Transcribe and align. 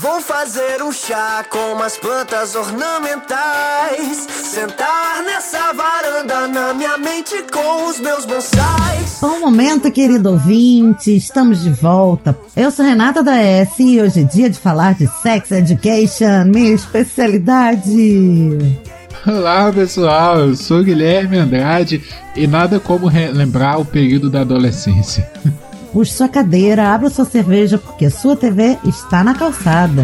Vou 0.00 0.20
fazer 0.20 0.82
um 0.82 0.92
chá 0.92 1.44
com 1.48 1.74
umas 1.74 1.96
plantas 1.96 2.54
ornamentais. 2.54 4.26
Sentar 4.28 5.22
nessa 5.24 5.72
varanda 5.72 6.46
na 6.48 6.74
minha 6.74 6.98
mente 6.98 7.42
com 7.50 7.88
os 7.88 7.98
meus 7.98 8.26
bonsais. 8.26 9.18
Bom 9.22 9.40
momento, 9.40 9.90
querido 9.90 10.32
ouvinte. 10.32 11.16
Estamos 11.16 11.62
de 11.62 11.70
volta. 11.70 12.36
Eu 12.54 12.70
sou 12.70 12.84
Renata 12.84 13.22
da 13.22 13.36
S 13.36 13.82
e 13.82 14.00
hoje 14.00 14.20
é 14.20 14.24
dia 14.24 14.50
de 14.50 14.58
falar 14.58 14.94
de 14.94 15.06
Sex 15.22 15.50
Education, 15.50 16.44
minha 16.46 16.74
especialidade. 16.74 18.78
Olá 19.26 19.72
pessoal, 19.72 20.40
eu 20.40 20.56
sou 20.56 20.84
Guilherme 20.84 21.38
Andrade 21.38 22.02
e 22.36 22.46
nada 22.46 22.78
como 22.78 23.06
relembrar 23.06 23.80
o 23.80 23.84
período 23.84 24.28
da 24.28 24.42
adolescência. 24.42 25.28
Puxe 25.96 26.12
sua 26.12 26.28
cadeira, 26.28 26.92
abra 26.92 27.08
sua 27.08 27.24
cerveja, 27.24 27.78
porque 27.78 28.04
a 28.04 28.10
sua 28.10 28.36
TV 28.36 28.76
está 28.84 29.24
na 29.24 29.34
calçada. 29.34 30.02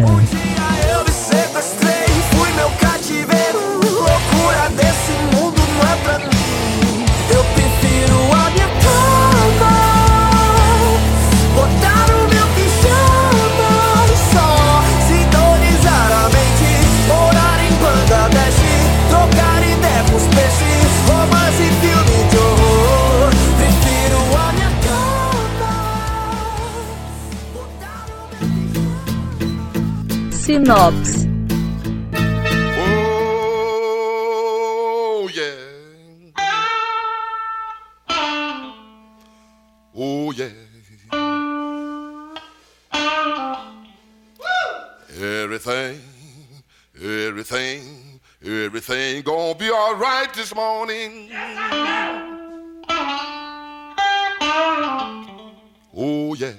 Sinopse. 30.53 31.25
Oh, 33.97 35.27
yeah. 35.33 35.55
Oh, 39.95 40.31
yeah. 40.31 40.51
Everything, 45.19 45.99
everything, 47.01 48.19
everything 48.45 49.23
gonna 49.23 49.55
be 49.55 49.71
all 49.71 49.95
right 49.95 50.31
this 50.35 50.53
morning. 50.53 51.31
Oh, 55.95 56.35
yeah. 56.35 56.53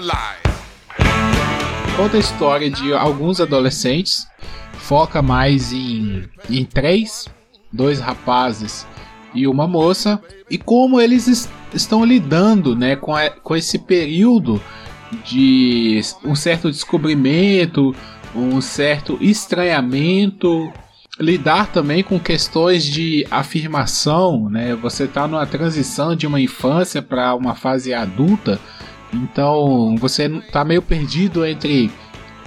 Now. 0.00 0.36
Conta 1.96 2.16
a 2.16 2.20
história 2.20 2.70
de 2.70 2.92
alguns 2.92 3.40
adolescentes, 3.40 4.26
foca 4.78 5.22
mais 5.22 5.72
em, 5.72 6.28
em 6.50 6.64
três, 6.64 7.28
dois 7.72 8.00
rapazes 8.00 8.86
e 9.34 9.46
uma 9.46 9.66
moça, 9.66 10.20
e 10.50 10.58
como 10.58 11.00
eles 11.00 11.28
est 11.28 11.48
estão 11.74 12.04
lidando 12.04 12.76
né, 12.76 12.96
com, 12.96 13.14
com 13.42 13.56
esse 13.56 13.78
período 13.78 14.60
de 15.24 16.00
um 16.22 16.34
certo 16.34 16.70
descobrimento, 16.70 17.94
um 18.34 18.60
certo 18.60 19.16
estranhamento, 19.20 20.70
lidar 21.18 21.68
também 21.68 22.02
com 22.02 22.18
questões 22.18 22.84
de 22.84 23.26
afirmação, 23.30 24.48
né? 24.48 24.74
Você 24.76 25.04
está 25.04 25.28
numa 25.28 25.46
transição 25.46 26.16
de 26.16 26.26
uma 26.26 26.40
infância 26.40 27.02
para 27.02 27.34
uma 27.34 27.54
fase 27.54 27.92
adulta, 27.92 28.58
então 29.12 29.94
você 29.98 30.24
está 30.26 30.64
meio 30.64 30.82
perdido 30.82 31.44
entre 31.44 31.90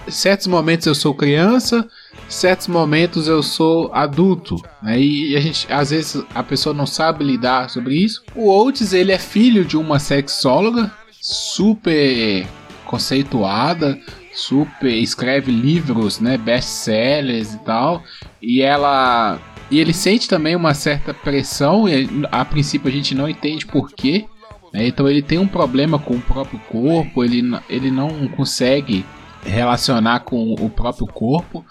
certos 0.07 0.47
momentos 0.47 0.87
eu 0.87 0.95
sou 0.95 1.13
criança, 1.13 1.87
certos 2.27 2.67
momentos 2.67 3.27
eu 3.27 3.41
sou 3.43 3.93
adulto, 3.93 4.57
né? 4.81 4.99
E 4.99 5.35
a 5.35 5.39
gente 5.39 5.71
às 5.71 5.91
vezes 5.91 6.23
a 6.33 6.43
pessoa 6.43 6.73
não 6.73 6.85
sabe 6.85 7.23
lidar 7.23 7.69
sobre 7.69 7.95
isso. 7.95 8.23
O 8.35 8.49
Oates 8.49 8.93
ele 8.93 9.11
é 9.11 9.19
filho 9.19 9.63
de 9.63 9.77
uma 9.77 9.99
sexóloga 9.99 10.91
super 11.21 12.45
conceituada, 12.85 13.99
super 14.33 14.93
escreve 14.93 15.51
livros, 15.51 16.19
né, 16.19 16.37
best-sellers 16.37 17.53
e 17.53 17.59
tal, 17.59 18.03
e 18.41 18.61
ela 18.61 19.39
e 19.71 19.79
ele 19.79 19.93
sente 19.93 20.27
também 20.27 20.55
uma 20.55 20.73
certa 20.73 21.13
pressão 21.13 21.89
e 21.89 22.07
a 22.31 22.45
princípio 22.45 22.87
a 22.87 22.91
gente 22.91 23.15
não 23.15 23.27
entende 23.27 23.65
por 23.65 23.91
quê. 23.91 24.25
Né? 24.71 24.87
Então 24.87 25.09
ele 25.09 25.21
tem 25.21 25.39
um 25.39 25.47
problema 25.47 25.97
com 25.97 26.13
o 26.13 26.21
próprio 26.21 26.59
corpo, 26.69 27.23
ele, 27.23 27.41
ele 27.67 27.89
não 27.89 28.27
consegue 28.27 29.03
relacionar 29.43 30.19
com 30.21 30.53
o 30.53 30.69
próprio 30.69 31.07
corpo. 31.07 31.65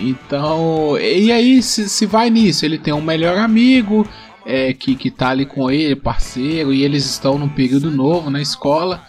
Então, 0.00 0.98
e 0.98 1.32
aí 1.32 1.62
se, 1.62 1.88
se 1.88 2.06
vai 2.06 2.30
nisso, 2.30 2.64
ele 2.64 2.78
tem 2.78 2.94
um 2.94 3.00
melhor 3.00 3.38
amigo 3.38 4.06
é, 4.46 4.72
que, 4.72 4.94
que 4.94 5.10
tá 5.10 5.30
ali 5.30 5.44
com 5.44 5.70
ele, 5.70 5.96
parceiro, 5.96 6.72
e 6.72 6.82
eles 6.82 7.04
estão 7.04 7.38
num 7.38 7.48
período 7.48 7.90
novo 7.90 8.30
na 8.30 8.40
escola. 8.40 9.02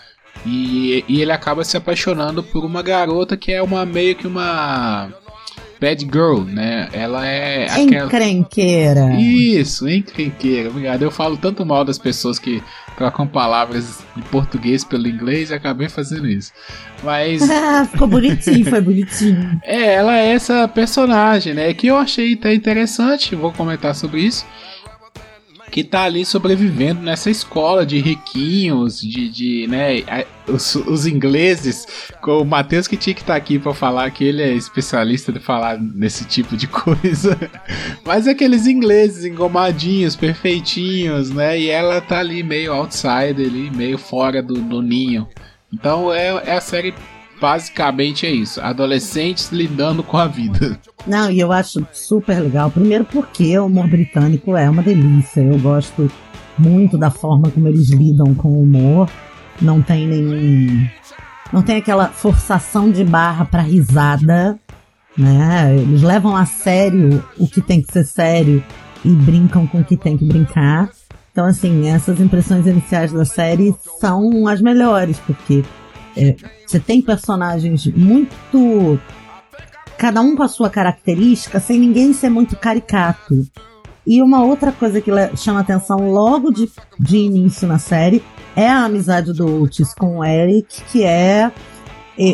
E, 0.45 1.03
e 1.07 1.21
ele 1.21 1.31
acaba 1.31 1.63
se 1.63 1.75
apaixonando 1.75 2.41
por 2.41 2.63
uma 2.63 2.81
garota 2.81 3.35
que 3.35 3.51
é 3.51 3.61
uma 3.61 3.85
meio 3.85 4.15
que 4.15 4.25
uma 4.25 5.11
bad 5.79 6.03
girl, 6.03 6.41
né? 6.41 6.89
Ela 6.91 7.25
é 7.25 7.65
aquela... 7.65 8.05
encrenqueira. 8.05 9.15
Isso, 9.19 9.87
encrenqueira. 9.87 10.69
Obrigado. 10.69 11.01
Eu 11.01 11.11
falo 11.11 11.37
tanto 11.37 11.65
mal 11.65 11.85
das 11.85 11.97
pessoas 11.97 12.37
que 12.37 12.61
trocam 12.97 13.25
palavras 13.25 14.03
em 14.17 14.21
português 14.21 14.83
pelo 14.83 15.07
inglês 15.07 15.49
e 15.49 15.53
acabei 15.53 15.87
fazendo 15.87 16.27
isso. 16.27 16.51
Mas 17.01 17.41
ficou 17.91 18.07
bonitinho, 18.07 18.65
foi 18.65 18.81
bonitinho. 18.81 19.59
É, 19.63 19.95
ela 19.95 20.17
é 20.17 20.33
essa 20.33 20.67
personagem, 20.67 21.53
né? 21.53 21.73
Que 21.73 21.87
eu 21.87 21.97
achei 21.97 22.33
até 22.33 22.53
interessante. 22.53 23.35
Vou 23.35 23.53
comentar 23.53 23.95
sobre 23.95 24.21
isso 24.21 24.45
que 25.69 25.83
tá 25.83 26.03
ali 26.03 26.25
sobrevivendo 26.25 27.01
nessa 27.01 27.29
escola 27.29 27.85
de 27.85 27.99
riquinhos, 27.99 28.99
de, 28.99 29.29
de 29.29 29.67
né, 29.67 30.03
os, 30.47 30.75
os 30.75 31.05
ingleses, 31.05 31.85
com 32.21 32.41
o 32.41 32.45
Matheus 32.45 32.87
que 32.87 32.97
tinha 32.97 33.13
que 33.13 33.21
estar 33.21 33.33
tá 33.33 33.37
aqui 33.37 33.59
para 33.59 33.73
falar 33.73 34.09
que 34.11 34.23
ele 34.23 34.41
é 34.41 34.51
especialista 34.51 35.31
de 35.31 35.39
falar 35.39 35.79
nesse 35.79 36.25
tipo 36.25 36.57
de 36.57 36.65
coisa. 36.67 37.37
Mas 38.05 38.27
aqueles 38.27 38.67
ingleses 38.67 39.25
engomadinhos, 39.25 40.15
perfeitinhos, 40.15 41.29
né? 41.29 41.59
E 41.59 41.69
ela 41.69 42.01
tá 42.01 42.19
ali 42.19 42.43
meio 42.43 42.73
outsider, 42.73 43.47
ali, 43.47 43.69
meio 43.71 43.97
fora 43.97 44.41
do, 44.41 44.55
do 44.55 44.81
ninho. 44.81 45.27
Então 45.71 46.11
é, 46.13 46.27
é 46.45 46.53
a 46.53 46.61
série 46.61 46.93
basicamente 47.39 48.25
é 48.25 48.31
isso: 48.31 48.61
adolescentes 48.61 49.51
lidando 49.51 50.03
com 50.03 50.17
a 50.17 50.27
vida. 50.27 50.79
Não, 51.07 51.31
e 51.31 51.39
eu 51.39 51.51
acho 51.51 51.85
super 51.93 52.39
legal. 52.39 52.69
Primeiro, 52.69 53.05
porque 53.05 53.57
o 53.57 53.65
humor 53.65 53.87
britânico 53.87 54.55
é 54.55 54.69
uma 54.69 54.83
delícia. 54.83 55.41
Eu 55.41 55.57
gosto 55.59 56.11
muito 56.57 56.97
da 56.97 57.09
forma 57.09 57.49
como 57.49 57.67
eles 57.67 57.89
lidam 57.89 58.35
com 58.35 58.49
o 58.49 58.63
humor. 58.63 59.09
Não 59.61 59.81
tem 59.81 60.07
nenhum. 60.07 60.87
Não 61.51 61.61
tem 61.61 61.77
aquela 61.77 62.07
forçação 62.09 62.91
de 62.91 63.03
barra 63.03 63.45
para 63.45 63.61
risada, 63.61 64.59
né? 65.17 65.75
Eles 65.75 66.01
levam 66.01 66.35
a 66.35 66.45
sério 66.45 67.23
o 67.37 67.47
que 67.47 67.61
tem 67.61 67.81
que 67.81 67.91
ser 67.91 68.03
sério 68.03 68.63
e 69.03 69.09
brincam 69.09 69.65
com 69.65 69.79
o 69.79 69.83
que 69.83 69.97
tem 69.97 70.17
que 70.17 70.25
brincar. 70.25 70.89
Então, 71.31 71.45
assim, 71.45 71.87
essas 71.87 72.19
impressões 72.19 72.67
iniciais 72.67 73.11
da 73.11 73.23
série 73.23 73.73
são 73.99 74.47
as 74.47 74.61
melhores, 74.61 75.17
porque 75.19 75.63
é, 76.19 76.35
você 76.65 76.79
tem 76.79 77.01
personagens 77.01 77.85
muito. 77.87 78.99
Cada 79.97 80.21
um 80.21 80.35
com 80.35 80.43
a 80.43 80.47
sua 80.47 80.69
característica, 80.69 81.59
sem 81.59 81.79
ninguém 81.79 82.13
ser 82.13 82.29
muito 82.29 82.55
caricato. 82.55 83.45
E 84.07 84.21
uma 84.21 84.43
outra 84.43 84.71
coisa 84.71 85.01
que 85.01 85.11
chama 85.35 85.59
atenção 85.59 86.11
logo 86.11 86.51
de, 86.51 86.69
de 86.99 87.17
início 87.17 87.67
na 87.67 87.77
série 87.77 88.23
é 88.55 88.67
a 88.67 88.85
amizade 88.85 89.33
do 89.33 89.63
Otis 89.63 89.93
com 89.93 90.19
o 90.19 90.25
Eric, 90.25 90.83
que 90.91 91.03
é. 91.03 91.51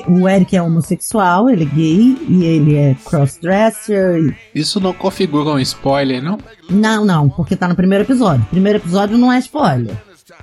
O 0.08 0.28
Eric 0.28 0.56
é 0.56 0.62
homossexual, 0.62 1.48
ele 1.48 1.64
é 1.64 1.68
gay 1.68 2.18
e 2.28 2.44
ele 2.44 2.76
é 2.76 2.96
crossdresser. 3.06 4.36
Isso 4.54 4.80
não 4.80 4.94
configura 4.94 5.50
um 5.52 5.60
spoiler, 5.60 6.24
não? 6.24 6.40
Não, 6.70 7.06
não, 7.06 7.30
porque 7.30 7.56
tá 7.56 7.68
no 7.68 7.76
primeiro 7.76 8.04
episódio. 8.04 8.44
Primeiro 8.50 8.80
episódio 8.80 9.16
não 9.16 9.32
é 9.32 9.38
spoiler. 9.38 9.96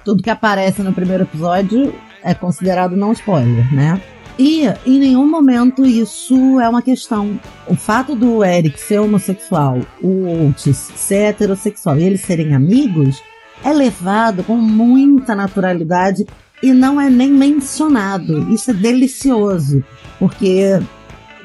Tudo 0.04 0.22
que 0.22 0.30
aparece 0.30 0.82
no 0.82 0.92
primeiro 0.92 1.24
episódio 1.24 1.92
é 2.22 2.34
considerado 2.34 2.96
não 2.96 3.12
spoiler, 3.12 3.72
né? 3.74 4.00
E 4.38 4.64
em 4.86 4.98
nenhum 4.98 5.28
momento 5.28 5.84
isso 5.84 6.58
é 6.58 6.68
uma 6.68 6.82
questão. 6.82 7.38
O 7.66 7.74
fato 7.74 8.14
do 8.14 8.42
Eric 8.44 8.80
ser 8.80 8.98
homossexual, 8.98 9.80
o 10.02 10.48
Otis 10.48 10.76
ser 10.76 11.28
heterossexual 11.28 11.98
e 11.98 12.04
eles 12.04 12.22
serem 12.22 12.54
amigos, 12.54 13.22
é 13.62 13.72
levado 13.72 14.42
com 14.42 14.56
muita 14.56 15.34
naturalidade 15.34 16.26
e 16.62 16.72
não 16.72 17.00
é 17.00 17.10
nem 17.10 17.30
mencionado. 17.30 18.50
Isso 18.52 18.70
é 18.70 18.74
delicioso, 18.74 19.84
porque 20.18 20.80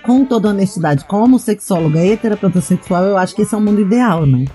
com 0.03 0.23
toda 0.25 0.49
honestidade, 0.49 1.03
como 1.05 1.37
sexóloga 1.37 2.03
e 2.03 2.15
terapeuta 2.15 2.61
sexual, 2.61 3.03
eu 3.03 3.17
acho 3.17 3.35
que 3.35 3.41
esse 3.41 3.53
é 3.53 3.57
o 3.57 3.61
mundo 3.61 3.81
ideal, 3.81 4.25
né? 4.25 4.45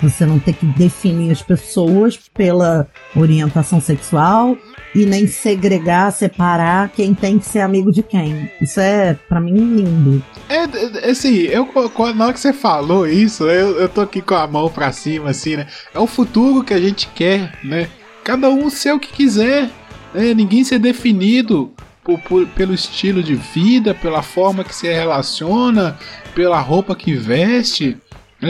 Você 0.00 0.26
não 0.26 0.38
ter 0.38 0.52
que 0.52 0.66
definir 0.66 1.32
as 1.32 1.42
pessoas 1.42 2.18
pela 2.34 2.86
orientação 3.14 3.80
sexual 3.80 4.56
e 4.94 5.04
nem 5.04 5.26
segregar, 5.26 6.12
separar 6.12 6.90
quem 6.90 7.14
tem 7.14 7.38
que 7.38 7.46
ser 7.46 7.60
amigo 7.60 7.92
de 7.92 8.02
quem. 8.02 8.50
Isso 8.60 8.80
é, 8.80 9.14
para 9.28 9.40
mim, 9.40 9.52
lindo. 9.52 10.22
É, 10.48 10.64
é, 10.64 11.10
assim, 11.10 11.34
eu, 11.34 11.68
na 12.14 12.24
hora 12.24 12.32
que 12.32 12.40
você 12.40 12.52
falou 12.52 13.06
isso, 13.06 13.44
eu, 13.44 13.78
eu 13.78 13.88
tô 13.88 14.00
aqui 14.00 14.20
com 14.20 14.34
a 14.34 14.46
mão 14.46 14.70
pra 14.70 14.92
cima, 14.92 15.30
assim, 15.30 15.56
né? 15.56 15.66
É 15.92 15.98
o 15.98 16.06
futuro 16.06 16.62
que 16.62 16.74
a 16.74 16.80
gente 16.80 17.08
quer, 17.08 17.58
né? 17.64 17.88
Cada 18.22 18.48
um 18.48 18.70
ser 18.70 18.92
o 18.92 19.00
que 19.00 19.12
quiser, 19.12 19.70
né? 20.14 20.34
Ninguém 20.34 20.64
ser 20.64 20.78
definido 20.78 21.72
por, 22.06 22.18
por, 22.20 22.46
pelo 22.48 22.72
estilo 22.72 23.22
de 23.22 23.34
vida, 23.34 23.92
pela 23.92 24.22
forma 24.22 24.62
que 24.62 24.74
se 24.74 24.86
relaciona, 24.86 25.98
pela 26.34 26.60
roupa 26.60 26.94
que 26.94 27.14
veste. 27.14 27.98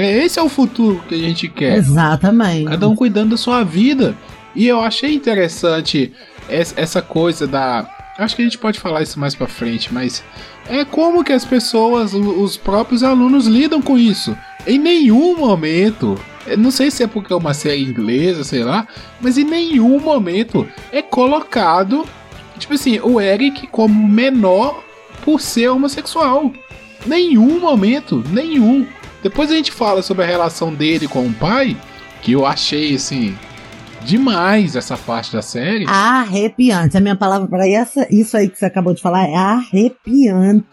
Esse 0.04 0.38
é 0.38 0.43
o 0.43 0.48
futuro 0.48 1.02
que 1.08 1.14
a 1.14 1.19
gente 1.19 1.48
quer. 1.48 1.76
Exatamente. 1.76 2.70
Cada 2.70 2.88
um 2.88 2.96
cuidando 2.96 3.31
da 3.31 3.37
sua 3.37 3.62
vida. 3.62 4.16
E 4.54 4.66
eu 4.66 4.81
achei 4.81 5.14
interessante 5.14 6.12
essa 6.48 7.02
coisa 7.02 7.46
da. 7.46 7.88
Acho 8.19 8.34
que 8.34 8.43
a 8.43 8.44
gente 8.44 8.58
pode 8.58 8.81
falar 8.81 9.02
isso 9.02 9.20
mais 9.20 9.34
pra 9.34 9.46
frente, 9.46 9.93
mas 9.93 10.25
é 10.69 10.84
como 10.84 11.22
que 11.22 11.32
as 11.32 11.44
pessoas, 11.44 12.14
os 12.14 12.56
próprios 12.56 13.02
alunos 13.02 13.46
lidam 13.46 13.82
com 13.82 13.98
isso. 13.98 14.37
Em 14.66 14.78
nenhum 14.78 15.37
momento, 15.37 16.19
não 16.56 16.70
sei 16.70 16.90
se 16.90 17.02
é 17.02 17.06
porque 17.06 17.32
é 17.32 17.37
uma 17.37 17.52
série 17.52 17.82
inglesa, 17.82 18.43
sei 18.43 18.64
lá, 18.64 18.88
mas 19.20 19.37
em 19.37 19.44
nenhum 19.44 20.00
momento 20.00 20.66
é 20.90 21.02
colocado 21.02 22.06
Tipo 22.58 22.75
assim, 22.75 22.98
o 23.00 23.20
Eric 23.20 23.66
como 23.69 24.08
menor 24.08 24.82
por 25.25 25.40
ser 25.40 25.69
homossexual. 25.69 26.52
Nenhum 27.04 27.60
momento, 27.60 28.25
nenhum. 28.31 28.87
Depois 29.26 29.50
a 29.50 29.56
gente 29.56 29.73
fala 29.73 30.02
sobre 30.02 30.23
a 30.23 30.26
relação 30.26 30.73
dele 30.73 31.08
com 31.08 31.26
o 31.26 31.32
pai, 31.34 31.76
que 32.23 32.31
eu 32.31 32.46
achei 32.46 32.94
assim 32.94 33.37
demais 34.05 34.76
essa 34.76 34.96
parte 34.96 35.32
da 35.32 35.43
série. 35.43 35.84
Arrepiante. 35.88 36.96
A 36.96 37.00
minha 37.00 37.17
palavra 37.17 37.49
para 37.49 37.67
isso 38.08 38.37
aí 38.37 38.49
que 38.49 38.56
você 38.56 38.67
acabou 38.67 38.94
de 38.94 39.02
falar 39.02 39.26
é 39.26 39.34
arrepiante. 39.34 40.64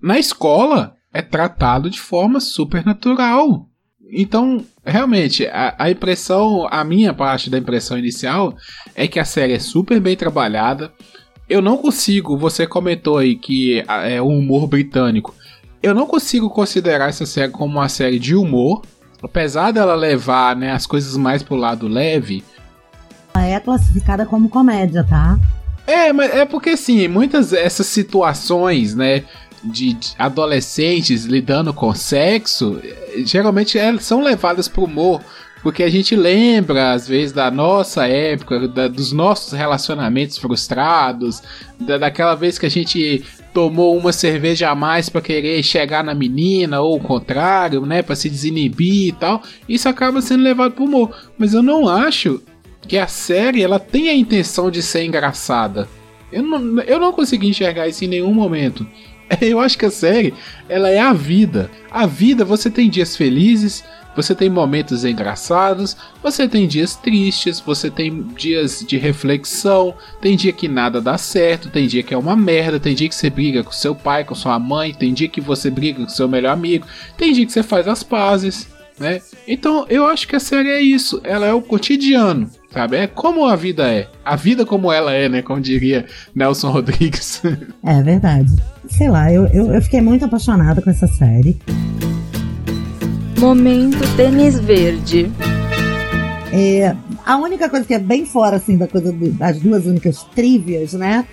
Na 0.00 0.16
escola 0.16 0.94
é 1.12 1.20
tratado 1.20 1.90
de 1.90 2.00
forma 2.00 2.38
super 2.38 2.86
natural. 2.86 3.66
Então, 4.12 4.64
realmente, 4.84 5.44
a, 5.48 5.74
a, 5.76 5.90
impressão, 5.90 6.68
a 6.70 6.84
minha 6.84 7.12
parte 7.12 7.50
da 7.50 7.58
impressão 7.58 7.98
inicial 7.98 8.54
é 8.94 9.08
que 9.08 9.18
a 9.18 9.24
série 9.24 9.54
é 9.54 9.58
super 9.58 9.98
bem 9.98 10.14
trabalhada. 10.14 10.92
Eu 11.48 11.60
não 11.60 11.76
consigo, 11.76 12.38
você 12.38 12.64
comentou 12.64 13.18
aí 13.18 13.34
que 13.34 13.82
é 14.04 14.22
o 14.22 14.28
humor 14.28 14.68
britânico. 14.68 15.34
Eu 15.86 15.94
não 15.94 16.04
consigo 16.04 16.50
considerar 16.50 17.10
essa 17.10 17.24
série 17.24 17.52
como 17.52 17.78
uma 17.78 17.88
série 17.88 18.18
de 18.18 18.34
humor, 18.34 18.82
apesar 19.22 19.70
dela 19.70 19.94
levar 19.94 20.56
né, 20.56 20.72
as 20.72 20.84
coisas 20.84 21.16
mais 21.16 21.44
pro 21.44 21.54
lado 21.54 21.86
leve. 21.86 22.42
Ela 23.32 23.46
é 23.46 23.60
classificada 23.60 24.26
como 24.26 24.48
comédia, 24.48 25.04
tá? 25.04 25.38
É, 25.86 26.12
mas 26.12 26.34
é 26.34 26.44
porque 26.44 26.70
assim, 26.70 27.06
muitas 27.06 27.50
dessas 27.50 27.86
situações, 27.86 28.96
né, 28.96 29.22
de 29.62 29.96
adolescentes 30.18 31.24
lidando 31.24 31.72
com 31.72 31.94
sexo, 31.94 32.82
geralmente 33.24 33.78
é, 33.78 33.96
são 33.98 34.24
levadas 34.24 34.66
para 34.66 34.80
o 34.80 34.86
humor. 34.86 35.22
Porque 35.62 35.84
a 35.84 35.90
gente 35.90 36.16
lembra, 36.16 36.92
às 36.92 37.06
vezes, 37.06 37.32
da 37.32 37.48
nossa 37.50 38.08
época, 38.08 38.66
da, 38.66 38.88
dos 38.88 39.12
nossos 39.12 39.52
relacionamentos 39.52 40.36
frustrados, 40.36 41.42
da, 41.78 41.96
daquela 41.96 42.34
vez 42.34 42.58
que 42.58 42.66
a 42.66 42.68
gente 42.70 43.24
tomou 43.56 43.96
uma 43.96 44.12
cerveja 44.12 44.68
a 44.68 44.74
mais 44.74 45.08
para 45.08 45.22
querer 45.22 45.62
chegar 45.62 46.04
na 46.04 46.14
menina, 46.14 46.82
ou 46.82 46.96
o 46.96 47.00
contrário, 47.00 47.86
né, 47.86 48.02
para 48.02 48.14
se 48.14 48.28
desinibir 48.28 49.08
e 49.08 49.12
tal. 49.12 49.42
Isso 49.66 49.88
acaba 49.88 50.20
sendo 50.20 50.42
levado 50.42 50.72
para 50.72 50.84
o 50.84 50.86
humor. 50.86 51.16
Mas 51.38 51.54
eu 51.54 51.62
não 51.62 51.88
acho 51.88 52.42
que 52.86 52.98
a 52.98 53.06
série 53.06 53.62
ela 53.62 53.78
tem 53.78 54.10
a 54.10 54.14
intenção 54.14 54.70
de 54.70 54.82
ser 54.82 55.06
engraçada. 55.06 55.88
Eu 56.30 56.42
não, 56.42 56.82
eu 56.82 57.00
não 57.00 57.14
consegui 57.14 57.48
enxergar 57.48 57.88
isso 57.88 58.04
em 58.04 58.08
nenhum 58.08 58.34
momento. 58.34 58.86
Eu 59.40 59.58
acho 59.58 59.76
que 59.78 59.86
a 59.86 59.90
série, 59.90 60.34
ela 60.68 60.88
é 60.90 61.00
a 61.00 61.12
vida. 61.12 61.70
A 61.90 62.06
vida, 62.06 62.44
você 62.44 62.70
tem 62.70 62.90
dias 62.90 63.16
felizes, 63.16 63.82
você 64.16 64.34
tem 64.34 64.48
momentos 64.48 65.04
engraçados, 65.04 65.96
você 66.22 66.48
tem 66.48 66.66
dias 66.66 66.96
tristes, 66.96 67.60
você 67.60 67.90
tem 67.90 68.22
dias 68.36 68.84
de 68.86 68.96
reflexão, 68.96 69.94
tem 70.20 70.36
dia 70.36 70.52
que 70.52 70.66
nada 70.66 71.00
dá 71.00 71.18
certo, 71.18 71.68
tem 71.68 71.86
dia 71.86 72.02
que 72.02 72.14
é 72.14 72.18
uma 72.18 72.34
merda, 72.34 72.80
tem 72.80 72.94
dia 72.94 73.08
que 73.08 73.14
você 73.14 73.30
briga 73.30 73.62
com 73.62 73.72
seu 73.72 73.94
pai, 73.94 74.24
com 74.24 74.34
sua 74.34 74.58
mãe, 74.58 74.94
tem 74.94 75.12
dia 75.12 75.28
que 75.28 75.40
você 75.40 75.70
briga 75.70 76.02
com 76.02 76.08
seu 76.08 76.28
melhor 76.28 76.52
amigo, 76.52 76.86
tem 77.16 77.32
dia 77.32 77.44
que 77.44 77.52
você 77.52 77.62
faz 77.62 77.86
as 77.86 78.02
pazes, 78.02 78.66
né? 78.98 79.20
Então 79.46 79.86
eu 79.88 80.06
acho 80.06 80.26
que 80.26 80.34
a 80.34 80.40
série 80.40 80.70
é 80.70 80.80
isso, 80.80 81.20
ela 81.22 81.46
é 81.46 81.52
o 81.52 81.62
cotidiano 81.62 82.50
sabe? 82.76 82.96
É 82.96 83.06
como 83.06 83.46
a 83.46 83.56
vida 83.56 83.90
é. 83.90 84.06
A 84.22 84.36
vida 84.36 84.66
como 84.66 84.92
ela 84.92 85.10
é, 85.10 85.30
né? 85.30 85.40
Como 85.40 85.58
diria 85.60 86.04
Nelson 86.34 86.70
Rodrigues. 86.70 87.40
É 87.82 88.02
verdade. 88.02 88.52
Sei 88.86 89.08
lá, 89.08 89.32
eu, 89.32 89.46
eu, 89.46 89.72
eu 89.72 89.80
fiquei 89.80 90.02
muito 90.02 90.26
apaixonada 90.26 90.82
com 90.82 90.90
essa 90.90 91.06
série. 91.06 91.58
Momento 93.38 93.98
Tênis 94.16 94.58
Verde. 94.58 95.30
É, 96.52 96.96
a 97.24 97.36
única 97.36 97.68
coisa 97.68 97.86
que 97.86 97.92
é 97.92 97.98
bem 97.98 98.24
fora, 98.24 98.56
assim, 98.56 98.78
da 98.78 98.88
coisa 98.88 99.12
das 99.12 99.60
duas 99.60 99.84
únicas 99.86 100.22
trivias, 100.34 100.94
né? 100.94 101.26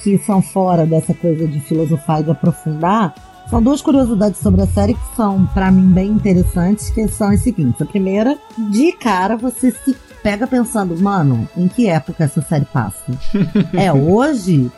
Que 0.00 0.18
são 0.18 0.40
fora 0.40 0.86
dessa 0.86 1.12
coisa 1.12 1.48
de 1.48 1.58
filosofar 1.60 2.20
e 2.20 2.24
de 2.24 2.30
aprofundar, 2.30 3.14
são 3.50 3.62
duas 3.62 3.80
curiosidades 3.80 4.40
sobre 4.40 4.62
a 4.62 4.66
série 4.66 4.94
que 4.94 5.16
são, 5.16 5.46
para 5.46 5.70
mim, 5.70 5.90
bem 5.90 6.10
interessantes, 6.10 6.90
que 6.90 7.08
são 7.08 7.30
as 7.30 7.40
seguintes. 7.40 7.80
A 7.80 7.86
primeira, 7.86 8.38
de 8.70 8.92
cara, 8.92 9.36
você 9.36 9.72
se 9.72 9.96
pega 10.22 10.46
pensando, 10.46 10.96
mano, 11.00 11.48
em 11.56 11.66
que 11.66 11.88
época 11.88 12.24
essa 12.24 12.42
série 12.42 12.66
passa? 12.66 13.04
é 13.72 13.92
hoje? 13.92 14.70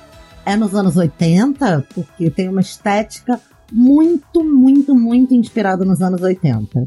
É 0.46 0.56
nos 0.56 0.74
anos 0.74 0.96
80? 0.96 1.84
Porque 1.94 2.30
tem 2.30 2.48
uma 2.48 2.60
estética 2.60 3.40
muito, 3.72 4.44
muito, 4.44 4.94
muito 4.94 5.34
inspirada 5.34 5.84
nos 5.84 6.00
anos 6.00 6.20
80. 6.20 6.86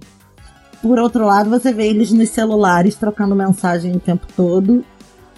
Por 0.82 1.00
outro 1.00 1.26
lado, 1.26 1.50
você 1.50 1.72
vê 1.72 1.88
eles 1.88 2.12
nos 2.12 2.30
celulares 2.30 2.96
trocando 2.96 3.36
mensagem 3.36 3.96
o 3.96 4.00
tempo 4.00 4.28
todo. 4.36 4.84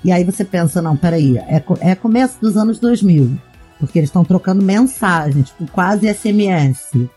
E 0.03 0.12
aí 0.12 0.24
você 0.24 0.44
pensa, 0.44 0.81
não, 0.81 0.97
peraí, 0.97 1.38
é, 1.38 1.63
é 1.81 1.96
começo 1.96 2.39
dos 2.41 2.58
anos 2.58 2.79
2000. 2.79 3.38
Porque 3.79 4.00
eles 4.00 4.10
estão 4.10 4.24
trocando 4.24 4.63
mensagem, 4.63 5.43
tipo, 5.43 5.69
quase 5.72 6.12
SMS. 6.12 7.08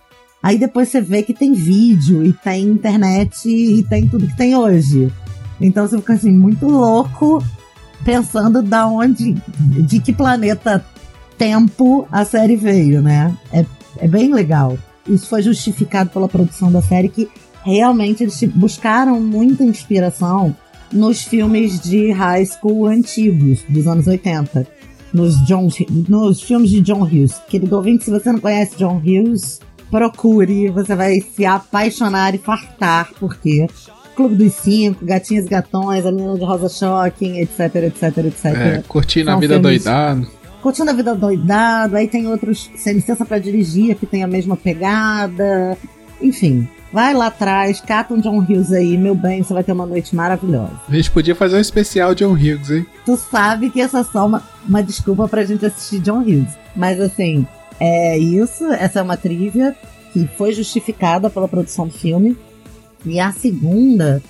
Aí 0.42 0.58
depois 0.58 0.88
você 0.88 1.00
vê 1.00 1.22
que 1.22 1.32
tem 1.32 1.52
vídeo 1.52 2.24
e 2.24 2.32
tem 2.32 2.64
internet 2.64 3.48
e 3.48 3.82
tem 3.84 4.06
tudo 4.06 4.26
que 4.26 4.36
tem 4.36 4.54
hoje. 4.54 5.10
Então 5.60 5.86
você 5.86 5.96
fica 5.96 6.12
assim, 6.12 6.30
muito 6.30 6.66
louco, 6.66 7.42
pensando 8.04 8.62
da 8.62 8.86
onde, 8.86 9.32
de 9.32 10.00
que 10.00 10.12
planeta 10.12 10.84
tempo 11.36 12.06
a 12.10 12.24
série 12.24 12.56
veio, 12.56 13.00
né? 13.00 13.34
É, 13.52 13.64
é 13.98 14.08
bem 14.08 14.32
legal. 14.32 14.78
Isso 15.06 15.26
foi 15.26 15.42
justificado 15.42 16.10
pela 16.10 16.28
produção 16.28 16.70
da 16.70 16.82
série, 16.82 17.08
que 17.08 17.28
realmente 17.64 18.22
eles 18.22 18.42
buscaram 18.54 19.20
muita 19.20 19.64
inspiração 19.64 20.54
nos 20.92 21.22
filmes 21.22 21.80
de 21.80 22.10
high 22.12 22.44
school 22.44 22.86
antigos, 22.86 23.62
dos 23.68 23.86
anos 23.86 24.06
80. 24.06 24.66
Nos, 25.12 25.36
John, 25.46 25.68
nos 26.08 26.42
filmes 26.42 26.70
de 26.70 26.80
John 26.82 27.02
Hughes. 27.02 27.40
Querido 27.48 27.76
ouvinte, 27.76 28.04
se 28.04 28.10
você 28.10 28.30
não 28.30 28.40
conhece 28.40 28.76
John 28.76 28.98
Hughes, 28.98 29.60
procure, 29.90 30.68
você 30.68 30.94
vai 30.94 31.20
se 31.20 31.46
apaixonar 31.46 32.34
e 32.34 32.38
fartar, 32.38 33.10
porque 33.18 33.66
Clube 34.14 34.34
dos 34.34 34.52
Cinco, 34.54 35.04
Gatinhas 35.04 35.46
e 35.46 35.48
Gatões, 35.48 36.04
A 36.04 36.12
Menina 36.12 36.34
de 36.36 36.44
Rosa 36.44 36.68
Shocking, 36.68 37.38
etc, 37.38 37.74
etc, 37.76 38.18
etc. 38.18 38.44
É, 38.44 38.82
curtindo 38.86 39.30
a 39.30 39.36
vida 39.36 39.58
doidado. 39.58 40.26
Curtindo 40.62 40.90
a 40.90 40.94
vida 40.94 41.14
doidado, 41.14 41.96
aí 41.96 42.08
tem 42.08 42.26
outros, 42.26 42.70
sem 42.76 42.94
licença 42.94 43.24
para 43.24 43.38
dirigir, 43.38 43.94
que 43.96 44.06
tem 44.06 44.22
a 44.22 44.26
mesma 44.26 44.56
pegada. 44.56 45.78
Enfim, 46.20 46.68
vai 46.92 47.14
lá 47.14 47.26
atrás, 47.26 47.80
cata 47.80 48.12
um 48.12 48.20
John 48.20 48.38
Hughes 48.38 48.72
aí, 48.72 48.96
meu 48.98 49.14
bem, 49.14 49.42
você 49.42 49.54
vai 49.54 49.62
ter 49.62 49.72
uma 49.72 49.86
noite 49.86 50.16
maravilhosa. 50.16 50.72
A 50.88 50.94
gente 50.94 51.10
podia 51.10 51.34
fazer 51.34 51.56
um 51.56 51.60
especial 51.60 52.14
John 52.14 52.32
Hughes, 52.32 52.70
hein? 52.70 52.86
Tu 53.04 53.16
sabe 53.16 53.70
que 53.70 53.80
essa 53.80 54.00
é 54.00 54.04
só 54.04 54.26
uma, 54.26 54.42
uma 54.68 54.82
desculpa 54.82 55.28
pra 55.28 55.44
gente 55.44 55.64
assistir 55.64 56.00
John 56.00 56.20
Hughes. 56.20 56.56
Mas 56.74 57.00
assim, 57.00 57.46
é 57.78 58.18
isso, 58.18 58.64
essa 58.72 58.98
é 58.98 59.02
uma 59.02 59.16
trivia 59.16 59.76
que 60.12 60.28
foi 60.36 60.52
justificada 60.52 61.30
pela 61.30 61.46
produção 61.46 61.86
do 61.86 61.94
filme. 61.94 62.36
E 63.04 63.20
a 63.20 63.30
segunda 63.32 64.20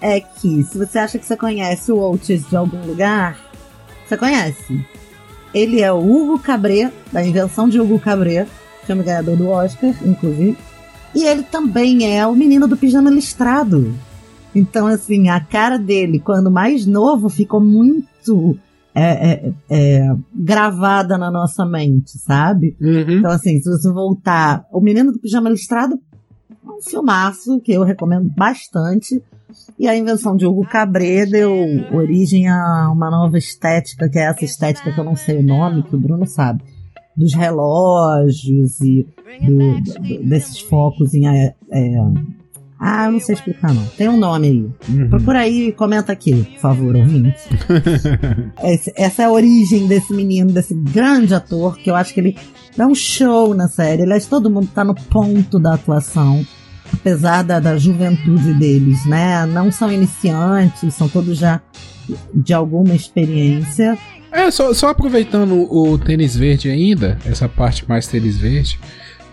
é 0.00 0.20
que, 0.20 0.62
se 0.64 0.78
você 0.78 0.98
acha 0.98 1.18
que 1.18 1.26
você 1.26 1.36
conhece 1.36 1.90
o 1.90 1.98
Oates 1.98 2.48
de 2.48 2.56
algum 2.56 2.84
lugar, 2.86 3.38
você 4.06 4.16
conhece. 4.16 4.84
Ele 5.54 5.80
é 5.80 5.92
o 5.92 5.98
Hugo 5.98 6.38
Cabret, 6.38 6.92
da 7.12 7.24
invenção 7.24 7.68
de 7.68 7.80
Hugo 7.80 7.98
Cabret, 7.98 8.48
filme 8.86 9.02
ganhador 9.02 9.36
do 9.36 9.48
Oscar, 9.48 9.94
inclusive. 10.04 10.56
E 11.14 11.24
ele 11.24 11.42
também 11.42 12.16
é 12.16 12.26
o 12.26 12.34
menino 12.34 12.66
do 12.66 12.76
pijama 12.76 13.10
listrado. 13.10 13.94
Então, 14.54 14.86
assim, 14.86 15.28
a 15.28 15.40
cara 15.40 15.78
dele, 15.78 16.18
quando 16.18 16.50
mais 16.50 16.86
novo, 16.86 17.28
ficou 17.28 17.60
muito 17.60 18.58
é, 18.94 19.02
é, 19.02 19.52
é, 19.70 20.16
gravada 20.34 21.16
na 21.16 21.30
nossa 21.30 21.64
mente, 21.64 22.18
sabe? 22.18 22.76
Uhum. 22.80 23.18
Então, 23.18 23.30
assim, 23.30 23.58
se 23.60 23.70
você 23.70 23.90
voltar. 23.90 24.66
O 24.70 24.80
Menino 24.80 25.12
do 25.12 25.18
Pijama 25.18 25.50
Listrado 25.50 25.98
é 26.50 26.70
um 26.70 26.82
filmaço 26.82 27.60
que 27.60 27.72
eu 27.72 27.82
recomendo 27.82 28.30
bastante. 28.36 29.22
E 29.78 29.86
a 29.88 29.96
invenção 29.96 30.36
de 30.36 30.46
Hugo 30.46 30.66
Cabret 30.66 31.26
deu 31.30 31.52
origem 31.92 32.48
a 32.48 32.90
uma 32.92 33.10
nova 33.10 33.36
estética, 33.38 34.08
que 34.08 34.18
é 34.18 34.22
essa 34.24 34.44
estética 34.44 34.92
que 34.92 34.98
eu 34.98 35.04
não 35.04 35.16
sei 35.16 35.38
o 35.38 35.42
nome, 35.42 35.82
que 35.82 35.94
o 35.94 35.98
Bruno 35.98 36.26
sabe. 36.26 36.62
Dos 37.16 37.34
relógios 37.34 38.80
e 38.80 39.06
do- 39.44 39.80
do- 39.80 40.24
desses 40.24 40.60
focos 40.60 41.12
em. 41.14 41.26
é, 41.28 41.54
é, 41.70 41.94
ah, 42.80 43.04
eu 43.06 43.12
não 43.12 43.20
sei 43.20 43.34
explicar 43.34 43.72
não. 43.72 43.84
Tem 43.96 44.08
um 44.08 44.16
nome 44.16 44.46
aí. 44.48 44.70
Uhum. 44.96 45.08
Procura 45.10 45.40
aí 45.40 45.68
e 45.68 45.72
comenta 45.72 46.10
aqui, 46.12 46.34
por 46.54 46.58
favor, 46.60 46.96
ouvinte. 46.96 47.38
Esse- 48.64 48.92
essa 48.96 49.22
é 49.22 49.24
a 49.26 49.30
origem 49.30 49.86
desse 49.86 50.12
menino, 50.12 50.50
desse 50.52 50.74
grande 50.74 51.34
ator, 51.34 51.76
que 51.76 51.90
eu 51.90 51.94
acho 51.94 52.12
que 52.14 52.20
ele 52.20 52.36
dá 52.76 52.86
um 52.86 52.94
show 52.94 53.54
na 53.54 53.68
série. 53.68 54.02
Aliás, 54.02 54.26
todo 54.26 54.50
mundo 54.50 54.68
tá 54.74 54.82
no 54.84 54.94
ponto 54.94 55.58
da 55.58 55.74
atuação, 55.74 56.44
apesar 56.92 57.42
da, 57.42 57.58
da 57.58 57.76
juventude 57.76 58.54
deles, 58.54 59.04
né? 59.06 59.44
Não 59.46 59.70
são 59.70 59.90
iniciantes, 59.90 60.94
são 60.94 61.08
todos 61.08 61.38
já 61.38 61.60
de 62.34 62.52
alguma 62.52 62.94
experiência. 62.94 63.98
É, 64.30 64.50
só, 64.50 64.72
só 64.72 64.88
aproveitando 64.88 65.52
o 65.70 65.98
tênis 65.98 66.34
verde 66.34 66.70
ainda, 66.70 67.18
essa 67.26 67.48
parte 67.48 67.86
mais 67.88 68.06
tênis 68.06 68.38
verde, 68.38 68.78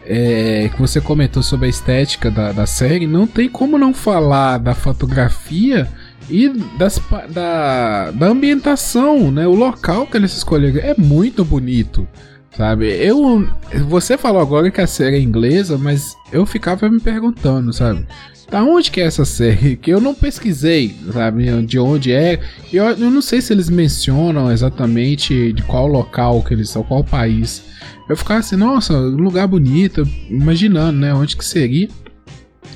é, 0.06 0.70
que 0.74 0.82
você 0.82 1.00
comentou 1.00 1.42
sobre 1.42 1.68
a 1.68 1.70
estética 1.70 2.30
da, 2.30 2.52
da 2.52 2.66
série, 2.66 3.08
não 3.08 3.26
tem 3.26 3.48
como 3.48 3.78
não 3.78 3.94
falar 3.94 4.58
da 4.58 4.74
fotografia 4.74 5.88
e 6.30 6.50
das, 6.78 7.02
da, 7.30 8.12
da 8.12 8.28
ambientação, 8.28 9.32
né? 9.32 9.48
O 9.48 9.56
local 9.56 10.06
que 10.06 10.18
eles 10.18 10.36
escolheram 10.36 10.80
é 10.80 10.96
muito 10.98 11.46
bonito, 11.46 12.08
sabe? 12.56 12.88
Eu, 12.88 13.48
você 13.88 14.18
falou 14.18 14.42
agora 14.42 14.72
que 14.72 14.82
a 14.82 14.88
série 14.88 15.18
é 15.18 15.22
inglesa, 15.22 15.78
mas 15.78 16.16
eu 16.32 16.46
ficava 16.46 16.90
me 16.90 17.00
perguntando, 17.00 17.72
sabe? 17.74 18.06
Da 18.50 18.64
onde 18.64 18.90
que 18.90 19.00
é 19.00 19.06
essa 19.06 19.26
série? 19.26 19.76
Que 19.78 19.92
eu 19.92 20.02
não 20.02 20.16
pesquisei, 20.16 20.96
sabe? 21.14 21.64
De 21.64 21.78
onde 21.78 22.12
é. 22.12 22.40
E 22.72 22.78
Eu, 22.78 22.86
eu 22.86 23.12
não 23.12 23.22
sei 23.22 23.42
se 23.42 23.54
eles 23.54 23.70
mencionam 23.70 24.52
exatamente 24.52 25.54
de 25.54 25.62
qual 25.64 25.88
local 25.88 26.42
que 26.42 26.54
eles 26.54 26.70
são, 26.70 26.84
qual 26.84 27.04
país. 27.04 27.64
Eu 28.10 28.18
ficava 28.18 28.40
assim, 28.40 28.56
nossa, 28.56 28.98
lugar 28.98 29.48
bonito, 29.48 30.08
imaginando, 30.30 30.98
né? 31.00 31.14
Onde 31.14 31.38
que 31.38 31.46
seria. 31.46 31.88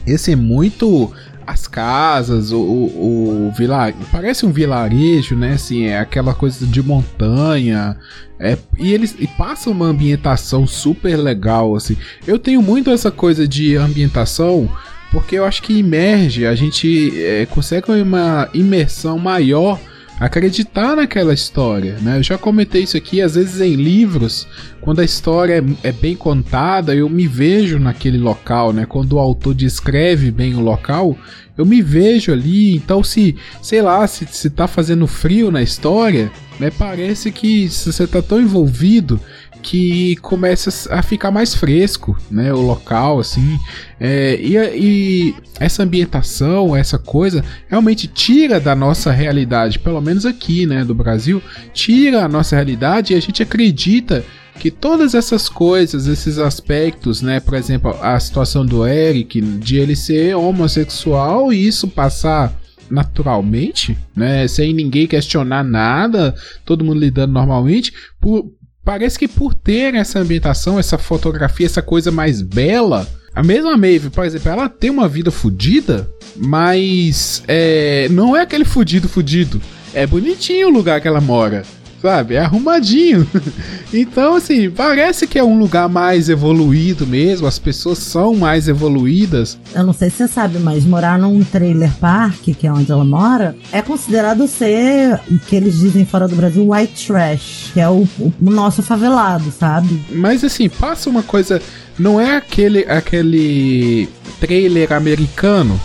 Esse 0.06 0.34
é 0.34 0.36
muito 0.36 1.12
as 1.45 1.67
casas, 1.67 2.51
o, 2.51 2.59
o, 2.59 3.47
o 3.47 3.51
vilarejo. 3.51 3.97
Parece 4.12 4.45
um 4.45 4.51
vilarejo, 4.51 5.35
né? 5.35 5.53
Assim, 5.53 5.85
é 5.85 6.00
aquela 6.00 6.33
coisa 6.33 6.65
de 6.65 6.81
montanha. 6.81 7.97
É, 8.39 8.57
e 8.77 8.93
eles 8.93 9.15
e 9.19 9.27
passa 9.27 9.69
uma 9.69 9.85
ambientação 9.85 10.67
super 10.67 11.15
legal, 11.15 11.75
assim. 11.75 11.95
Eu 12.25 12.38
tenho 12.39 12.62
muito 12.62 12.89
essa 12.89 13.12
coisa 13.12 13.47
de 13.47 13.75
ambientação 13.75 14.69
porque 15.13 15.35
eu 15.35 15.45
acho 15.45 15.62
que 15.62 15.73
imerge, 15.73 16.43
a 16.47 16.55
gente 16.55 17.13
é, 17.21 17.45
consegue 17.45 17.91
uma 17.91 18.50
imersão 18.51 19.19
maior, 19.19 19.79
acreditar 20.25 20.96
naquela 20.96 21.34
história, 21.34 21.98
né? 22.01 22.18
Eu 22.18 22.24
já 22.24 22.38
comentei 22.38 22.84
isso 22.84 22.96
aqui, 22.96 23.22
às 23.22 23.36
vezes 23.36 23.60
em 23.60 23.75
livros, 23.75 24.48
quando 24.80 25.01
a 25.01 25.03
história 25.03 25.62
é, 25.84 25.89
é 25.89 25.92
bem 25.92 26.15
contada, 26.15 26.96
eu 26.96 27.10
me 27.10 27.27
vejo 27.27 27.77
naquele 27.77 28.18
local, 28.18 28.72
né? 28.72 28.86
Quando 28.86 29.13
o 29.13 29.20
autor 29.20 29.53
descreve 29.53 30.32
bem 30.32 30.56
o 30.56 30.62
local, 30.62 31.18
eu 31.58 31.65
me 31.65 31.82
vejo 31.82 32.32
ali, 32.32 32.74
então 32.75 33.03
se, 33.03 33.36
sei 33.62 33.82
lá, 33.82 34.08
se, 34.08 34.25
se 34.32 34.50
tá 34.50 34.65
fazendo 34.65 35.06
frio 35.08 35.51
na 35.51 35.62
história, 35.62 36.32
né? 36.60 36.72
Parece 36.72 37.30
que 37.32 37.70
se 37.70 37.92
você 37.92 38.08
tá 38.08 38.22
tão 38.22 38.39
envolvido 38.39 39.20
que 39.63 40.17
começa 40.17 40.93
a 40.93 41.01
ficar 41.01 41.32
mais 41.32 41.55
fresco, 41.55 42.17
né? 42.29 42.53
O 42.53 42.62
local, 42.62 43.20
assim. 43.20 43.58
É, 44.00 44.38
e, 44.39 44.58
e 44.58 45.36
essa 45.60 45.84
ambientação, 45.84 46.75
essa 46.75 47.00
coisa, 47.00 47.43
realmente 47.67 48.05
tira 48.05 48.60
da 48.60 48.75
nossa 48.75 49.12
realidade, 49.12 49.79
pelo 49.79 50.01
menos 50.01 50.25
aqui, 50.25 50.65
né? 50.65 50.84
Do 50.84 50.93
Brasil, 50.93 51.41
tira 51.74 52.25
a 52.25 52.27
nossa 52.27 52.55
realidade 52.55 53.13
e 53.13 53.15
a 53.15 53.22
gente 53.22 53.41
acredita 53.41 54.24
que 54.60 54.70
todas 54.70 55.15
essas 55.15 55.48
coisas, 55.48 56.05
esses 56.08 56.38
aspectos, 56.38 57.22
né? 57.22 57.39
Por 57.39 57.55
exemplo, 57.55 57.98
a 58.01 58.20
situação 58.20 58.65
do 58.65 58.86
Eric, 58.86 59.41
de 59.41 59.77
ele 59.77 59.96
ser 59.96 60.36
homossexual 60.36 61.53
e 61.53 61.65
isso 61.65 61.88
passar 61.88 62.53
naturalmente, 62.89 63.98
né? 64.13 64.46
Sem 64.48 64.74
ninguém 64.74 65.08
questionar 65.08 65.63
nada, 65.63 66.36
todo 66.65 66.84
mundo 66.84 67.00
lidando 67.00 67.32
normalmente, 67.32 67.93
por, 68.20 68.51
parece 68.84 69.18
que 69.18 69.28
por 69.28 69.54
ter 69.54 69.96
essa 69.96 70.20
ambientação, 70.20 70.80
essa 70.80 70.98
fotografia, 70.98 71.66
essa 71.66 71.82
coisa 71.82 72.12
mais 72.12 72.42
bela, 72.42 73.08
a 73.36 73.42
mesma 73.42 73.75
Maeve, 73.75 74.10
por 74.10 74.25
exemplo, 74.25 74.50
ela 74.52 74.70
tem 74.70 74.90
uma 74.90 75.08
vida 75.08 75.32
fodida, 75.32 76.08
mas 76.36 77.44
é, 77.48 78.08
não 78.10 78.36
é 78.36 78.42
aquele 78.42 78.66
fudido 78.66 79.10
fudido. 79.10 79.62
É 79.94 80.06
bonitinho 80.06 80.68
o 80.68 80.72
lugar 80.72 81.02
que 81.02 81.08
ela 81.08 81.22
mora, 81.22 81.63
sabe? 82.03 82.36
É 82.36 82.39
arrumadinho. 82.39 83.25
então, 83.93 84.36
assim, 84.36 84.69
parece 84.69 85.25
que 85.25 85.39
é 85.39 85.43
um 85.43 85.57
lugar 85.57 85.88
mais 85.88 86.27
evoluído 86.27 87.07
mesmo, 87.07 87.48
as 87.48 87.57
pessoas 87.57 87.98
são 87.98 88.36
mais 88.36 88.67
evoluídas. 88.67 89.57
Eu 89.74 89.86
não 89.86 89.93
sei 89.93 90.10
se 90.10 90.17
você 90.17 90.27
sabe, 90.27 90.60
mas 90.60 90.83
morar 90.83 91.17
num 91.17 91.41
trailer 91.45 91.91
park, 92.01 92.50
que 92.60 92.67
é 92.67 92.72
onde 92.72 92.91
ela 92.91 93.05
mora, 93.05 93.55
é 93.72 93.81
considerado 93.81 94.45
ser 94.50 95.17
o 95.31 95.39
que 95.39 95.55
eles 95.55 95.79
dizem 95.79 96.05
fora 96.05 96.27
do 96.27 96.36
Brasil 96.36 96.69
white 96.69 97.07
trash, 97.07 97.72
que 97.74 97.79
é 97.79 97.89
o, 97.89 98.05
o 98.19 98.33
nosso 98.41 98.83
favelado, 98.83 99.50
sabe? 99.57 100.03
Mas 100.12 100.43
assim, 100.43 100.67
passa 100.67 101.10
uma 101.10 101.24
coisa. 101.24 101.62
Não 101.98 102.19
é 102.19 102.36
aquele, 102.36 102.79
aquele 102.79 104.10
trailer 104.41 104.91
americano 104.91 105.79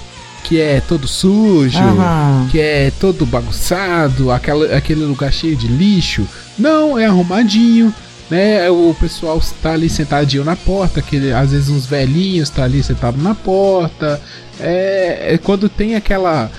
que 0.48 0.58
é 0.58 0.80
todo 0.80 1.06
sujo, 1.06 1.78
Aham. 1.78 2.48
que 2.50 2.58
é 2.58 2.90
todo 2.98 3.26
bagunçado, 3.26 4.30
aquela, 4.30 4.74
aquele 4.74 5.04
lugar 5.04 5.30
cheio 5.30 5.54
de 5.54 5.68
lixo. 5.68 6.26
Não, 6.58 6.98
é 6.98 7.04
arrumadinho. 7.04 7.94
Né, 8.30 8.68
o 8.68 8.94
pessoal 8.98 9.38
está 9.38 9.72
ali 9.72 9.88
sentadinho 9.88 10.44
na 10.44 10.54
porta, 10.54 11.00
aquele, 11.00 11.32
às 11.32 11.50
vezes 11.50 11.70
uns 11.70 11.86
velhinhos 11.86 12.50
está 12.50 12.64
ali 12.64 12.82
sentado 12.82 13.20
na 13.22 13.34
porta. 13.34 14.20
É, 14.58 15.34
é 15.34 15.38
quando 15.38 15.68
tem 15.68 15.94
aquela 15.94 16.50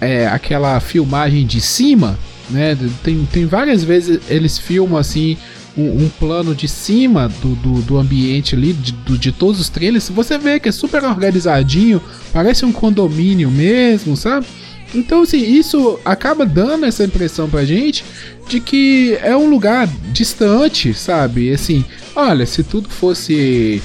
é, 0.00 0.26
aquela 0.26 0.78
filmagem 0.78 1.44
de 1.46 1.60
cima, 1.60 2.18
né? 2.50 2.76
Tem, 3.02 3.26
tem 3.32 3.46
várias 3.46 3.82
vezes 3.82 4.20
eles 4.28 4.56
filmam 4.58 4.98
assim 4.98 5.36
um, 5.76 6.04
um 6.04 6.08
plano 6.18 6.54
de 6.54 6.66
cima 6.68 7.28
do, 7.42 7.54
do, 7.56 7.82
do 7.82 7.98
ambiente 7.98 8.54
ali, 8.54 8.72
de, 8.72 8.92
do- 8.92 9.18
de 9.18 9.30
todos 9.32 9.60
os 9.60 9.68
trailers. 9.68 10.08
Você 10.08 10.38
vê 10.38 10.58
que 10.58 10.68
é 10.68 10.72
super 10.72 11.04
organizadinho, 11.04 12.00
parece 12.32 12.64
um 12.64 12.72
condomínio 12.72 13.50
mesmo, 13.50 14.16
sabe? 14.16 14.46
Então, 14.94 15.22
assim, 15.22 15.38
isso 15.42 15.98
acaba 16.04 16.46
dando 16.46 16.86
essa 16.86 17.04
impressão 17.04 17.48
pra 17.50 17.64
gente 17.64 18.04
de 18.48 18.60
que 18.60 19.18
é 19.20 19.36
um 19.36 19.50
lugar 19.50 19.88
distante, 20.12 20.94
sabe? 20.94 21.52
Assim, 21.52 21.84
olha, 22.14 22.46
se 22.46 22.62
tudo 22.62 22.88
fosse 22.88 23.82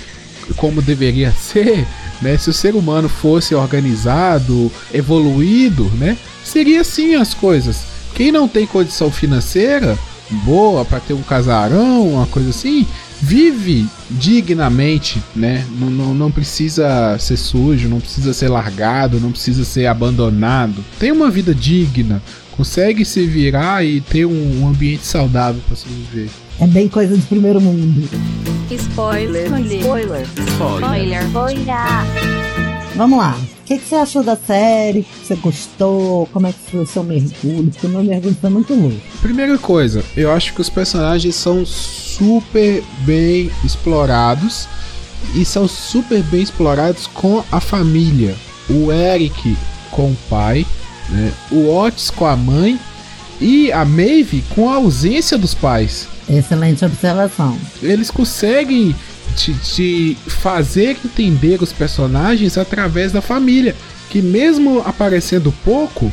como 0.56 0.82
deveria 0.82 1.32
ser, 1.38 1.86
né? 2.22 2.38
Se 2.38 2.50
o 2.50 2.54
ser 2.54 2.76
humano 2.76 3.10
fosse 3.10 3.54
organizado, 3.56 4.72
evoluído, 4.94 5.86
né? 5.98 6.18
Seria 6.44 6.82
assim 6.82 7.16
as 7.16 7.34
coisas. 7.34 7.84
Quem 8.14 8.32
não 8.32 8.48
tem 8.48 8.66
condição 8.68 9.12
financeira 9.12 9.98
boa 10.44 10.86
para 10.86 11.00
ter 11.00 11.14
um 11.14 11.22
casarão, 11.22 12.08
uma 12.08 12.26
coisa 12.26 12.50
assim, 12.50 12.86
vive 13.22 13.86
dignamente, 14.10 15.22
né? 15.36 15.66
Não, 15.80 15.90
não, 15.90 16.14
não 16.14 16.32
precisa 16.32 17.18
ser 17.20 17.38
sujo, 17.38 17.88
não 17.88 18.00
precisa 18.00 18.34
ser 18.34 18.50
largado, 18.50 19.20
não 19.20 19.32
precisa 19.32 19.64
ser 19.64 19.86
abandonado. 19.86 20.84
Tem 21.00 21.12
uma 21.12 21.30
vida 21.30 21.54
digna, 21.54 22.22
consegue 22.52 23.06
se 23.06 23.26
virar 23.26 23.86
e 23.86 24.02
ter 24.02 24.26
um, 24.26 24.62
um 24.62 24.68
ambiente 24.68 25.06
saudável 25.06 25.62
para 25.68 25.76
se 25.76 25.88
viver. 25.88 26.30
É 26.60 26.68
bem 26.68 26.88
coisa 26.88 27.16
de 27.18 27.24
primeiro 27.24 27.62
mundo. 27.62 28.08
Spoiler. 28.70 29.46
Spoiler. 29.46 30.28
Spoiler. 31.28 32.61
Vamos 32.96 33.18
lá. 33.18 33.38
O 33.62 33.66
que, 33.66 33.78
que 33.78 33.88
você 33.88 33.96
achou 33.96 34.24
da 34.24 34.36
série? 34.36 35.06
Você 35.24 35.36
gostou? 35.36 36.28
Como 36.34 36.48
é 36.48 36.52
que 36.52 36.72
foi 36.72 36.82
o 36.82 36.88
seu 36.88 37.04
mergulho? 37.04 37.72
Porque 37.72 37.88
o 37.88 37.90
meu 37.90 38.04
mergulho 38.04 38.38
foi 38.40 38.50
muito 38.50 38.74
louco. 38.74 39.00
Primeira 39.22 39.58
coisa, 39.58 40.04
eu 40.16 40.32
acho 40.32 40.54
que 40.54 40.62
os 40.62 40.70
personagens 40.70 41.36
são 41.36 41.66
super 41.66 42.84
bem 43.06 43.50
explorados 43.64 44.68
e 45.36 45.46
são 45.46 45.68
super 45.68 46.22
bem 46.24 46.42
explorados 46.42 47.08
com 47.08 47.44
a 47.52 47.60
família. 47.60 48.36
O 48.70 48.92
Eric 48.92 49.58
com 49.90 50.12
o 50.12 50.18
pai, 50.30 50.66
né? 51.10 51.32
o 51.52 51.70
Otis 51.70 52.10
com 52.10 52.26
a 52.26 52.36
mãe 52.36 52.80
e 53.40 53.72
a 53.72 53.84
Maeve 53.84 54.44
com 54.50 54.70
a 54.70 54.76
ausência 54.76 55.38
dos 55.38 55.54
pais. 55.54 56.08
Excelente 56.30 56.86
observação. 56.86 57.58
Eles 57.82 58.12
conseguem 58.12 58.96
te, 59.32 60.18
fazer 60.28 60.98
entender 61.04 61.62
os 61.62 61.74
personagens 61.74 62.58
através 62.58 63.12
da 63.12 63.22
família. 63.22 63.76
que 64.10 64.22
mesmo 64.22 64.82
aparecendo 64.82 65.54
pouco, 65.64 66.12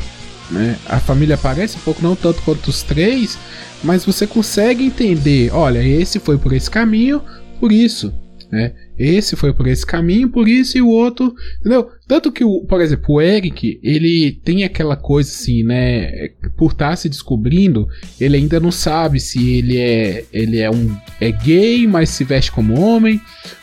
né? 0.50 0.76
A 0.86 1.00
família 1.00 1.34
aparece 1.34 1.78
pouco, 1.78 2.00
não 2.00 2.14
tanto 2.14 2.40
quanto 2.42 2.68
os 2.68 2.82
três, 2.82 3.36
mas 3.82 4.04
você 4.04 4.26
consegue 4.26 4.84
entender, 4.84 5.52
olha, 5.52 5.82
esse 5.82 6.20
foi 6.20 6.38
por 6.38 6.52
esse 6.52 6.70
caminho, 6.70 7.20
por 7.58 7.72
isso, 7.72 8.12
né? 8.50 8.72
Esse 8.98 9.36
foi 9.36 9.52
por 9.52 9.66
esse 9.66 9.86
caminho, 9.86 10.28
por 10.28 10.48
isso 10.48 10.76
e 10.76 10.82
o 10.82 10.88
outro, 10.88 11.34
entendeu? 11.60 11.88
Tanto 12.06 12.32
que 12.32 12.44
o, 12.44 12.64
por 12.64 12.80
exemplo, 12.80 13.14
o 13.14 13.20
Eric, 13.20 13.78
ele 13.82 14.40
tem 14.44 14.64
aquela 14.64 14.96
coisa 14.96 15.30
assim, 15.30 15.62
né? 15.62 16.30
Por 16.56 16.72
estar 16.72 16.90
tá 16.90 16.96
se 16.96 17.08
descobrindo, 17.08 17.86
ele 18.20 18.36
ainda 18.36 18.58
não 18.58 18.72
sabe 18.72 19.20
se 19.20 19.58
ele 19.58 19.78
é 19.78 20.24
ele 20.32 20.58
é 20.58 20.70
um 20.70 20.96
é 21.20 21.30
gay, 21.30 21.86
mas 21.86 22.10
se 22.10 22.24
veste 22.24 22.50
como 22.50 22.80
homem, 22.80 23.20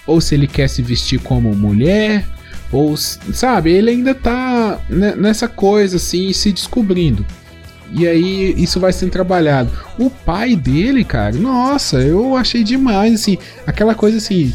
ou 0.08 0.22
se 0.22 0.36
ele 0.36 0.48
quer 0.48 0.70
se 0.70 0.82
vestir 0.82 1.20
como 1.20 1.54
mulher, 1.56 2.26
ou 2.72 2.96
sabe, 2.98 3.72
ele 3.72 3.90
ainda 3.90 4.16
tá 4.16 4.80
nessa 4.90 5.48
coisa 5.48 5.98
assim, 5.98 6.32
se 6.34 6.52
descobrindo. 6.52 7.26
E 7.92 8.08
aí 8.08 8.54
isso 8.58 8.80
vai 8.80 8.92
sendo 8.92 9.12
trabalhado. 9.12 9.72
O 9.98 10.10
pai 10.10 10.56
dele, 10.56 11.04
cara, 11.04 11.36
nossa, 11.36 11.98
eu 11.98 12.36
achei 12.36 12.64
demais, 12.64 13.14
assim, 13.14 13.38
aquela 13.66 13.96
coisa 13.96 14.18
assim. 14.18 14.54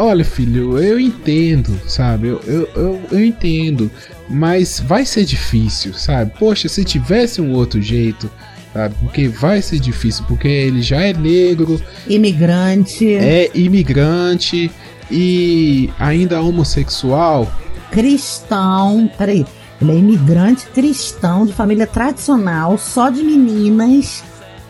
Olha, 0.00 0.24
filho, 0.24 0.78
eu 0.78 1.00
entendo, 1.00 1.76
sabe? 1.88 2.28
Eu, 2.28 2.40
eu, 2.46 2.68
eu, 2.76 3.00
eu 3.10 3.24
entendo. 3.24 3.90
Mas 4.30 4.78
vai 4.78 5.04
ser 5.04 5.24
difícil, 5.24 5.92
sabe? 5.92 6.32
Poxa, 6.38 6.68
se 6.68 6.84
tivesse 6.84 7.40
um 7.40 7.52
outro 7.52 7.82
jeito, 7.82 8.30
sabe? 8.72 8.94
Porque 9.00 9.26
vai 9.26 9.60
ser 9.60 9.80
difícil, 9.80 10.24
porque 10.28 10.46
ele 10.46 10.82
já 10.82 11.02
é 11.02 11.12
negro. 11.12 11.82
Imigrante. 12.06 13.12
É 13.12 13.50
imigrante 13.54 14.70
e 15.10 15.90
ainda 15.98 16.40
homossexual. 16.40 17.50
Cristão. 17.90 19.10
Peraí. 19.18 19.44
Ele 19.80 19.92
é 19.92 19.94
imigrante 19.96 20.66
cristão 20.66 21.44
de 21.44 21.52
família 21.52 21.86
tradicional, 21.88 22.78
só 22.78 23.10
de 23.10 23.22
meninas. 23.22 24.22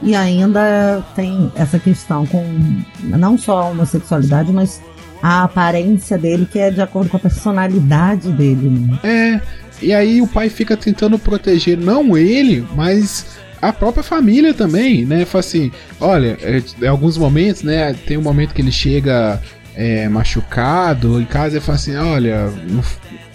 E 0.02 0.14
ainda 0.14 1.04
tem 1.14 1.52
essa 1.54 1.78
questão 1.78 2.24
com 2.24 2.44
não 3.02 3.36
só 3.36 3.62
a 3.62 3.68
homossexualidade, 3.70 4.52
mas 4.52 4.80
a 5.22 5.44
aparência 5.44 6.16
dele, 6.16 6.46
que 6.50 6.58
é 6.58 6.70
de 6.70 6.80
acordo 6.80 7.10
com 7.10 7.16
a 7.16 7.20
personalidade 7.20 8.30
dele. 8.32 8.68
Né? 8.68 8.98
É, 9.02 9.40
e 9.82 9.92
aí 9.92 10.20
o 10.20 10.26
pai 10.26 10.48
fica 10.48 10.76
tentando 10.76 11.18
proteger 11.18 11.76
não 11.76 12.16
ele, 12.16 12.66
mas 12.74 13.38
a 13.60 13.72
própria 13.72 14.02
família 14.02 14.54
também, 14.54 15.04
né? 15.04 15.24
Fala 15.24 15.40
assim, 15.40 15.70
olha, 16.00 16.38
é, 16.40 16.62
em 16.80 16.86
alguns 16.86 17.16
momentos, 17.16 17.62
né? 17.62 17.94
Tem 18.06 18.16
um 18.16 18.22
momento 18.22 18.54
que 18.54 18.62
ele 18.62 18.72
chega 18.72 19.40
é, 19.74 20.08
machucado 20.08 21.20
em 21.20 21.24
casa 21.24 21.58
e 21.58 21.60
fala 21.60 21.76
assim, 21.76 21.96
olha, 21.96 22.46
não, 22.68 22.82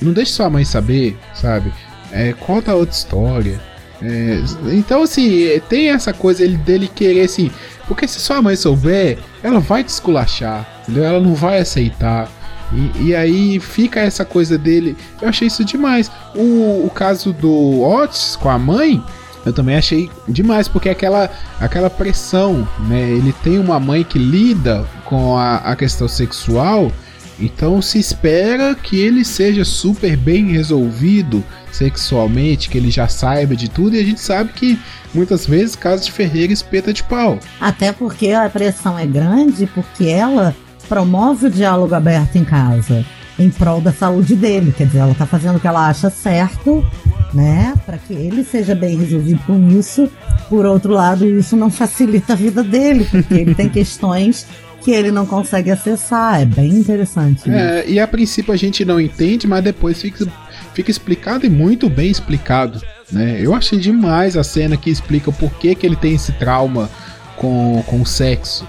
não 0.01 0.13
deixe 0.13 0.31
sua 0.31 0.49
mãe 0.49 0.65
saber, 0.65 1.17
sabe? 1.33 1.71
É, 2.11 2.33
conta 2.33 2.75
outra 2.75 2.95
história. 2.95 3.59
É, 4.03 4.43
então, 4.73 5.03
assim, 5.03 5.47
tem 5.69 5.89
essa 5.89 6.11
coisa 6.11 6.45
dele 6.47 6.89
querer, 6.93 7.21
assim, 7.21 7.49
porque 7.87 8.07
se 8.07 8.19
sua 8.19 8.41
mãe 8.41 8.55
souber, 8.55 9.17
ela 9.41 9.59
vai 9.59 9.83
te 9.83 9.89
esculachar, 9.89 10.67
entendeu? 10.83 11.05
Ela 11.05 11.19
não 11.21 11.33
vai 11.33 11.59
aceitar. 11.59 12.29
E, 12.73 13.09
e, 13.09 13.15
aí 13.15 13.59
fica 13.59 13.99
essa 13.99 14.25
coisa 14.25 14.57
dele. 14.57 14.97
Eu 15.21 15.29
achei 15.29 15.47
isso 15.47 15.63
demais. 15.63 16.11
O, 16.35 16.85
o 16.85 16.91
caso 16.93 17.31
do 17.31 17.81
Otis 17.81 18.35
com 18.35 18.49
a 18.49 18.57
mãe, 18.57 19.01
eu 19.45 19.53
também 19.53 19.75
achei 19.75 20.09
demais, 20.27 20.67
porque 20.67 20.89
aquela, 20.89 21.29
aquela 21.59 21.89
pressão, 21.89 22.67
né? 22.87 23.01
Ele 23.09 23.33
tem 23.43 23.59
uma 23.59 23.79
mãe 23.79 24.03
que 24.03 24.17
lida 24.17 24.85
com 25.05 25.37
a, 25.37 25.57
a 25.57 25.75
questão 25.75 26.07
sexual, 26.07 26.91
então 27.39 27.81
se 27.81 27.99
espera 27.99 28.75
que 28.75 28.99
ele 28.99 29.23
seja 29.23 29.63
super 29.63 30.17
bem 30.17 30.51
resolvido 30.51 31.43
sexualmente, 31.73 32.69
que 32.69 32.77
ele 32.77 32.91
já 32.91 33.07
saiba 33.07 33.55
de 33.55 33.69
tudo, 33.69 33.95
e 33.95 33.99
a 33.99 34.03
gente 34.03 34.21
sabe 34.21 34.53
que 34.53 34.79
muitas 35.13 35.45
vezes 35.45 35.75
casa 35.75 36.03
de 36.03 36.11
Ferreira 36.11 36.53
espeta 36.53 36.93
de 36.93 37.03
pau. 37.03 37.39
Até 37.59 37.91
porque 37.91 38.31
a 38.31 38.49
pressão 38.49 38.97
é 38.97 39.05
grande, 39.05 39.67
porque 39.67 40.05
ela 40.05 40.55
promove 40.87 41.47
o 41.47 41.49
diálogo 41.49 41.95
aberto 41.95 42.35
em 42.35 42.43
casa 42.43 43.05
em 43.37 43.49
prol 43.49 43.81
da 43.81 43.91
saúde 43.91 44.35
dele. 44.35 44.73
Quer 44.75 44.87
dizer, 44.87 44.99
ela 44.99 45.15
tá 45.15 45.25
fazendo 45.25 45.57
o 45.57 45.59
que 45.59 45.67
ela 45.67 45.87
acha 45.87 46.09
certo, 46.09 46.85
né? 47.33 47.73
Para 47.85 47.97
que 47.97 48.13
ele 48.13 48.43
seja 48.43 48.75
bem 48.75 48.97
resolvido 48.97 49.39
com 49.45 49.69
isso. 49.69 50.09
Por 50.49 50.65
outro 50.65 50.93
lado, 50.93 51.25
isso 51.25 51.55
não 51.55 51.69
facilita 51.69 52.33
a 52.33 52.35
vida 52.35 52.63
dele, 52.63 53.07
porque 53.09 53.33
ele 53.33 53.55
tem 53.55 53.67
questões 53.69 54.45
que 54.83 54.91
ele 54.91 55.11
não 55.11 55.25
consegue 55.25 55.71
acessar. 55.71 56.41
É 56.41 56.45
bem 56.45 56.71
interessante. 56.71 57.49
É, 57.49 57.85
e 57.87 57.99
a 57.99 58.07
princípio 58.07 58.53
a 58.53 58.57
gente 58.57 58.83
não 58.83 58.99
entende, 58.99 59.47
mas 59.47 59.63
depois 59.63 60.01
fica, 60.01 60.27
fica 60.73 60.91
explicado 60.91 61.45
e 61.45 61.49
muito 61.49 61.89
bem 61.89 62.09
explicado. 62.09 62.81
Né? 63.11 63.39
Eu 63.39 63.53
achei 63.53 63.79
demais 63.79 64.35
a 64.35 64.43
cena 64.43 64.77
que 64.77 64.89
explica 64.89 65.29
o 65.29 65.33
porquê 65.33 65.75
que 65.75 65.85
ele 65.85 65.95
tem 65.95 66.15
esse 66.15 66.31
trauma 66.33 66.89
com, 67.35 67.83
com 67.87 68.01
o 68.01 68.05
sexo. 68.05 68.67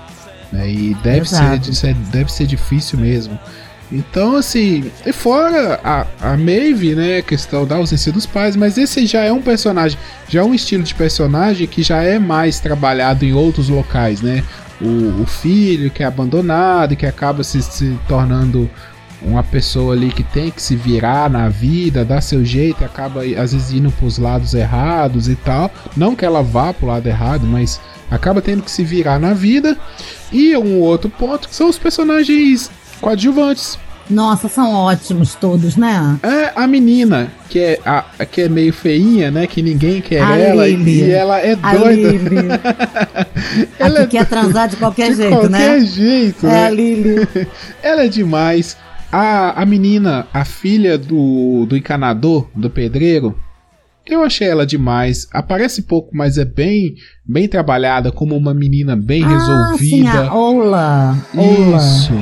Né? 0.52 0.70
E 0.70 0.94
deve 1.02 1.28
ser, 1.28 1.94
deve 2.10 2.32
ser 2.32 2.46
difícil 2.46 2.98
mesmo. 2.98 3.38
Então, 3.92 4.34
assim, 4.34 4.90
e 5.04 5.12
fora 5.12 5.78
a, 5.84 6.06
a 6.20 6.36
Maeve, 6.36 6.94
né, 6.94 7.22
questão 7.22 7.66
da 7.66 7.76
ausência 7.76 8.10
dos 8.10 8.26
pais, 8.26 8.56
mas 8.56 8.78
esse 8.78 9.06
já 9.06 9.22
é 9.22 9.32
um 9.32 9.42
personagem, 9.42 9.98
já 10.28 10.40
é 10.40 10.44
um 10.44 10.54
estilo 10.54 10.82
de 10.82 10.94
personagem 10.94 11.66
que 11.66 11.82
já 11.82 12.02
é 12.02 12.18
mais 12.18 12.58
trabalhado 12.58 13.24
em 13.24 13.32
outros 13.32 13.68
locais, 13.68 14.20
né? 14.20 14.42
O, 14.80 15.22
o 15.22 15.26
filho 15.26 15.90
que 15.90 16.02
é 16.02 16.06
abandonado 16.06 16.92
e 16.92 16.96
que 16.96 17.06
acaba 17.06 17.44
se, 17.44 17.62
se 17.62 17.96
tornando 18.08 18.68
uma 19.24 19.42
pessoa 19.42 19.94
ali 19.94 20.10
que 20.10 20.22
tem 20.22 20.50
que 20.50 20.62
se 20.62 20.76
virar 20.76 21.30
na 21.30 21.48
vida, 21.48 22.04
dar 22.04 22.20
seu 22.20 22.44
jeito 22.44 22.82
e 22.82 22.84
acaba 22.84 23.22
às 23.22 23.52
vezes 23.52 23.72
indo 23.72 23.90
para 23.90 24.06
os 24.06 24.18
lados 24.18 24.54
errados 24.54 25.28
e 25.28 25.34
tal. 25.34 25.70
Não 25.96 26.14
que 26.14 26.24
ela 26.24 26.42
vá 26.42 26.72
para 26.72 26.84
o 26.84 26.88
lado 26.88 27.06
errado, 27.06 27.46
mas 27.46 27.80
acaba 28.10 28.42
tendo 28.42 28.62
que 28.62 28.70
se 28.70 28.84
virar 28.84 29.18
na 29.18 29.32
vida. 29.32 29.76
E 30.32 30.56
um 30.56 30.78
outro 30.80 31.08
ponto 31.08 31.48
que 31.48 31.54
são 31.54 31.68
os 31.68 31.78
personagens 31.78 32.70
coadjuvantes. 33.00 33.78
Nossa, 34.08 34.48
são 34.48 34.70
ótimos 34.74 35.34
todos, 35.34 35.76
né? 35.76 36.18
É 36.22 36.52
a 36.54 36.66
menina, 36.66 37.32
que 37.48 37.58
é, 37.58 37.80
a, 37.86 38.04
que 38.26 38.42
é 38.42 38.48
meio 38.50 38.72
feinha, 38.72 39.30
né? 39.30 39.46
Que 39.46 39.62
ninguém 39.62 40.02
quer 40.02 40.22
a 40.22 40.36
ela. 40.36 40.68
Lily. 40.68 41.04
E 41.04 41.10
ela 41.10 41.38
é 41.38 41.56
doida. 41.56 42.60
A 43.80 43.86
ela 43.86 44.00
é 44.00 44.06
quer 44.06 44.26
transar 44.26 44.68
de 44.68 44.76
qualquer 44.76 45.10
de 45.10 45.16
jeito, 45.16 45.30
qualquer 45.30 45.50
né? 45.50 45.78
De 45.78 45.86
qualquer 45.86 45.86
jeito, 45.86 46.46
é 46.46 46.50
né? 46.50 46.66
a 46.66 46.70
Lily. 46.70 47.28
ela 47.82 48.04
é 48.04 48.08
demais. 48.08 48.76
A, 49.16 49.62
a 49.62 49.64
menina, 49.64 50.26
a 50.34 50.44
filha 50.44 50.98
do, 50.98 51.66
do 51.66 51.76
encanador, 51.76 52.48
do 52.52 52.68
pedreiro, 52.68 53.38
eu 54.04 54.24
achei 54.24 54.48
ela 54.48 54.66
demais. 54.66 55.28
Aparece 55.30 55.82
pouco, 55.82 56.10
mas 56.12 56.36
é 56.36 56.44
bem 56.44 56.96
bem 57.24 57.46
trabalhada 57.46 58.10
como 58.10 58.36
uma 58.36 58.52
menina 58.52 58.96
bem 58.96 59.22
ah, 59.22 59.28
resolvida. 59.28 60.10
Sim, 60.10 60.18
a 60.18 60.34
Ola. 60.34 61.16
Isso. 61.32 62.12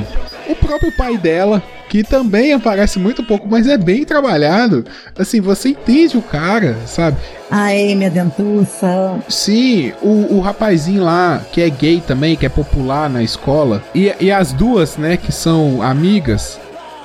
O 0.47 0.55
próprio 0.55 0.91
pai 0.95 1.17
dela, 1.17 1.63
que 1.89 2.03
também 2.03 2.53
aparece 2.53 2.99
muito 2.99 3.23
pouco, 3.23 3.47
mas 3.49 3.67
é 3.67 3.75
bem 3.75 4.05
trabalhado. 4.05 4.85
Assim, 5.17 5.41
você 5.41 5.69
entende 5.69 6.15
o 6.15 6.21
cara, 6.21 6.77
sabe? 6.85 7.17
A 7.49 7.69
Amy, 7.69 8.05
a 8.05 8.09
dentuça. 8.09 9.19
Sim, 9.27 9.93
o, 9.99 10.35
o 10.35 10.41
rapazinho 10.41 11.03
lá, 11.03 11.41
que 11.51 11.59
é 11.59 11.71
gay 11.71 12.03
também, 12.05 12.35
que 12.35 12.45
é 12.45 12.49
popular 12.49 13.09
na 13.09 13.23
escola. 13.23 13.81
E, 13.95 14.13
e 14.19 14.31
as 14.31 14.53
duas, 14.53 14.95
né, 14.95 15.17
que 15.17 15.31
são 15.31 15.81
amigas, 15.81 16.59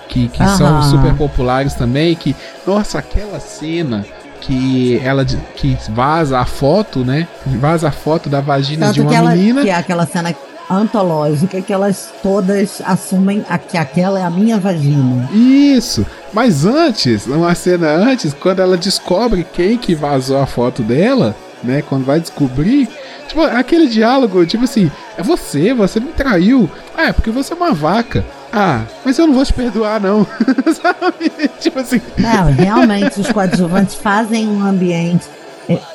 que, 0.08 0.28
que 0.28 0.48
são 0.56 0.82
super 0.82 1.14
populares 1.14 1.74
também, 1.74 2.14
que, 2.16 2.34
nossa, 2.66 2.98
aquela 2.98 3.38
cena 3.38 4.04
que 4.40 5.00
ela 5.04 5.24
que 5.24 5.76
vaza 5.90 6.38
a 6.38 6.44
foto, 6.44 7.04
né? 7.04 7.28
Vaza 7.46 7.88
a 7.88 7.92
foto 7.92 8.28
da 8.28 8.40
vagina 8.40 8.86
Tanto 8.86 8.94
de 8.94 9.00
uma 9.02 9.10
que 9.10 9.16
ela, 9.16 9.30
menina. 9.30 9.62
Que 9.62 9.70
é 9.70 9.74
aquela 9.74 10.06
cena 10.06 10.34
antológica 10.70 11.60
que 11.62 11.72
elas 11.72 12.12
todas 12.22 12.82
assumem 12.84 13.44
a, 13.48 13.58
que 13.58 13.76
aquela 13.76 14.18
é 14.20 14.22
a 14.22 14.30
minha 14.30 14.58
vagina. 14.58 15.28
Isso. 15.32 16.06
Mas 16.32 16.64
antes, 16.64 17.26
uma 17.26 17.54
cena 17.54 17.88
antes, 17.88 18.34
quando 18.34 18.60
ela 18.60 18.76
descobre 18.76 19.46
quem 19.52 19.78
que 19.78 19.94
vazou 19.94 20.38
a 20.38 20.46
foto 20.46 20.82
dela, 20.82 21.34
né? 21.62 21.82
Quando 21.82 22.04
vai 22.04 22.20
descobrir, 22.20 22.88
tipo, 23.26 23.42
aquele 23.42 23.88
diálogo, 23.88 24.44
tipo 24.46 24.64
assim, 24.64 24.90
é 25.16 25.22
você, 25.22 25.72
você 25.72 25.98
me 26.00 26.12
traiu. 26.12 26.70
Ah, 26.96 27.08
é 27.08 27.12
porque 27.12 27.30
você 27.30 27.52
é 27.52 27.56
uma 27.56 27.72
vaca. 27.72 28.24
Ah, 28.52 28.82
mas 29.04 29.18
eu 29.18 29.26
não 29.26 29.34
vou 29.34 29.44
te 29.44 29.52
perdoar, 29.52 30.00
não. 30.00 30.26
Sabe? 30.72 31.30
Tipo 31.60 31.80
assim. 31.80 32.00
Não, 32.16 32.52
realmente 32.52 33.20
os 33.20 33.30
coadjuvantes 33.30 33.94
fazem 33.94 34.48
um 34.48 34.64
ambiente. 34.64 35.26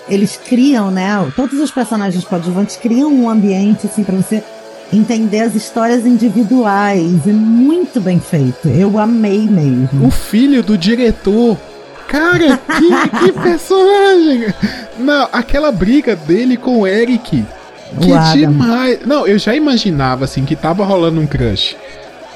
Eles 0.08 0.38
criam, 0.38 0.92
né? 0.92 1.10
Todos 1.36 1.60
os 1.60 1.72
personagens 1.72 2.24
coadjuvantes 2.24 2.76
criam 2.76 3.12
um 3.12 3.28
ambiente 3.30 3.88
assim 3.88 4.04
para 4.04 4.16
você 4.16 4.44
entender 4.92 5.40
as 5.42 5.56
histórias 5.56 6.06
individuais. 6.06 7.28
É 7.28 7.32
muito 7.32 8.00
bem 8.00 8.20
feito. 8.20 8.68
Eu 8.68 9.00
amei 9.00 9.48
mesmo. 9.48 10.06
O 10.06 10.12
filho 10.12 10.62
do 10.62 10.78
diretor. 10.78 11.58
Cara, 12.08 12.58
que, 12.58 13.20
que 13.20 13.32
personagem! 13.42 14.54
Não, 15.00 15.28
aquela 15.32 15.72
briga 15.72 16.16
dele 16.16 16.56
com 16.56 16.82
o 16.82 16.88
Eric. 16.88 17.44
Que 18.00 18.38
demais! 18.38 19.00
Não, 19.06 19.26
eu 19.26 19.40
já 19.40 19.56
imaginava 19.56 20.26
assim 20.26 20.46
que 20.46 20.56
tava 20.56 20.86
rolando 20.86 21.20
um 21.20 21.26
crush. 21.26 21.76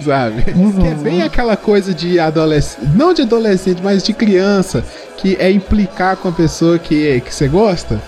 Sabe? 0.04 0.46
Uhum. 0.56 0.72
Que 0.74 0.88
é 0.88 0.94
bem 0.94 1.22
aquela 1.22 1.58
coisa 1.58 1.94
de 1.94 2.20
adolescente, 2.20 2.88
não 2.96 3.14
de 3.14 3.22
adolescente, 3.22 3.82
mas 3.84 4.04
de 4.04 4.14
criança, 4.14 4.84
que 5.18 5.36
é 5.40 5.52
implicar 5.52 6.18
com 6.18 6.30
a 6.30 6.32
pessoa 6.32 6.78
que, 6.78 7.22
que 7.22 7.34
você 7.34 7.48
gosta 7.48 8.00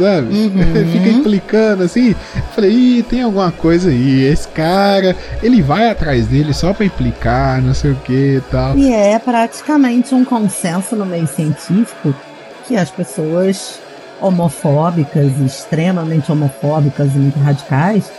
sabe? 0.00 0.34
Uhum. 0.34 0.86
Fica 0.90 1.08
implicando 1.08 1.82
assim. 1.82 2.14
Falei, 2.54 2.70
ih, 2.70 3.02
tem 3.02 3.22
alguma 3.22 3.52
coisa 3.52 3.90
aí. 3.90 4.24
Esse 4.24 4.48
cara, 4.48 5.14
ele 5.42 5.60
vai 5.60 5.90
atrás 5.90 6.26
dele 6.26 6.54
só 6.54 6.72
pra 6.72 6.86
implicar, 6.86 7.60
não 7.60 7.74
sei 7.74 7.92
o 7.92 7.96
que 7.96 8.36
e 8.36 8.42
tal. 8.50 8.76
E 8.76 8.92
é 8.92 9.18
praticamente 9.18 10.14
um 10.14 10.24
consenso 10.24 10.96
no 10.96 11.04
meio 11.04 11.26
científico 11.26 12.14
que 12.66 12.76
as 12.76 12.90
pessoas 12.90 13.78
homofóbicas, 14.20 15.38
extremamente 15.40 16.30
homofóbicas 16.30 17.14
e 17.14 17.18
muito 17.18 17.38
radicais, 17.38 18.10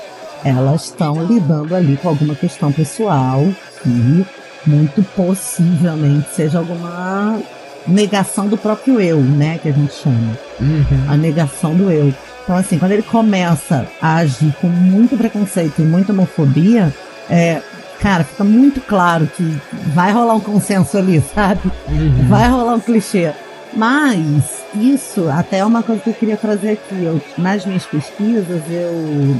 elas 0.44 0.86
estão 0.86 1.24
lidando 1.24 1.76
ali 1.76 1.98
com 1.98 2.10
alguma 2.10 2.36
questão 2.36 2.72
pessoal 2.72 3.44
que 3.82 4.26
muito 4.66 5.04
possivelmente 5.16 6.28
seja 6.36 6.60
alguma 6.60 7.40
negação 7.88 8.48
do 8.48 8.58
próprio 8.58 9.00
eu, 9.00 9.20
né? 9.20 9.60
Que 9.62 9.70
a 9.70 9.72
gente 9.72 9.94
chama. 9.94 10.38
Uhum. 10.60 10.86
A 11.10 11.18
negação 11.18 11.76
do 11.76 11.90
eu. 11.92 12.14
Então, 12.44 12.56
assim, 12.56 12.78
quando 12.78 12.92
ele 12.92 13.04
começa 13.04 13.88
a 14.02 14.18
agir 14.18 14.54
com 14.60 14.68
muito 14.68 15.18
preconceito 15.18 15.80
e 15.80 15.86
muita 15.86 16.12
homofobia, 16.12 16.94
é, 17.30 17.62
cara, 18.00 18.24
fica 18.24 18.44
muito 18.44 18.82
claro 18.82 19.28
que 19.28 19.58
vai 19.94 20.12
rolar 20.12 20.36
um 20.36 20.40
consenso 20.40 20.98
ali, 20.98 21.22
sabe? 21.34 21.72
Uhum. 21.88 22.28
Vai 22.28 22.50
rolar 22.50 22.76
um 22.76 22.80
clichê. 22.80 23.32
Mas 23.74 24.64
isso 24.76 25.30
até 25.30 25.60
é 25.60 25.66
uma 25.66 25.82
coisa 25.82 26.02
que 26.02 26.10
eu 26.10 26.14
queria 26.14 26.38
trazer 26.38 26.72
aqui. 26.72 27.04
Eu, 27.04 27.22
nas 27.38 27.66
minhas 27.66 27.86
pesquisas, 27.86 28.62
eu 28.70 29.38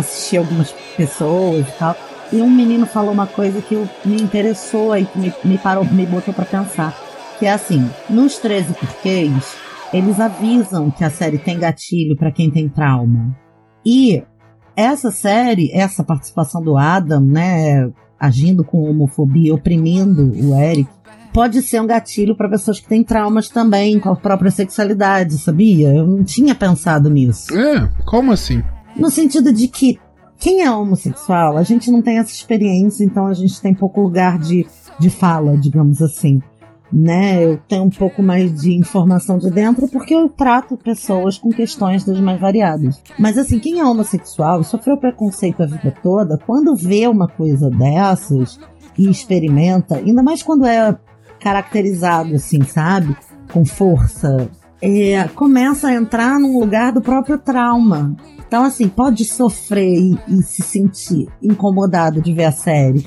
assisti 0.00 0.36
algumas 0.36 0.72
pessoas 0.96 1.68
e 1.68 1.72
tal. 1.78 1.96
E 2.32 2.40
um 2.40 2.50
menino 2.50 2.86
falou 2.86 3.12
uma 3.12 3.26
coisa 3.26 3.60
que 3.60 3.74
me 4.04 4.20
interessou 4.20 4.96
e 4.96 5.04
que 5.04 5.18
me, 5.18 5.32
me 5.44 5.58
parou, 5.58 5.84
me 5.84 6.06
botou 6.06 6.32
para 6.32 6.44
pensar 6.44 6.96
que 7.40 7.46
é 7.46 7.52
assim, 7.52 7.88
nos 8.08 8.36
13 8.36 8.74
porquês, 8.74 9.56
eles 9.94 10.20
avisam 10.20 10.90
que 10.90 11.02
a 11.02 11.08
série 11.08 11.38
tem 11.38 11.58
gatilho 11.58 12.14
para 12.14 12.30
quem 12.30 12.50
tem 12.50 12.68
trauma. 12.68 13.34
E 13.84 14.22
essa 14.76 15.10
série, 15.10 15.72
essa 15.72 16.04
participação 16.04 16.62
do 16.62 16.76
Adam, 16.76 17.22
né, 17.22 17.90
agindo 18.20 18.62
com 18.62 18.82
homofobia, 18.82 19.54
oprimindo 19.54 20.30
o 20.32 20.54
Eric, 20.54 20.90
pode 21.32 21.62
ser 21.62 21.80
um 21.80 21.86
gatilho 21.86 22.36
para 22.36 22.50
pessoas 22.50 22.78
que 22.78 22.86
têm 22.86 23.02
traumas 23.02 23.48
também 23.48 23.98
com 23.98 24.10
a 24.10 24.16
própria 24.16 24.50
sexualidade, 24.50 25.38
sabia? 25.38 25.94
Eu 25.94 26.06
não 26.06 26.22
tinha 26.22 26.54
pensado 26.54 27.08
nisso. 27.08 27.58
É, 27.58 27.90
como 28.04 28.32
assim? 28.32 28.62
No 29.00 29.10
sentido 29.10 29.52
de 29.52 29.66
que 29.66 29.98
quem 30.38 30.62
é 30.62 30.70
homossexual, 30.70 31.56
a 31.56 31.62
gente 31.62 31.90
não 31.90 32.00
tem 32.00 32.18
essa 32.18 32.32
experiência, 32.32 33.04
então 33.04 33.26
a 33.26 33.34
gente 33.34 33.60
tem 33.60 33.74
pouco 33.74 34.00
lugar 34.00 34.38
de, 34.38 34.66
de 34.98 35.10
fala, 35.10 35.56
digamos 35.56 36.00
assim 36.00 36.40
né? 36.92 37.44
Eu 37.44 37.58
tenho 37.68 37.84
um 37.84 37.90
pouco 37.90 38.22
mais 38.22 38.52
de 38.52 38.72
informação 38.72 39.38
de 39.38 39.50
dentro 39.50 39.86
porque 39.88 40.14
eu 40.14 40.28
trato 40.28 40.76
pessoas 40.76 41.38
com 41.38 41.50
questões 41.50 42.04
das 42.04 42.18
mais 42.20 42.40
variadas. 42.40 43.00
Mas 43.18 43.38
assim, 43.38 43.58
quem 43.58 43.78
é 43.78 43.84
homossexual 43.84 44.64
sofreu 44.64 44.96
preconceito 44.96 45.62
a 45.62 45.66
vida 45.66 45.94
toda, 46.02 46.38
quando 46.38 46.74
vê 46.74 47.06
uma 47.06 47.28
coisa 47.28 47.70
dessas 47.70 48.58
e 48.98 49.08
experimenta, 49.08 49.96
ainda 49.96 50.22
mais 50.22 50.42
quando 50.42 50.66
é 50.66 50.96
caracterizado 51.38 52.34
assim, 52.34 52.62
sabe? 52.64 53.16
Com 53.52 53.64
força, 53.64 54.50
é, 54.82 55.28
começa 55.28 55.88
a 55.88 55.94
entrar 55.94 56.38
num 56.38 56.58
lugar 56.58 56.92
do 56.92 57.00
próprio 57.00 57.38
trauma. 57.38 58.16
Então, 58.50 58.64
assim, 58.64 58.88
pode 58.88 59.24
sofrer 59.24 59.94
e, 59.94 60.18
e 60.26 60.42
se 60.42 60.60
sentir 60.60 61.28
incomodado 61.40 62.20
de 62.20 62.32
ver 62.32 62.46
a 62.46 62.50
série 62.50 63.06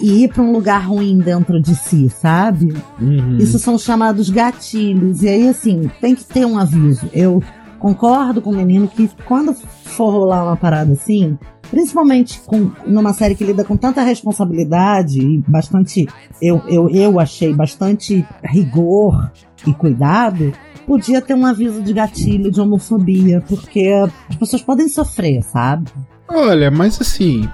e 0.00 0.24
ir 0.24 0.32
para 0.32 0.42
um 0.42 0.50
lugar 0.50 0.84
ruim 0.84 1.16
dentro 1.18 1.62
de 1.62 1.76
si, 1.76 2.10
sabe? 2.10 2.74
Uhum. 3.00 3.36
Isso 3.36 3.56
são 3.60 3.78
chamados 3.78 4.30
gatilhos. 4.30 5.22
E 5.22 5.28
aí, 5.28 5.48
assim, 5.48 5.88
tem 6.00 6.16
que 6.16 6.24
ter 6.24 6.44
um 6.44 6.58
aviso. 6.58 7.08
Eu 7.12 7.40
concordo 7.78 8.42
com 8.42 8.50
o 8.50 8.56
menino 8.56 8.88
que 8.88 9.08
quando 9.24 9.54
for 9.54 10.10
rolar 10.10 10.42
uma 10.42 10.56
parada 10.56 10.92
assim, 10.92 11.38
principalmente 11.70 12.40
com, 12.40 12.72
numa 12.84 13.12
série 13.12 13.36
que 13.36 13.44
lida 13.44 13.62
com 13.62 13.76
tanta 13.76 14.02
responsabilidade 14.02 15.20
e 15.20 15.38
bastante. 15.46 16.08
Eu, 16.40 16.62
eu, 16.66 16.90
eu 16.90 17.20
achei 17.20 17.54
bastante 17.54 18.26
rigor 18.42 19.30
e 19.64 19.72
cuidado. 19.72 20.52
Podia 20.92 21.22
ter 21.22 21.32
um 21.32 21.46
aviso 21.46 21.80
de 21.80 21.90
gatilho 21.90 22.50
de 22.50 22.60
homofobia, 22.60 23.42
porque 23.48 23.88
as 24.28 24.36
pessoas 24.36 24.60
podem 24.60 24.88
sofrer, 24.88 25.42
sabe? 25.42 25.90
Olha, 26.28 26.70
mas 26.70 27.00
assim, 27.00 27.48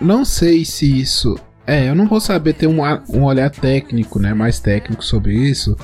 não 0.00 0.24
sei 0.24 0.64
se 0.64 1.00
isso. 1.00 1.34
É, 1.66 1.88
eu 1.88 1.96
não 1.96 2.06
vou 2.06 2.20
saber 2.20 2.52
ter 2.52 2.68
um, 2.68 2.78
um 3.08 3.24
olhar 3.24 3.50
técnico, 3.50 4.20
né? 4.20 4.32
Mais 4.32 4.60
técnico 4.60 5.04
sobre 5.04 5.34
isso. 5.34 5.76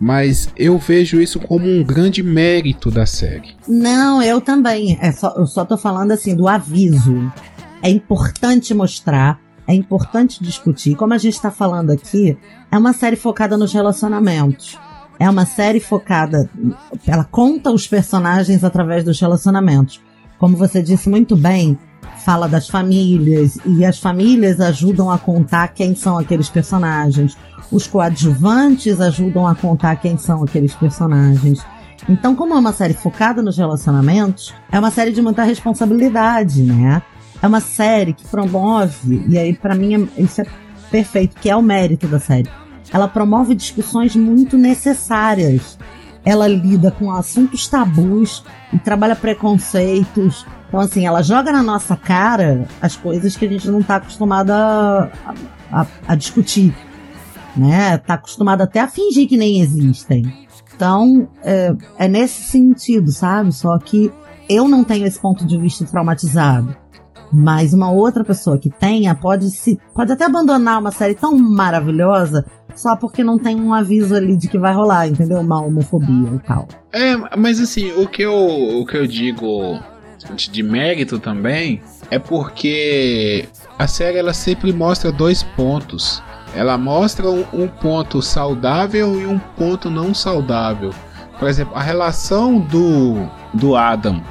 Mas 0.00 0.48
eu 0.56 0.76
vejo 0.78 1.20
isso 1.20 1.38
como 1.38 1.64
um 1.64 1.84
grande 1.84 2.24
mérito 2.24 2.90
da 2.90 3.06
série. 3.06 3.54
Não, 3.68 4.20
eu 4.20 4.40
também. 4.40 4.98
É 5.00 5.12
só, 5.12 5.32
eu 5.36 5.46
só 5.46 5.64
tô 5.64 5.78
falando 5.78 6.10
assim 6.10 6.34
do 6.34 6.48
aviso. 6.48 7.32
É 7.80 7.88
importante 7.88 8.74
mostrar, 8.74 9.38
é 9.64 9.72
importante 9.72 10.42
discutir. 10.42 10.96
Como 10.96 11.14
a 11.14 11.18
gente 11.18 11.34
está 11.34 11.52
falando 11.52 11.92
aqui, 11.92 12.36
é 12.68 12.76
uma 12.76 12.92
série 12.92 13.14
focada 13.14 13.56
nos 13.56 13.72
relacionamentos. 13.72 14.76
É 15.22 15.30
uma 15.30 15.46
série 15.46 15.80
focada. 15.80 16.48
Ela 17.06 17.24
conta 17.24 17.70
os 17.70 17.86
personagens 17.86 18.64
através 18.64 19.04
dos 19.04 19.20
relacionamentos 19.20 20.00
como 20.42 20.56
você 20.56 20.82
disse 20.82 21.08
muito 21.08 21.36
bem, 21.36 21.78
fala 22.24 22.48
das 22.48 22.68
famílias 22.68 23.60
e 23.64 23.84
as 23.84 24.00
famílias 24.00 24.60
ajudam 24.60 25.08
a 25.08 25.16
contar 25.16 25.68
quem 25.68 25.94
são 25.94 26.18
aqueles 26.18 26.48
personagens. 26.48 27.36
Os 27.70 27.86
coadjuvantes 27.86 29.00
ajudam 29.00 29.46
a 29.46 29.54
contar 29.54 29.94
quem 29.94 30.18
são 30.18 30.42
aqueles 30.42 30.74
personagens. 30.74 31.64
Então, 32.08 32.34
como 32.34 32.54
é 32.54 32.58
uma 32.58 32.72
série 32.72 32.92
focada 32.92 33.40
nos 33.40 33.56
relacionamentos, 33.56 34.52
é 34.72 34.80
uma 34.80 34.90
série 34.90 35.12
de 35.12 35.22
muita 35.22 35.44
responsabilidade, 35.44 36.60
né? 36.60 37.00
É 37.40 37.46
uma 37.46 37.60
série 37.60 38.12
que 38.12 38.26
promove, 38.26 39.24
e 39.28 39.38
aí 39.38 39.54
para 39.54 39.76
mim 39.76 40.08
isso 40.18 40.40
é 40.40 40.46
perfeito, 40.90 41.36
que 41.40 41.48
é 41.48 41.54
o 41.54 41.62
mérito 41.62 42.08
da 42.08 42.18
série. 42.18 42.50
Ela 42.92 43.08
promove 43.08 43.54
discussões 43.54 44.14
muito 44.14 44.56
necessárias 44.56 45.78
ela 46.24 46.46
lida 46.46 46.90
com 46.90 47.10
assuntos 47.10 47.66
tabus 47.66 48.44
e 48.72 48.78
trabalha 48.78 49.16
preconceitos. 49.16 50.46
Então, 50.68 50.80
assim, 50.80 51.06
ela 51.06 51.22
joga 51.22 51.52
na 51.52 51.62
nossa 51.62 51.96
cara 51.96 52.66
as 52.80 52.96
coisas 52.96 53.36
que 53.36 53.44
a 53.44 53.48
gente 53.48 53.70
não 53.70 53.80
está 53.80 53.96
acostumada 53.96 55.10
a, 55.70 55.86
a, 56.06 56.14
discutir. 56.14 56.74
Né? 57.56 57.98
Tá 57.98 58.14
acostumado 58.14 58.62
até 58.62 58.80
a 58.80 58.88
fingir 58.88 59.28
que 59.28 59.36
nem 59.36 59.60
existem. 59.60 60.46
Então, 60.74 61.28
é, 61.42 61.74
é 61.98 62.08
nesse 62.08 62.42
sentido, 62.44 63.10
sabe? 63.10 63.52
Só 63.52 63.76
que 63.78 64.10
eu 64.48 64.68
não 64.68 64.82
tenho 64.84 65.06
esse 65.06 65.20
ponto 65.20 65.44
de 65.44 65.58
vista 65.58 65.84
traumatizado. 65.84 66.74
Mas 67.32 67.72
uma 67.72 67.90
outra 67.90 68.22
pessoa 68.22 68.58
que 68.58 68.68
tenha 68.68 69.14
pode 69.14 69.50
se 69.50 69.80
pode 69.94 70.12
até 70.12 70.26
abandonar 70.26 70.78
uma 70.78 70.90
série 70.90 71.14
tão 71.14 71.36
maravilhosa 71.38 72.44
só 72.74 72.96
porque 72.96 73.22
não 73.22 73.38
tem 73.38 73.60
um 73.60 73.72
aviso 73.72 74.14
ali 74.14 74.36
de 74.36 74.48
que 74.48 74.58
vai 74.58 74.74
rolar, 74.74 75.08
entendeu? 75.08 75.40
Uma 75.40 75.60
homofobia 75.60 76.30
e 76.34 76.38
tal. 76.40 76.68
É, 76.92 77.16
mas 77.36 77.60
assim, 77.60 77.92
o 77.92 78.06
que 78.06 78.22
eu, 78.22 78.34
o 78.34 78.86
que 78.86 78.96
eu 78.96 79.06
digo 79.06 79.78
de 80.50 80.62
mérito 80.62 81.18
também 81.18 81.82
é 82.10 82.18
porque 82.18 83.48
a 83.78 83.86
série 83.86 84.18
ela 84.18 84.32
sempre 84.32 84.72
mostra 84.72 85.10
dois 85.10 85.42
pontos. 85.42 86.22
Ela 86.54 86.76
mostra 86.76 87.30
um, 87.30 87.44
um 87.52 87.66
ponto 87.66 88.20
saudável 88.20 89.20
e 89.20 89.26
um 89.26 89.38
ponto 89.38 89.90
não 89.90 90.12
saudável. 90.12 90.90
Por 91.38 91.48
exemplo, 91.48 91.74
a 91.74 91.82
relação 91.82 92.60
do, 92.60 93.26
do 93.54 93.74
Adam 93.74 94.22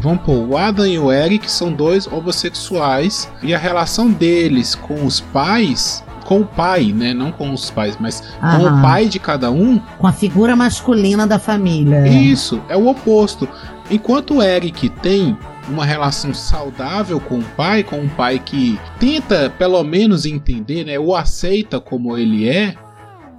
Vamos 0.00 0.22
pôr, 0.22 0.48
o 0.48 0.56
Adam 0.56 0.86
e 0.86 0.98
o 0.98 1.10
Eric 1.10 1.50
são 1.50 1.72
dois 1.72 2.06
homossexuais 2.06 3.28
e 3.42 3.52
a 3.52 3.58
relação 3.58 4.08
deles 4.08 4.76
com 4.76 5.04
os 5.04 5.20
pais 5.20 6.04
com 6.28 6.42
o 6.42 6.46
pai, 6.46 6.92
né? 6.92 7.14
Não 7.14 7.32
com 7.32 7.50
os 7.54 7.70
pais, 7.70 7.96
mas 7.98 8.22
Aham. 8.42 8.58
com 8.58 8.66
o 8.66 8.82
pai 8.82 9.08
de 9.08 9.18
cada 9.18 9.50
um. 9.50 9.78
Com 9.98 10.06
a 10.06 10.12
figura 10.12 10.54
masculina 10.54 11.26
da 11.26 11.38
família. 11.38 12.06
Isso, 12.06 12.60
é 12.68 12.76
o 12.76 12.86
oposto. 12.86 13.48
Enquanto 13.90 14.34
o 14.34 14.42
Eric 14.42 14.90
tem 14.90 15.34
uma 15.70 15.86
relação 15.86 16.34
saudável 16.34 17.18
com 17.18 17.38
o 17.38 17.44
pai, 17.56 17.82
com 17.82 17.98
um 18.00 18.10
pai 18.10 18.38
que 18.38 18.78
tenta 19.00 19.48
pelo 19.58 19.82
menos 19.82 20.26
entender, 20.26 20.84
né? 20.84 20.98
O 20.98 21.16
aceita 21.16 21.80
como 21.80 22.18
ele 22.18 22.46
é. 22.46 22.74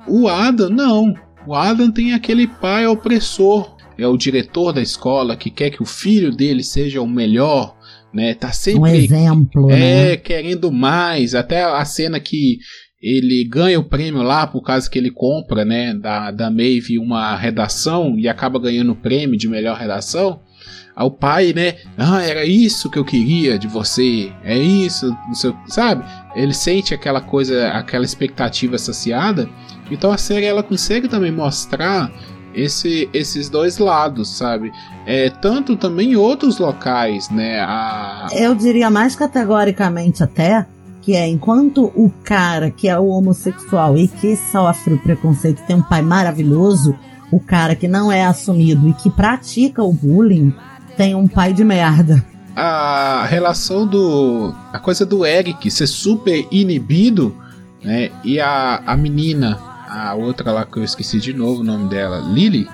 O 0.07 0.27
Adam 0.27 0.71
não. 0.71 1.13
O 1.45 1.53
Adam 1.53 1.91
tem 1.91 2.15
aquele 2.15 2.47
pai 2.47 2.87
opressor. 2.87 3.75
É 3.99 4.07
o 4.07 4.17
diretor 4.17 4.73
da 4.73 4.81
escola 4.81 5.35
que 5.35 5.51
quer 5.51 5.69
que 5.69 5.83
o 5.83 5.85
filho 5.85 6.35
dele 6.35 6.63
seja 6.63 7.01
o 7.01 7.07
melhor, 7.07 7.75
né? 8.13 8.33
Tá 8.33 8.51
sempre 8.51 8.79
um 8.79 8.87
exemplo, 8.87 9.71
é 9.71 9.75
né? 10.09 10.17
querendo 10.17 10.71
mais. 10.71 11.35
Até 11.35 11.63
a 11.63 11.83
cena 11.85 12.19
que 12.19 12.59
ele 13.01 13.45
ganha 13.45 13.79
o 13.79 13.83
prêmio 13.83 14.21
lá 14.21 14.45
por 14.45 14.61
causa 14.61 14.89
que 14.89 14.99
ele 14.99 15.09
compra, 15.09 15.63
né, 15.63 15.93
da, 15.93 16.31
da 16.31 16.51
Maeve 16.51 16.99
uma 16.99 17.35
redação 17.35 18.19
e 18.19 18.27
acaba 18.27 18.59
ganhando 18.59 18.91
o 18.91 18.95
prêmio 18.95 19.37
de 19.37 19.47
melhor 19.47 19.77
redação. 19.77 20.41
Ao 20.95 21.09
pai, 21.09 21.53
né? 21.55 21.75
Ah, 21.97 22.21
era 22.21 22.43
isso 22.43 22.89
que 22.89 22.99
eu 22.99 23.05
queria 23.05 23.57
de 23.57 23.69
você. 23.69 24.33
É 24.43 24.57
isso, 24.57 25.15
seu, 25.31 25.55
sabe? 25.67 26.03
Ele 26.35 26.53
sente 26.53 26.93
aquela 26.93 27.21
coisa, 27.21 27.69
aquela 27.69 28.03
expectativa 28.03 28.77
saciada. 28.77 29.49
Então 29.89 30.11
a 30.11 30.17
série 30.17 30.45
ela 30.45 30.61
consegue 30.61 31.07
também 31.07 31.31
mostrar 31.31 32.11
esse, 32.53 33.09
esses 33.13 33.49
dois 33.49 33.77
lados, 33.77 34.29
sabe? 34.29 34.71
É, 35.05 35.29
tanto 35.29 35.75
também 35.75 36.13
em 36.13 36.15
outros 36.15 36.59
locais, 36.59 37.29
né? 37.29 37.59
A... 37.61 38.27
Eu 38.31 38.55
diria 38.55 38.89
mais 38.89 39.15
categoricamente 39.15 40.23
até 40.23 40.65
que 41.01 41.15
é 41.15 41.27
enquanto 41.27 41.85
o 41.95 42.11
cara 42.23 42.69
que 42.69 42.87
é 42.87 42.99
o 42.99 43.07
homossexual 43.07 43.97
e 43.97 44.07
que 44.07 44.35
sofre 44.35 44.93
o 44.93 44.99
preconceito 44.99 45.63
tem 45.65 45.75
um 45.75 45.81
pai 45.81 46.01
maravilhoso, 46.01 46.95
o 47.31 47.39
cara 47.39 47.75
que 47.75 47.87
não 47.87 48.11
é 48.11 48.25
assumido 48.25 48.87
e 48.87 48.93
que 48.93 49.09
pratica 49.09 49.83
o 49.83 49.93
bullying 49.93 50.53
tem 50.97 51.15
um 51.15 51.27
pai 51.27 51.53
de 51.53 51.63
merda. 51.63 52.23
A 52.55 53.25
relação 53.25 53.87
do. 53.87 54.53
a 54.73 54.79
coisa 54.79 55.05
do 55.05 55.25
Eric 55.25 55.71
ser 55.71 55.87
super 55.87 56.45
inibido, 56.51 57.33
né? 57.81 58.11
E 58.23 58.39
a, 58.39 58.83
a 58.85 58.97
menina, 58.97 59.57
a 59.89 60.13
outra 60.13 60.51
lá 60.51 60.65
que 60.65 60.77
eu 60.77 60.83
esqueci 60.83 61.19
de 61.19 61.33
novo 61.33 61.61
o 61.61 61.63
nome 61.63 61.89
dela, 61.89 62.19
Lily. 62.19 62.69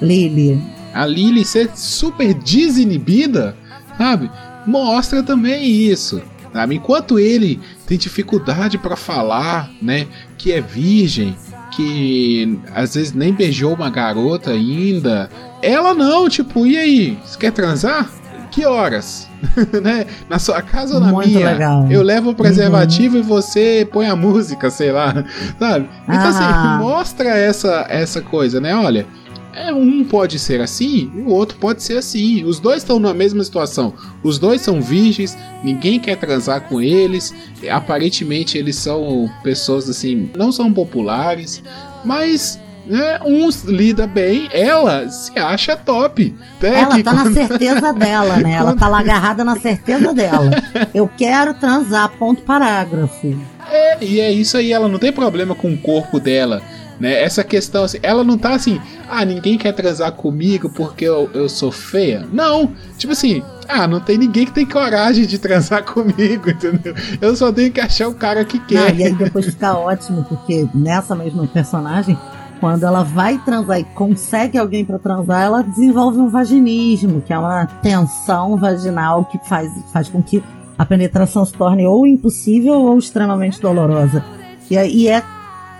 Lily. 0.00 0.60
A 0.94 1.04
Lily 1.04 1.44
ser 1.44 1.70
super 1.74 2.32
desinibida, 2.34 3.54
sabe? 3.98 4.30
Mostra 4.66 5.22
também 5.22 5.64
isso. 5.64 6.22
Sabe? 6.52 6.76
Enquanto 6.76 7.18
ele 7.18 7.60
tem 7.86 7.98
dificuldade 7.98 8.78
para 8.78 8.96
falar, 8.96 9.70
né, 9.80 10.06
que 10.36 10.52
é 10.52 10.60
virgem, 10.60 11.36
que 11.70 12.58
às 12.74 12.94
vezes 12.94 13.12
nem 13.12 13.32
beijou 13.32 13.74
uma 13.74 13.90
garota 13.90 14.50
ainda, 14.50 15.30
ela 15.62 15.94
não, 15.94 16.28
tipo, 16.28 16.66
e 16.66 16.76
aí, 16.76 17.18
você 17.24 17.38
quer 17.38 17.52
transar? 17.52 18.10
Que 18.52 18.64
horas? 18.66 19.28
né? 19.82 20.06
Na 20.28 20.38
sua 20.38 20.62
casa 20.62 20.94
ou 20.94 21.00
na 21.00 21.10
Muito 21.10 21.28
minha? 21.28 21.50
legal. 21.50 21.90
Eu 21.90 22.02
levo 22.02 22.30
o 22.30 22.34
preservativo 22.34 23.16
uhum. 23.16 23.22
e 23.22 23.26
você 23.26 23.88
põe 23.90 24.06
a 24.06 24.14
música, 24.14 24.70
sei 24.70 24.92
lá, 24.92 25.24
sabe? 25.58 25.88
Então 26.04 26.28
assim, 26.28 26.38
Ah. 26.42 26.74
assim, 26.76 26.84
mostra 26.84 27.28
essa 27.30 27.86
essa 27.88 28.20
coisa, 28.20 28.60
né? 28.60 28.76
Olha, 28.76 29.06
é, 29.54 29.72
um 29.72 30.04
pode 30.04 30.38
ser 30.38 30.60
assim, 30.60 31.10
o 31.26 31.30
outro 31.30 31.56
pode 31.58 31.82
ser 31.82 31.98
assim. 31.98 32.44
Os 32.44 32.60
dois 32.60 32.78
estão 32.78 32.98
na 32.98 33.12
mesma 33.12 33.42
situação. 33.42 33.94
Os 34.22 34.38
dois 34.38 34.60
são 34.60 34.80
virgens, 34.80 35.36
ninguém 35.64 35.98
quer 35.98 36.16
transar 36.16 36.62
com 36.68 36.80
eles. 36.80 37.34
Aparentemente 37.70 38.56
eles 38.58 38.76
são 38.76 39.30
pessoas 39.42 39.88
assim, 39.88 40.30
não 40.36 40.52
são 40.52 40.72
populares, 40.72 41.62
mas 42.04 42.58
né, 42.86 43.20
um 43.24 43.48
lida 43.66 44.06
bem, 44.06 44.48
ela 44.52 45.08
se 45.08 45.38
acha 45.38 45.76
top. 45.76 46.34
Ela 46.62 47.02
tá 47.02 47.12
na 47.12 47.22
quando- 47.24 47.34
certeza 47.34 47.92
dela, 47.92 48.36
né? 48.38 48.52
Ela 48.52 48.74
tá 48.76 48.88
lá 48.88 48.98
agarrada 49.00 49.44
na 49.44 49.58
certeza 49.58 50.12
dela. 50.12 50.50
Eu 50.94 51.08
quero 51.16 51.54
transar, 51.54 52.08
ponto 52.18 52.42
parágrafo. 52.42 53.34
É, 53.70 54.04
e 54.04 54.20
é 54.20 54.30
isso 54.32 54.56
aí, 54.56 54.72
ela 54.72 54.88
não 54.88 54.98
tem 54.98 55.12
problema 55.12 55.54
com 55.54 55.72
o 55.72 55.78
corpo 55.78 56.18
dela. 56.20 56.60
Né? 57.00 57.20
Essa 57.20 57.42
questão, 57.42 57.82
assim, 57.84 57.98
ela 58.02 58.22
não 58.22 58.38
tá 58.38 58.50
assim, 58.54 58.80
ah, 59.10 59.24
ninguém 59.24 59.58
quer 59.58 59.72
transar 59.72 60.12
comigo 60.12 60.70
porque 60.70 61.04
eu, 61.04 61.28
eu 61.34 61.48
sou 61.48 61.72
feia. 61.72 62.24
Não, 62.32 62.72
tipo 62.96 63.12
assim, 63.12 63.42
ah, 63.66 63.88
não 63.88 63.98
tem 63.98 64.16
ninguém 64.18 64.44
que 64.46 64.52
tem 64.52 64.64
coragem 64.66 65.26
de 65.26 65.36
transar 65.38 65.82
comigo, 65.90 66.50
entendeu? 66.50 66.94
Eu 67.20 67.34
só 67.34 67.50
tenho 67.50 67.72
que 67.72 67.80
achar 67.80 68.08
o 68.08 68.14
cara 68.14 68.44
que 68.44 68.58
quer. 68.60 68.94
e 68.94 69.04
aí 69.04 69.12
depois 69.14 69.46
fica 69.46 69.74
ótimo, 69.76 70.24
porque 70.28 70.66
nessa 70.74 71.16
mesma 71.16 71.44
personagem, 71.46 72.16
quando 72.62 72.84
ela 72.84 73.02
vai 73.02 73.38
transar 73.38 73.80
e 73.80 73.84
consegue 73.84 74.56
alguém 74.56 74.84
pra 74.84 74.96
transar, 74.96 75.42
ela 75.42 75.62
desenvolve 75.62 76.20
um 76.20 76.28
vaginismo, 76.28 77.20
que 77.20 77.32
é 77.32 77.38
uma 77.38 77.66
tensão 77.66 78.56
vaginal 78.56 79.24
que 79.24 79.36
faz, 79.48 79.68
faz 79.92 80.08
com 80.08 80.22
que 80.22 80.40
a 80.78 80.86
penetração 80.86 81.44
se 81.44 81.52
torne 81.54 81.84
ou 81.84 82.06
impossível 82.06 82.74
ou 82.74 82.96
extremamente 82.98 83.60
dolorosa. 83.60 84.24
E, 84.70 84.78
aí- 84.78 84.94
e 84.94 85.08
é 85.08 85.24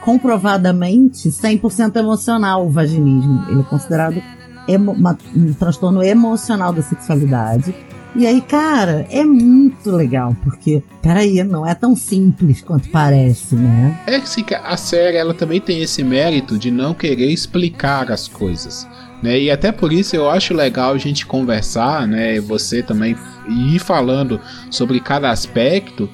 comprovadamente 0.05 1.31
100% 1.31 1.95
emocional 2.01 2.66
o 2.66 2.71
vaginismo. 2.71 3.45
Ele 3.49 3.61
é 3.61 3.64
considerado 3.64 4.21
emo- 4.66 4.90
uma- 4.90 5.16
um 5.37 5.53
transtorno 5.55 6.03
emocional 6.03 6.73
da 6.73 6.83
sexualidade. 6.83 7.73
E 8.14 8.27
aí, 8.27 8.42
cara, 8.42 9.07
é 9.11 9.25
muito 9.25 9.90
legal, 9.90 10.37
porque, 10.44 10.83
peraí, 11.01 11.42
não 11.42 11.66
é 11.66 11.75
tão 11.75 11.96
simples 11.96 12.61
quanto 12.61 12.90
parece, 12.90 13.55
né? 13.55 13.98
É 14.07 14.16
assim, 14.16 14.44
que 14.44 14.55
a 14.55 14.77
série 14.77 15.16
ela 15.16 15.33
também 15.33 15.61
tem 15.61 15.81
esse 15.81 16.05
mérito 16.05 16.59
de 16.59 16.70
não 16.70 16.92
querer 16.92 17.31
explicar 17.31 18.12
as 18.12 18.29
coisas. 18.29 18.87
Né? 19.22 19.40
E 19.40 19.51
até 19.51 19.72
por 19.72 19.92
isso 19.92 20.14
eu 20.16 20.29
acho 20.29 20.53
legal 20.53 20.92
a 20.92 20.98
gente 20.98 21.25
conversar, 21.25 22.07
né? 22.07 22.38
Você 22.40 22.83
também 22.83 23.16
ir 23.48 23.79
falando 23.79 24.40
sobre 24.68 25.01
cada 25.01 25.31
aspecto, 25.31 26.09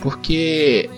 porque 0.00 0.88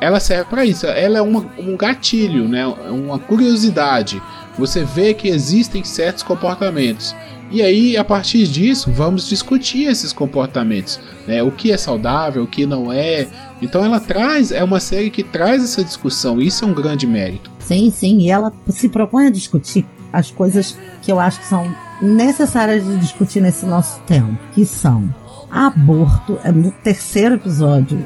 ela 0.00 0.20
serve 0.20 0.44
para 0.44 0.64
isso. 0.64 0.86
Ela 0.86 1.18
é 1.18 1.22
uma, 1.22 1.44
um 1.58 1.76
gatilho, 1.76 2.48
né? 2.48 2.66
Uma 2.66 3.18
curiosidade. 3.18 4.22
Você 4.56 4.84
vê 4.84 5.12
que 5.12 5.28
existem 5.28 5.84
certos 5.84 6.22
comportamentos. 6.22 7.14
E 7.50 7.62
aí, 7.62 7.96
a 7.96 8.04
partir 8.04 8.46
disso, 8.46 8.90
vamos 8.92 9.28
discutir 9.28 9.84
esses 9.84 10.12
comportamentos. 10.12 11.00
Né? 11.26 11.42
O 11.42 11.50
que 11.50 11.72
é 11.72 11.78
saudável, 11.78 12.42
o 12.44 12.46
que 12.46 12.66
não 12.66 12.92
é. 12.92 13.26
Então 13.62 13.84
ela 13.84 13.98
traz, 13.98 14.52
é 14.52 14.62
uma 14.62 14.80
série 14.80 15.10
que 15.10 15.22
traz 15.22 15.64
essa 15.64 15.82
discussão. 15.82 16.40
Isso 16.40 16.64
é 16.64 16.68
um 16.68 16.74
grande 16.74 17.06
mérito. 17.06 17.50
Sim, 17.58 17.90
sim, 17.90 18.18
e 18.18 18.30
ela 18.30 18.52
se 18.68 18.88
propõe 18.88 19.26
a 19.26 19.30
discutir 19.30 19.86
as 20.12 20.30
coisas 20.30 20.76
que 21.02 21.12
eu 21.12 21.18
acho 21.18 21.40
que 21.40 21.46
são 21.46 21.74
necessárias 22.00 22.84
de 22.84 22.96
discutir 22.98 23.40
nesse 23.40 23.66
nosso 23.66 24.00
tempo, 24.00 24.38
que 24.54 24.64
são 24.64 25.12
aborto, 25.50 26.38
é 26.44 26.52
no 26.52 26.70
terceiro 26.70 27.34
episódio. 27.34 28.04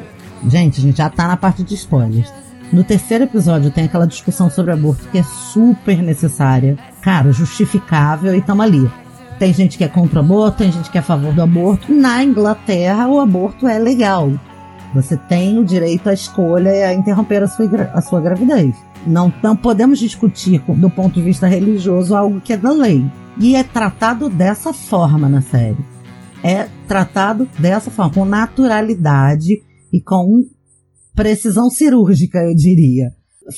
Gente, 0.48 0.80
a 0.80 0.82
gente 0.82 0.96
já 0.96 1.08
tá 1.08 1.28
na 1.28 1.36
parte 1.36 1.62
de 1.62 1.74
spoilers. 1.74 2.32
No 2.72 2.82
terceiro 2.82 3.24
episódio 3.24 3.70
tem 3.70 3.84
aquela 3.84 4.06
discussão 4.06 4.48
sobre 4.48 4.72
aborto 4.72 5.06
que 5.10 5.18
é 5.18 5.22
super 5.22 6.02
necessária, 6.02 6.78
cara, 7.02 7.30
justificável 7.30 8.34
e 8.34 8.40
tamo 8.40 8.62
ali. 8.62 8.90
Tem 9.42 9.52
gente 9.52 9.76
que 9.76 9.82
é 9.82 9.88
contra 9.88 10.20
o 10.20 10.24
aborto, 10.24 10.58
tem 10.58 10.70
gente 10.70 10.88
que 10.88 10.96
é 10.96 11.00
a 11.00 11.02
favor 11.02 11.34
do 11.34 11.42
aborto. 11.42 11.92
Na 11.92 12.22
Inglaterra, 12.22 13.08
o 13.08 13.18
aborto 13.18 13.66
é 13.66 13.76
legal. 13.76 14.30
Você 14.94 15.16
tem 15.16 15.58
o 15.58 15.64
direito 15.64 16.08
à 16.08 16.12
escolha 16.12 16.70
e 16.70 16.84
a 16.84 16.94
interromper 16.94 17.42
a 17.42 17.48
sua, 17.48 17.66
a 17.92 18.00
sua 18.00 18.20
gravidez. 18.20 18.72
Não, 19.04 19.34
não 19.42 19.56
podemos 19.56 19.98
discutir 19.98 20.62
do 20.76 20.88
ponto 20.88 21.14
de 21.14 21.22
vista 21.22 21.48
religioso 21.48 22.14
algo 22.14 22.40
que 22.40 22.52
é 22.52 22.56
da 22.56 22.70
lei. 22.70 23.04
E 23.36 23.56
é 23.56 23.64
tratado 23.64 24.28
dessa 24.28 24.72
forma 24.72 25.28
na 25.28 25.42
série. 25.42 25.84
É 26.40 26.68
tratado 26.86 27.48
dessa 27.58 27.90
forma, 27.90 28.14
com 28.14 28.24
naturalidade 28.24 29.60
e 29.92 30.00
com 30.00 30.44
precisão 31.16 31.68
cirúrgica, 31.68 32.38
eu 32.38 32.54
diria. 32.54 33.10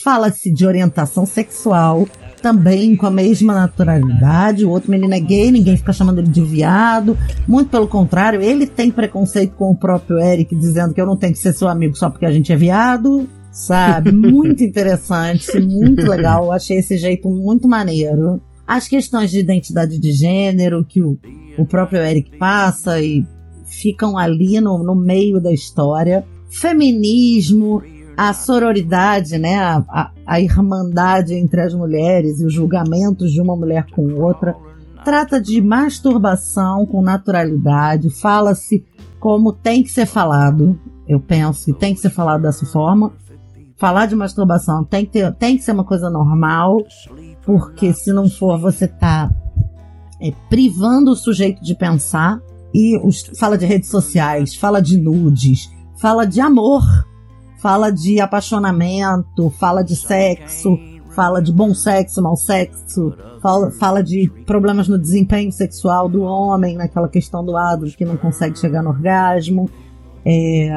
Fala-se 0.03 0.53
de 0.53 0.67
orientação 0.67 1.27
sexual, 1.27 2.09
também 2.41 2.97
com 2.97 3.07
a 3.07 3.11
mesma 3.11 3.55
naturalidade. 3.55 4.65
O 4.65 4.71
outro 4.71 4.91
menino 4.91 5.15
é 5.15 5.21
gay, 5.21 5.51
ninguém 5.51 5.77
fica 5.77 5.93
chamando 5.93 6.19
ele 6.19 6.29
de 6.29 6.43
viado. 6.43 7.17
Muito 7.47 7.71
pelo 7.71 7.89
contrário, 7.89 8.43
ele 8.43 8.67
tem 8.67 8.91
preconceito 8.91 9.55
com 9.57 9.71
o 9.71 9.77
próprio 9.77 10.19
Eric, 10.19 10.55
dizendo 10.55 10.93
que 10.93 11.01
eu 11.01 11.07
não 11.07 11.17
tenho 11.17 11.33
que 11.33 11.39
ser 11.39 11.53
seu 11.53 11.69
amigo 11.69 11.97
só 11.97 12.11
porque 12.11 12.27
a 12.27 12.33
gente 12.33 12.53
é 12.53 12.57
viado. 12.57 13.29
Sabe? 13.51 14.11
Muito 14.13 14.65
interessante, 14.65 15.61
muito 15.61 16.03
legal. 16.03 16.47
Eu 16.47 16.53
achei 16.53 16.79
esse 16.79 16.99
jeito 16.99 17.31
muito 17.31 17.69
maneiro. 17.69 18.43
As 18.67 18.89
questões 18.89 19.31
de 19.31 19.39
identidade 19.39 19.97
de 19.97 20.11
gênero 20.11 20.85
que 20.85 21.01
o, 21.01 21.17
o 21.57 21.65
próprio 21.65 22.01
Eric 22.01 22.37
passa 22.37 23.01
e 23.01 23.25
ficam 23.65 24.19
ali 24.19 24.61
no, 24.61 24.83
no 24.83 24.95
meio 24.97 25.41
da 25.41 25.53
história. 25.53 26.25
Feminismo, 26.51 27.81
a 28.17 28.33
sororidade, 28.33 29.39
né? 29.39 29.57
A, 29.57 29.85
a, 29.89 30.11
a 30.27 30.41
irmandade 30.41 31.35
entre 31.35 31.61
as 31.61 31.75
mulheres 31.75 32.41
e 32.41 32.47
os 32.47 32.53
julgamentos 32.53 33.33
de 33.33 33.41
uma 33.41 33.57
mulher 33.57 33.87
com 33.91 34.13
outra. 34.15 34.55
Trata 35.05 35.41
de 35.41 35.61
masturbação 35.61 36.87
com 36.87 37.03
naturalidade, 37.03 38.09
fala-se 38.09 38.85
como 39.21 39.53
tem 39.53 39.83
que 39.83 39.91
ser 39.91 40.07
falado. 40.07 40.79
Eu 41.07 41.21
penso 41.21 41.67
que 41.67 41.73
tem 41.75 41.95
que 41.95 42.01
ser 42.01 42.11
falado 42.11 42.43
dessa 42.43 42.65
forma. 42.65 43.13
Falar 43.77 44.07
de 44.07 44.15
masturbação 44.15 44.85
tem 44.85 45.05
que, 45.05 45.13
ter, 45.13 45.35
tem 45.35 45.57
que 45.57 45.63
ser 45.63 45.73
uma 45.73 45.85
coisa 45.85 46.09
normal, 46.09 46.79
porque 47.45 47.93
se 47.93 48.13
não 48.13 48.31
for, 48.31 48.59
você 48.59 48.89
tá 48.89 49.31
é, 50.21 50.33
privando 50.49 51.11
o 51.11 51.17
sujeito 51.17 51.63
de 51.63 51.75
pensar. 51.75 52.41
E 52.73 52.99
os, 53.07 53.31
fala 53.39 53.59
de 53.59 53.67
redes 53.67 53.89
sociais, 53.89 54.55
fala 54.55 54.81
de 54.81 54.99
nudes, 54.99 55.71
fala 56.01 56.25
de 56.25 56.41
amor, 56.41 56.83
fala 57.65 57.91
de 57.91 58.21
apaixonamento, 58.21 59.49
fala 59.59 59.83
de 59.83 59.97
sexo, 59.97 60.79
fala 61.17 61.41
de 61.41 61.51
bom 61.51 61.75
sexo, 61.75 62.21
mau 62.21 62.37
sexo, 62.37 63.15
fala, 63.41 63.71
fala 63.71 64.03
de 64.03 64.31
problemas 64.45 64.87
no 64.87 64.99
desempenho 64.99 65.51
sexual 65.51 66.07
do 66.07 66.21
homem, 66.25 66.77
naquela 66.77 67.09
questão 67.09 67.43
do 67.43 67.51
lado 67.51 67.87
que 67.87 68.05
não 68.05 68.19
consegue 68.19 68.59
chegar 68.59 68.83
no 68.83 68.91
orgasmo. 68.91 69.71
É, 70.27 70.69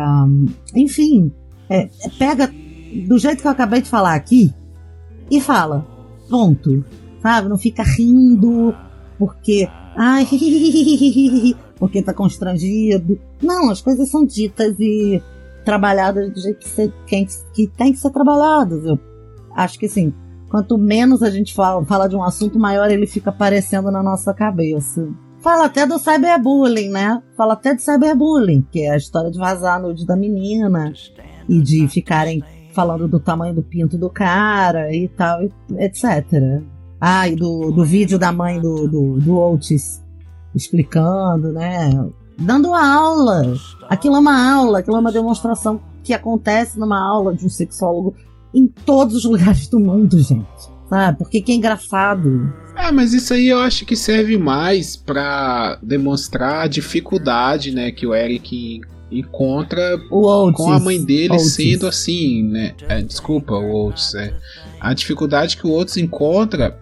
enfim, 0.73 1.29
é, 1.69 1.89
pega 2.17 2.49
do 3.05 3.19
jeito 3.19 3.41
que 3.41 3.47
eu 3.47 3.51
acabei 3.51 3.81
de 3.81 3.89
falar 3.89 4.15
aqui 4.15 4.53
e 5.29 5.41
fala. 5.41 5.85
Ponto. 6.29 6.85
Sabe? 7.21 7.49
Não 7.49 7.57
fica 7.57 7.83
rindo 7.83 8.73
porque. 9.19 9.67
Ai, 9.93 10.25
porque 11.75 12.01
tá 12.01 12.13
constrangido. 12.13 13.19
Não, 13.41 13.71
as 13.71 13.81
coisas 13.81 14.09
são 14.09 14.25
ditas 14.25 14.79
e 14.79 15.21
trabalhadas 15.67 16.31
do 16.31 16.39
jeito 16.39 16.59
que, 16.59 16.69
você, 16.69 16.93
que, 17.53 17.67
tem 17.67 17.91
que 17.91 17.99
ser 17.99 18.09
trabalhadas. 18.09 18.85
Eu 18.85 18.97
acho 19.53 19.77
que 19.77 19.87
assim, 19.87 20.13
quanto 20.49 20.77
menos 20.77 21.21
a 21.21 21.29
gente 21.29 21.53
fala, 21.53 21.85
fala 21.85 22.07
de 22.07 22.15
um 22.15 22.23
assunto, 22.23 22.57
maior 22.57 22.89
ele 22.89 23.05
fica 23.05 23.31
aparecendo 23.31 23.91
na 23.91 24.01
nossa 24.01 24.33
cabeça. 24.33 25.05
Fala 25.39 25.65
até 25.65 25.85
do 25.85 25.99
cyberbullying, 25.99 26.89
né? 26.89 27.21
Fala 27.35 27.51
até 27.51 27.75
de 27.75 27.81
cyberbullying, 27.81 28.65
que 28.71 28.83
é 28.83 28.91
a 28.91 28.97
história 28.97 29.29
de 29.29 29.37
vazar 29.37 29.75
a 29.75 29.79
nude 29.79 30.05
da 30.05 30.15
menina 30.15 30.93
e 31.49 31.61
de 31.61 31.85
ficarem 31.89 32.41
falando 32.71 33.05
do 33.05 33.19
tamanho 33.19 33.53
do 33.53 33.61
pinto 33.61 33.97
do 33.97 34.09
cara 34.09 34.95
e 34.95 35.09
tal, 35.09 35.41
etc. 35.77 36.63
Ah, 37.01 37.27
e 37.27 37.35
do, 37.35 37.71
do 37.71 37.83
vídeo 37.83 38.17
da 38.17 38.31
mãe 38.31 38.61
do, 38.61 38.87
do, 38.87 39.19
do 39.19 39.37
Otis 39.37 40.01
explicando, 40.55 41.51
né? 41.51 41.89
Dando 42.39 42.73
aula. 42.73 43.53
Aquilo 43.89 44.15
é 44.15 44.19
uma 44.19 44.53
aula, 44.53 44.79
aquilo 44.79 44.97
é 44.97 44.99
uma 44.99 45.11
demonstração 45.11 45.81
que 46.03 46.13
acontece 46.13 46.79
numa 46.79 46.99
aula 46.99 47.33
de 47.33 47.45
um 47.45 47.49
sexólogo 47.49 48.15
em 48.53 48.67
todos 48.67 49.15
os 49.15 49.25
lugares 49.25 49.67
do 49.67 49.79
mundo, 49.79 50.19
gente. 50.19 50.47
Sabe? 50.89 51.17
Porque 51.17 51.41
que 51.41 51.51
é 51.51 51.55
engraçado. 51.55 52.53
É, 52.75 52.91
mas 52.91 53.13
isso 53.13 53.33
aí 53.33 53.47
eu 53.47 53.59
acho 53.59 53.85
que 53.85 53.95
serve 53.95 54.37
mais 54.37 54.95
para 54.95 55.77
demonstrar 55.81 56.63
a 56.63 56.67
dificuldade, 56.67 57.71
né, 57.71 57.91
que 57.91 58.05
o 58.05 58.15
Eric 58.15 58.81
encontra 59.11 59.97
com 60.09 60.71
a 60.71 60.79
mãe 60.79 61.03
dele 61.03 61.33
Oates. 61.33 61.53
sendo 61.53 61.87
assim, 61.87 62.43
né? 62.43 62.73
É, 62.87 63.01
desculpa, 63.01 63.53
o 63.53 63.85
Oates, 63.85 64.13
é. 64.15 64.33
A 64.79 64.93
dificuldade 64.93 65.57
que 65.57 65.65
o 65.65 65.71
Oates 65.71 65.97
encontra 65.97 66.77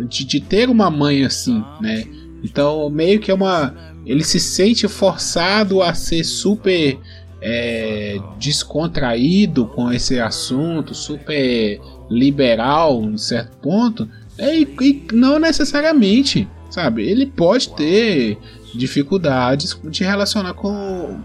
de, 0.00 0.24
de 0.24 0.40
ter 0.40 0.68
uma 0.68 0.90
mãe 0.90 1.24
assim, 1.24 1.62
né? 1.80 2.04
Então, 2.42 2.88
meio 2.90 3.20
que 3.20 3.30
é 3.30 3.34
uma. 3.34 3.74
Ele 4.06 4.22
se 4.24 4.38
sente 4.40 4.86
forçado 4.88 5.82
a 5.82 5.92
ser 5.94 6.22
super 6.24 6.96
é, 7.42 8.18
descontraído 8.38 9.66
com 9.66 9.92
esse 9.92 10.18
assunto, 10.20 10.94
super 10.94 11.80
liberal 12.08 13.02
em 13.02 13.18
certo 13.18 13.56
ponto, 13.58 14.08
é, 14.38 14.56
e, 14.58 14.62
e 14.80 15.06
não 15.12 15.38
necessariamente, 15.38 16.48
sabe? 16.70 17.02
Ele 17.08 17.26
pode 17.26 17.68
ter 17.70 18.38
dificuldades 18.74 19.78
de 19.84 20.04
relacionar 20.04 20.54
com, 20.54 21.18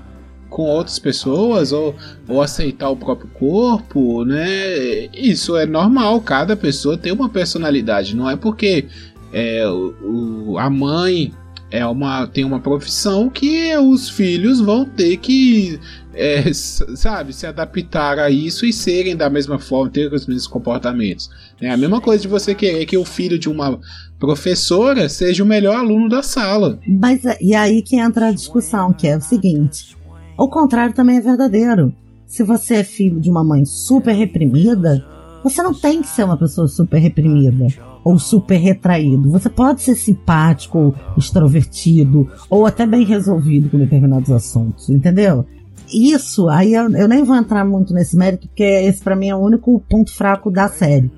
com 0.50 0.63
outras 0.63 0.98
pessoas 0.98 1.72
ou, 1.72 1.96
ou 2.28 2.41
aceitar 2.41 2.89
o 2.89 2.96
próprio 2.98 3.30
corpo, 3.30 4.24
né? 4.26 5.06
Isso 5.13 5.56
é 5.56 5.65
normal, 5.65 6.20
cada 6.22 6.56
pessoa 6.56 6.98
tem 6.98 7.12
uma 7.12 7.30
personalidade, 7.30 8.15
não 8.15 8.30
é 8.30 8.36
porque 8.36 8.86
é, 9.34 9.67
o- 9.67 10.58
a 10.58 10.70
mãe 10.70 11.32
é 11.71 11.86
uma, 11.86 12.27
tem 12.27 12.43
uma 12.43 12.60
profissão 12.60 13.29
que 13.29 13.75
os 13.77 14.10
filhos 14.10 14.60
vão 14.60 14.86
ter 14.86 15.15
que, 15.17 15.79
é, 16.13 16.51
sabe, 16.53 17.31
se 17.34 17.47
adaptar 17.47 18.19
a 18.19 18.29
isso 18.29 18.65
e 18.65 18.73
serem 18.73 19.15
da 19.15 19.29
mesma 19.29 19.57
forma, 19.57 19.89
ter 19.89 20.13
os 20.13 20.27
mesmos 20.27 20.47
comportamentos. 20.47 21.29
É 21.62 21.71
a 21.71 21.77
mesma 21.77 22.01
coisa 22.01 22.21
de 22.21 22.27
você 22.27 22.53
querer 22.53 22.86
que 22.86 22.97
o 22.97 23.05
filho 23.05 23.39
de 23.39 23.49
uma 23.49 23.79
professora 24.19 25.07
seja 25.07 25.43
o 25.43 25.47
melhor 25.47 25.77
aluno 25.77 26.10
da 26.10 26.21
sala. 26.21 26.77
Mas 26.86 27.23
é- 27.25 27.38
e 27.41 27.55
aí 27.55 27.81
que 27.81 27.95
entra 27.95 28.27
a 28.27 28.31
discussão, 28.31 28.91
que 28.91 29.07
é 29.07 29.15
o 29.17 29.21
seguinte: 29.21 29.97
o 30.38 30.49
contrário 30.49 30.93
também 30.93 31.17
é 31.17 31.21
verdadeiro. 31.21 31.93
Se 32.27 32.43
você 32.43 32.75
é 32.75 32.84
filho 32.84 33.19
de 33.19 33.29
uma 33.29 33.43
mãe 33.43 33.65
super 33.65 34.13
reprimida, 34.13 35.05
você 35.43 35.62
não 35.63 35.73
tem 35.73 36.01
que 36.01 36.07
ser 36.07 36.23
uma 36.23 36.38
pessoa 36.38 36.67
super 36.67 36.99
reprimida 36.99 37.67
ou 38.03 38.17
super 38.17 38.57
retraído. 38.57 39.29
Você 39.31 39.49
pode 39.49 39.81
ser 39.81 39.95
simpático, 39.95 40.93
extrovertido, 41.17 42.29
ou 42.49 42.65
até 42.65 42.85
bem 42.85 43.05
resolvido 43.05 43.69
com 43.69 43.77
determinados 43.77 44.31
assuntos, 44.31 44.89
entendeu? 44.89 45.45
Isso, 45.93 46.47
aí 46.47 46.73
eu, 46.73 46.89
eu 46.91 47.07
nem 47.07 47.23
vou 47.23 47.35
entrar 47.35 47.65
muito 47.65 47.93
nesse 47.93 48.15
mérito, 48.15 48.47
porque 48.47 48.63
esse 48.63 49.03
pra 49.03 49.15
mim 49.15 49.29
é 49.29 49.35
o 49.35 49.39
único 49.39 49.79
ponto 49.89 50.11
fraco 50.13 50.49
da 50.49 50.67
série. 50.67 51.11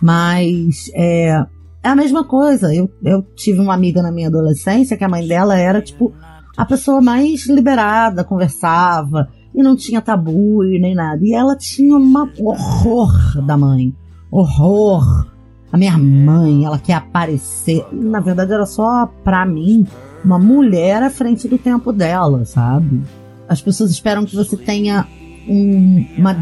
Mas 0.00 0.90
é, 0.94 1.44
é 1.82 1.88
a 1.88 1.96
mesma 1.96 2.24
coisa. 2.24 2.74
Eu, 2.74 2.90
eu 3.02 3.22
tive 3.34 3.60
uma 3.60 3.74
amiga 3.74 4.02
na 4.02 4.12
minha 4.12 4.28
adolescência 4.28 4.96
que 4.96 5.04
a 5.04 5.08
mãe 5.08 5.26
dela 5.26 5.58
era, 5.58 5.80
tipo, 5.80 6.12
a 6.56 6.64
pessoa 6.64 7.00
mais 7.00 7.46
liberada, 7.46 8.24
conversava 8.24 9.28
e 9.54 9.62
não 9.62 9.74
tinha 9.74 10.00
tabu 10.00 10.64
e 10.64 10.78
nem 10.78 10.94
nada. 10.94 11.24
E 11.24 11.34
ela 11.34 11.56
tinha 11.56 11.96
um 11.96 12.12
horror 12.38 13.42
da 13.46 13.56
mãe. 13.56 13.94
Horror. 14.30 15.26
A 15.72 15.76
minha 15.78 15.96
mãe, 15.96 16.64
ela 16.64 16.78
quer 16.78 16.94
aparecer. 16.94 17.84
Na 17.92 18.18
verdade, 18.20 18.52
era 18.52 18.66
só, 18.66 19.06
pra 19.22 19.46
mim, 19.46 19.86
uma 20.24 20.38
mulher 20.38 21.02
à 21.02 21.10
frente 21.10 21.46
do 21.48 21.56
tempo 21.58 21.92
dela, 21.92 22.44
sabe? 22.44 23.02
As 23.48 23.60
pessoas 23.60 23.90
esperam 23.90 24.24
que 24.24 24.34
você 24.34 24.56
tenha 24.56 25.06
um- 25.48 26.04
uma 26.18 26.36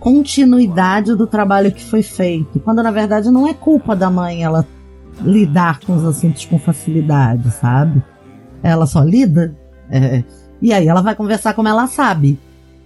continuidade 0.00 1.14
do 1.14 1.26
trabalho 1.26 1.70
que 1.72 1.84
foi 1.84 2.02
feito. 2.02 2.58
Quando 2.60 2.82
na 2.82 2.90
verdade 2.90 3.30
não 3.30 3.46
é 3.46 3.54
culpa 3.54 3.94
da 3.94 4.10
mãe 4.10 4.42
ela 4.42 4.66
lidar 5.22 5.80
com 5.80 5.94
os 5.94 6.04
assuntos 6.04 6.44
com 6.46 6.58
facilidade, 6.58 7.50
sabe? 7.52 8.02
Ela 8.62 8.86
só 8.86 9.02
lida. 9.02 9.54
é, 9.92 10.22
e 10.62 10.72
aí 10.72 10.86
ela 10.86 11.02
vai 11.02 11.14
conversar 11.14 11.52
como 11.54 11.68
ela 11.68 11.86
sabe. 11.86 12.38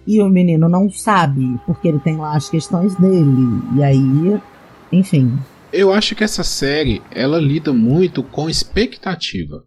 E 0.07 0.20
o 0.22 0.29
menino 0.29 0.68
não 0.68 0.90
sabe, 0.90 1.59
porque 1.66 1.88
ele 1.88 1.98
tem 1.98 2.16
lá 2.16 2.35
as 2.37 2.48
questões 2.48 2.94
dele. 2.96 3.62
E 3.77 3.83
aí, 3.83 4.40
enfim. 4.92 5.38
Eu 5.74 5.92
acho 5.92 6.14
que 6.14 6.22
essa 6.22 6.44
série 6.44 7.02
ela 7.10 7.40
lida 7.40 7.72
muito 7.72 8.22
com 8.22 8.48
expectativa. 8.48 9.64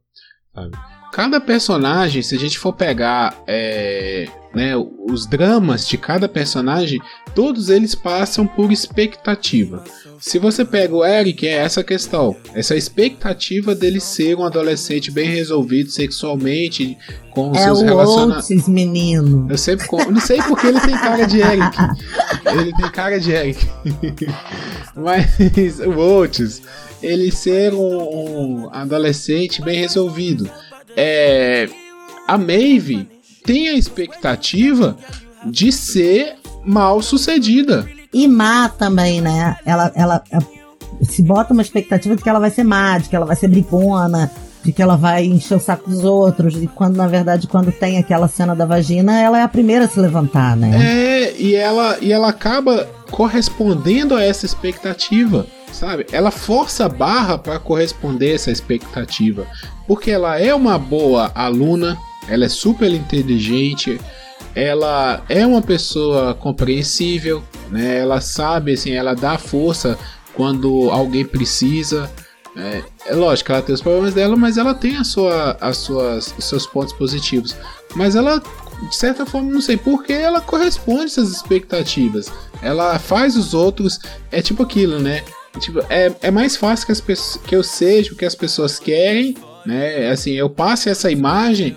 sabe? 0.53 0.96
Cada 1.17 1.41
personagem, 1.41 2.21
se 2.21 2.36
a 2.36 2.38
gente 2.38 2.60
for 2.60 2.71
pegar 2.73 3.41
é, 3.47 4.27
né, 4.53 4.73
os 4.77 5.25
dramas 5.25 5.88
de 5.88 5.97
cada 5.97 6.30
personagem, 6.30 6.99
todos 7.34 7.69
eles 7.69 7.95
passam 7.95 8.45
por 8.45 8.71
expectativa. 8.71 9.84
Se 10.19 10.38
você 10.38 10.63
pega 10.63 10.95
o 10.95 11.03
Eric, 11.03 11.47
é 11.47 11.53
essa 11.53 11.84
questão, 11.84 12.36
essa 12.53 12.75
expectativa 12.75 13.73
dele 13.73 13.99
ser 13.99 14.38
um 14.38 14.43
adolescente 14.43 15.10
bem 15.10 15.27
resolvido 15.27 15.89
sexualmente, 15.89 16.95
com 17.32 17.49
os 17.49 17.58
É 17.58 17.63
seus 17.63 17.82
relacionamentos. 17.82 18.67
Menino. 18.67 19.47
Eu 19.49 19.58
sempre 19.58 19.88
com- 19.88 20.12
não 20.12 20.21
sei 20.21 20.39
porque 20.43 20.67
ele 20.67 20.80
tem 20.82 20.99
cara 20.99 21.25
de 21.25 21.39
Eric. 21.41 21.77
Ele 22.45 22.73
tem 22.75 22.91
cara 22.91 23.19
de 23.19 23.32
Eric. 23.32 23.67
Mas 24.95 25.80
o 25.80 25.97
Oates, 25.97 26.62
ele 27.01 27.32
ser 27.32 27.73
um, 27.73 28.65
um 28.65 28.69
adolescente 28.71 29.63
bem 29.63 29.80
resolvido. 29.80 30.47
É, 30.97 31.69
a 32.27 32.38
Maeve 32.38 33.07
tem 33.45 33.69
a 33.69 33.73
expectativa 33.75 34.97
de 35.45 35.71
ser 35.71 36.36
mal 36.65 37.01
sucedida. 37.01 37.88
E 38.12 38.27
má 38.27 38.67
também, 38.67 39.21
né? 39.21 39.55
Ela, 39.63 39.91
ela, 39.95 40.23
ela 40.31 40.47
se 41.03 41.21
bota 41.21 41.53
uma 41.53 41.62
expectativa 41.62 42.15
de 42.15 42.23
que 42.23 42.29
ela 42.29 42.39
vai 42.39 42.49
ser 42.49 42.63
má, 42.63 42.97
de 42.97 43.10
que 43.10 43.15
ela 43.15 43.25
vai 43.25 43.36
ser 43.36 43.47
brigona, 43.47 44.31
de 44.63 44.71
que 44.71 44.81
ela 44.81 44.97
vai 44.97 45.23
encher 45.23 45.55
o 45.55 45.60
saco 45.60 45.89
dos 45.89 46.03
outros, 46.03 46.62
e 46.62 46.67
quando, 46.67 46.97
na 46.97 47.07
verdade, 47.07 47.47
quando 47.47 47.71
tem 47.71 47.97
aquela 47.97 48.27
cena 48.27 48.55
da 48.55 48.65
vagina, 48.65 49.21
ela 49.21 49.39
é 49.39 49.43
a 49.43 49.47
primeira 49.47 49.86
a 49.86 49.88
se 49.88 49.99
levantar, 49.99 50.57
né? 50.57 50.71
É, 50.75 51.36
e 51.38 51.55
ela, 51.55 51.97
e 52.01 52.12
ela 52.12 52.29
acaba 52.29 52.88
correspondendo 53.11 54.15
a 54.15 54.23
essa 54.23 54.45
expectativa, 54.45 55.45
sabe? 55.71 56.05
Ela 56.11 56.31
força 56.31 56.85
a 56.85 56.89
barra 56.89 57.37
para 57.37 57.59
corresponder 57.59 58.31
a 58.31 58.35
essa 58.35 58.51
expectativa, 58.51 59.47
porque 59.87 60.11
ela 60.11 60.39
é 60.39 60.53
uma 60.53 60.77
boa 60.77 61.31
aluna, 61.33 61.97
ela 62.27 62.45
é 62.45 62.49
super 62.49 62.91
inteligente, 62.91 63.99
ela 64.53 65.23
é 65.29 65.45
uma 65.45 65.61
pessoa 65.61 66.33
compreensível, 66.33 67.43
né? 67.69 67.99
Ela 67.99 68.19
sabe, 68.21 68.73
assim, 68.73 68.91
ela 68.91 69.13
dá 69.13 69.37
força 69.37 69.97
quando 70.33 70.89
alguém 70.89 71.23
precisa. 71.25 72.09
É, 72.55 72.81
é 73.05 73.13
lógico, 73.13 73.51
ela 73.51 73.61
tem 73.61 73.75
os 73.75 73.81
problemas 73.81 74.15
dela, 74.15 74.35
mas 74.35 74.57
ela 74.57 74.73
tem 74.73 74.97
a 74.97 75.03
sua, 75.03 75.55
as 75.61 75.77
suas, 75.77 76.33
os 76.37 76.45
seus 76.45 76.65
pontos 76.65 76.91
positivos. 76.93 77.55
Mas 77.95 78.15
ela, 78.15 78.41
de 78.81 78.95
certa 78.95 79.25
forma, 79.25 79.51
não 79.51 79.61
sei 79.61 79.77
por 79.77 80.03
que 80.03 80.13
ela 80.13 80.39
corresponde 80.39 81.05
essas 81.05 81.31
expectativas. 81.31 82.31
Ela 82.61 82.99
faz 82.99 83.35
os 83.35 83.53
outros. 83.53 83.99
É 84.31 84.41
tipo 84.41 84.63
aquilo, 84.63 84.99
né? 84.99 85.23
Tipo, 85.60 85.79
é, 85.89 86.13
é 86.21 86.31
mais 86.31 86.56
fácil 86.56 86.85
que, 86.85 86.91
as 86.91 87.37
que 87.37 87.56
eu 87.56 87.63
seja 87.63 88.13
o 88.13 88.15
que 88.15 88.25
as 88.25 88.35
pessoas 88.35 88.79
querem, 88.79 89.35
né? 89.65 90.10
Assim, 90.10 90.31
eu 90.31 90.49
passe 90.49 90.89
essa 90.89 91.10
imagem 91.10 91.75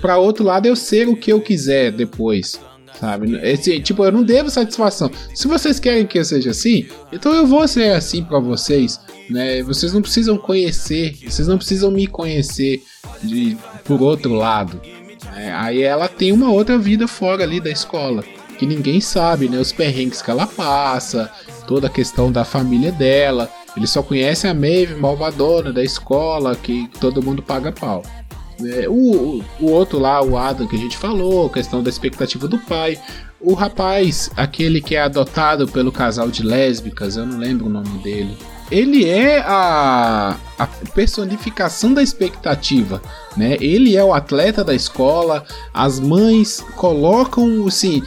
para 0.00 0.18
outro 0.18 0.44
lado 0.44 0.66
eu 0.66 0.76
ser 0.76 1.08
o 1.08 1.16
que 1.16 1.32
eu 1.32 1.40
quiser 1.40 1.92
depois. 1.92 2.58
Sabe? 2.98 3.38
Esse, 3.42 3.78
tipo, 3.80 4.04
eu 4.04 4.12
não 4.12 4.22
devo 4.22 4.48
satisfação. 4.48 5.10
Se 5.34 5.46
vocês 5.46 5.78
querem 5.78 6.06
que 6.06 6.18
eu 6.18 6.24
seja 6.24 6.50
assim, 6.50 6.86
então 7.12 7.32
eu 7.34 7.46
vou 7.46 7.66
ser 7.68 7.92
assim 7.92 8.24
para 8.24 8.38
vocês. 8.38 8.98
Né? 9.28 9.62
Vocês 9.62 9.92
não 9.92 10.00
precisam 10.00 10.38
conhecer, 10.38 11.14
vocês 11.22 11.46
não 11.46 11.58
precisam 11.58 11.90
me 11.90 12.06
conhecer 12.06 12.82
de 13.22 13.56
por 13.84 14.00
outro 14.00 14.32
lado. 14.32 14.80
Né? 15.36 15.52
Aí 15.54 15.82
ela 15.82 16.08
tem 16.08 16.32
uma 16.32 16.50
outra 16.50 16.78
vida 16.78 17.06
fora 17.06 17.42
ali 17.44 17.60
da 17.60 17.70
escola. 17.70 18.24
que 18.58 18.64
ninguém 18.64 19.02
sabe, 19.02 19.50
né? 19.50 19.58
Os 19.58 19.70
perrengues 19.70 20.22
que 20.22 20.30
ela 20.30 20.46
passa, 20.46 21.30
toda 21.66 21.88
a 21.88 21.90
questão 21.90 22.32
da 22.32 22.42
família 22.42 22.90
dela. 22.90 23.50
Ele 23.76 23.86
só 23.86 24.02
conhece 24.02 24.48
a 24.48 24.54
Maeve, 24.54 24.94
malvadona 24.94 25.70
da 25.70 25.84
escola, 25.84 26.56
que 26.56 26.88
todo 26.98 27.22
mundo 27.22 27.42
paga 27.42 27.70
pau. 27.70 28.02
É, 28.64 28.88
o, 28.88 29.42
o 29.60 29.70
outro 29.70 29.98
lá, 29.98 30.22
o 30.22 30.38
Adam, 30.38 30.66
que 30.66 30.74
a 30.74 30.78
gente 30.78 30.96
falou, 30.96 31.50
questão 31.50 31.82
da 31.82 31.90
expectativa 31.90 32.48
do 32.48 32.58
pai. 32.58 32.98
O 33.38 33.52
rapaz, 33.52 34.30
aquele 34.34 34.80
que 34.80 34.96
é 34.96 35.02
adotado 35.02 35.68
pelo 35.68 35.92
casal 35.92 36.30
de 36.30 36.42
lésbicas, 36.42 37.18
eu 37.18 37.26
não 37.26 37.38
lembro 37.38 37.66
o 37.66 37.70
nome 37.70 37.98
dele. 37.98 38.34
Ele 38.70 39.08
é 39.08 39.38
a, 39.38 40.36
a 40.58 40.66
personificação 40.94 41.94
da 41.94 42.02
expectativa, 42.02 43.00
né? 43.36 43.56
Ele 43.60 43.96
é 43.96 44.02
o 44.02 44.12
atleta 44.12 44.64
da 44.64 44.74
escola. 44.74 45.44
As 45.72 46.00
mães 46.00 46.64
colocam, 46.74 47.66
assim, 47.66 48.02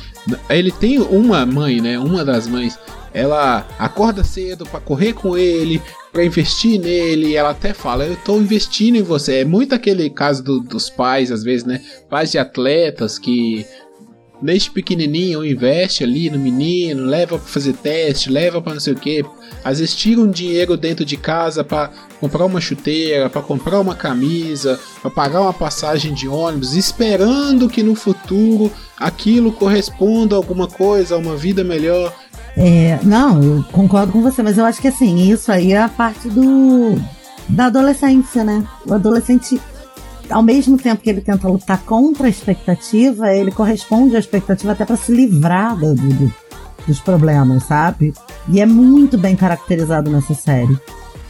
ele 0.49 0.71
tem 0.71 0.99
uma 0.99 1.45
mãe, 1.45 1.79
né? 1.79 1.97
Uma 1.97 2.25
das 2.25 2.47
mães 2.47 2.77
ela 3.13 3.67
acorda 3.77 4.23
cedo 4.23 4.65
para 4.65 4.79
correr 4.79 5.13
com 5.13 5.37
ele, 5.37 5.81
para 6.11 6.23
investir 6.23 6.79
nele. 6.79 7.35
ela 7.35 7.51
até 7.51 7.73
fala: 7.73 8.05
Eu 8.05 8.15
tô 8.17 8.37
investindo 8.37 8.95
em 8.95 9.03
você. 9.03 9.39
É 9.39 9.45
muito 9.45 9.73
aquele 9.73 10.09
caso 10.09 10.43
do, 10.43 10.59
dos 10.59 10.89
pais, 10.89 11.31
às 11.31 11.43
vezes, 11.43 11.65
né? 11.65 11.81
Pais 12.09 12.31
de 12.31 12.37
atletas 12.37 13.17
que 13.17 13.65
desde 14.41 14.71
pequenininho 14.71 15.45
investe 15.45 16.03
ali 16.03 16.29
no 16.29 16.39
menino, 16.39 17.03
leva 17.03 17.37
para 17.37 17.47
fazer 17.47 17.73
teste, 17.73 18.29
leva 18.29 18.61
para 18.61 18.73
não 18.73 18.79
sei 18.79 18.93
o 18.93 18.95
que. 18.95 19.25
Às 19.63 19.79
vezes 19.79 19.95
tiram 19.95 20.29
dinheiro 20.29 20.77
dentro 20.77 21.03
de 21.03 21.17
casa 21.17 21.63
para 21.63 21.91
comprar 22.19 22.45
uma 22.45 22.61
chuteira, 22.61 23.29
para 23.29 23.41
comprar 23.41 23.79
uma 23.79 23.95
camisa, 23.95 24.79
para 25.01 25.11
pagar 25.11 25.41
uma 25.41 25.53
passagem 25.53 26.13
de 26.13 26.27
ônibus, 26.27 26.73
esperando 26.73 27.69
que 27.69 27.83
no 27.83 27.95
futuro 27.95 28.71
aquilo 28.97 29.51
corresponda 29.51 30.35
a 30.35 30.37
alguma 30.37 30.67
coisa, 30.67 31.15
a 31.15 31.17
uma 31.17 31.35
vida 31.35 31.63
melhor. 31.63 32.13
É, 32.57 32.99
não, 33.03 33.43
eu 33.43 33.63
concordo 33.71 34.11
com 34.11 34.21
você, 34.21 34.41
mas 34.41 34.57
eu 34.57 34.65
acho 34.65 34.81
que 34.81 34.87
assim, 34.87 35.31
isso 35.31 35.51
aí 35.51 35.73
é 35.73 35.81
a 35.81 35.89
parte 35.89 36.27
do 36.29 36.99
da 37.49 37.65
adolescência, 37.65 38.43
né? 38.43 38.63
O 38.85 38.93
adolescente, 38.93 39.59
ao 40.29 40.43
mesmo 40.43 40.77
tempo 40.77 41.01
que 41.01 41.09
ele 41.09 41.21
tenta 41.21 41.47
lutar 41.47 41.81
contra 41.83 42.27
a 42.27 42.29
expectativa, 42.29 43.33
ele 43.33 43.51
corresponde 43.51 44.15
à 44.15 44.19
expectativa 44.19 44.71
até 44.71 44.85
para 44.85 44.95
se 44.95 45.11
livrar 45.11 45.77
do, 45.77 45.93
do, 45.95 46.33
dos 46.87 46.99
problemas, 46.99 47.63
sabe? 47.63 48.13
E 48.47 48.59
é 48.59 48.65
muito 48.65 49.17
bem 49.17 49.35
caracterizado 49.35 50.09
nessa 50.09 50.33
série. 50.33 50.77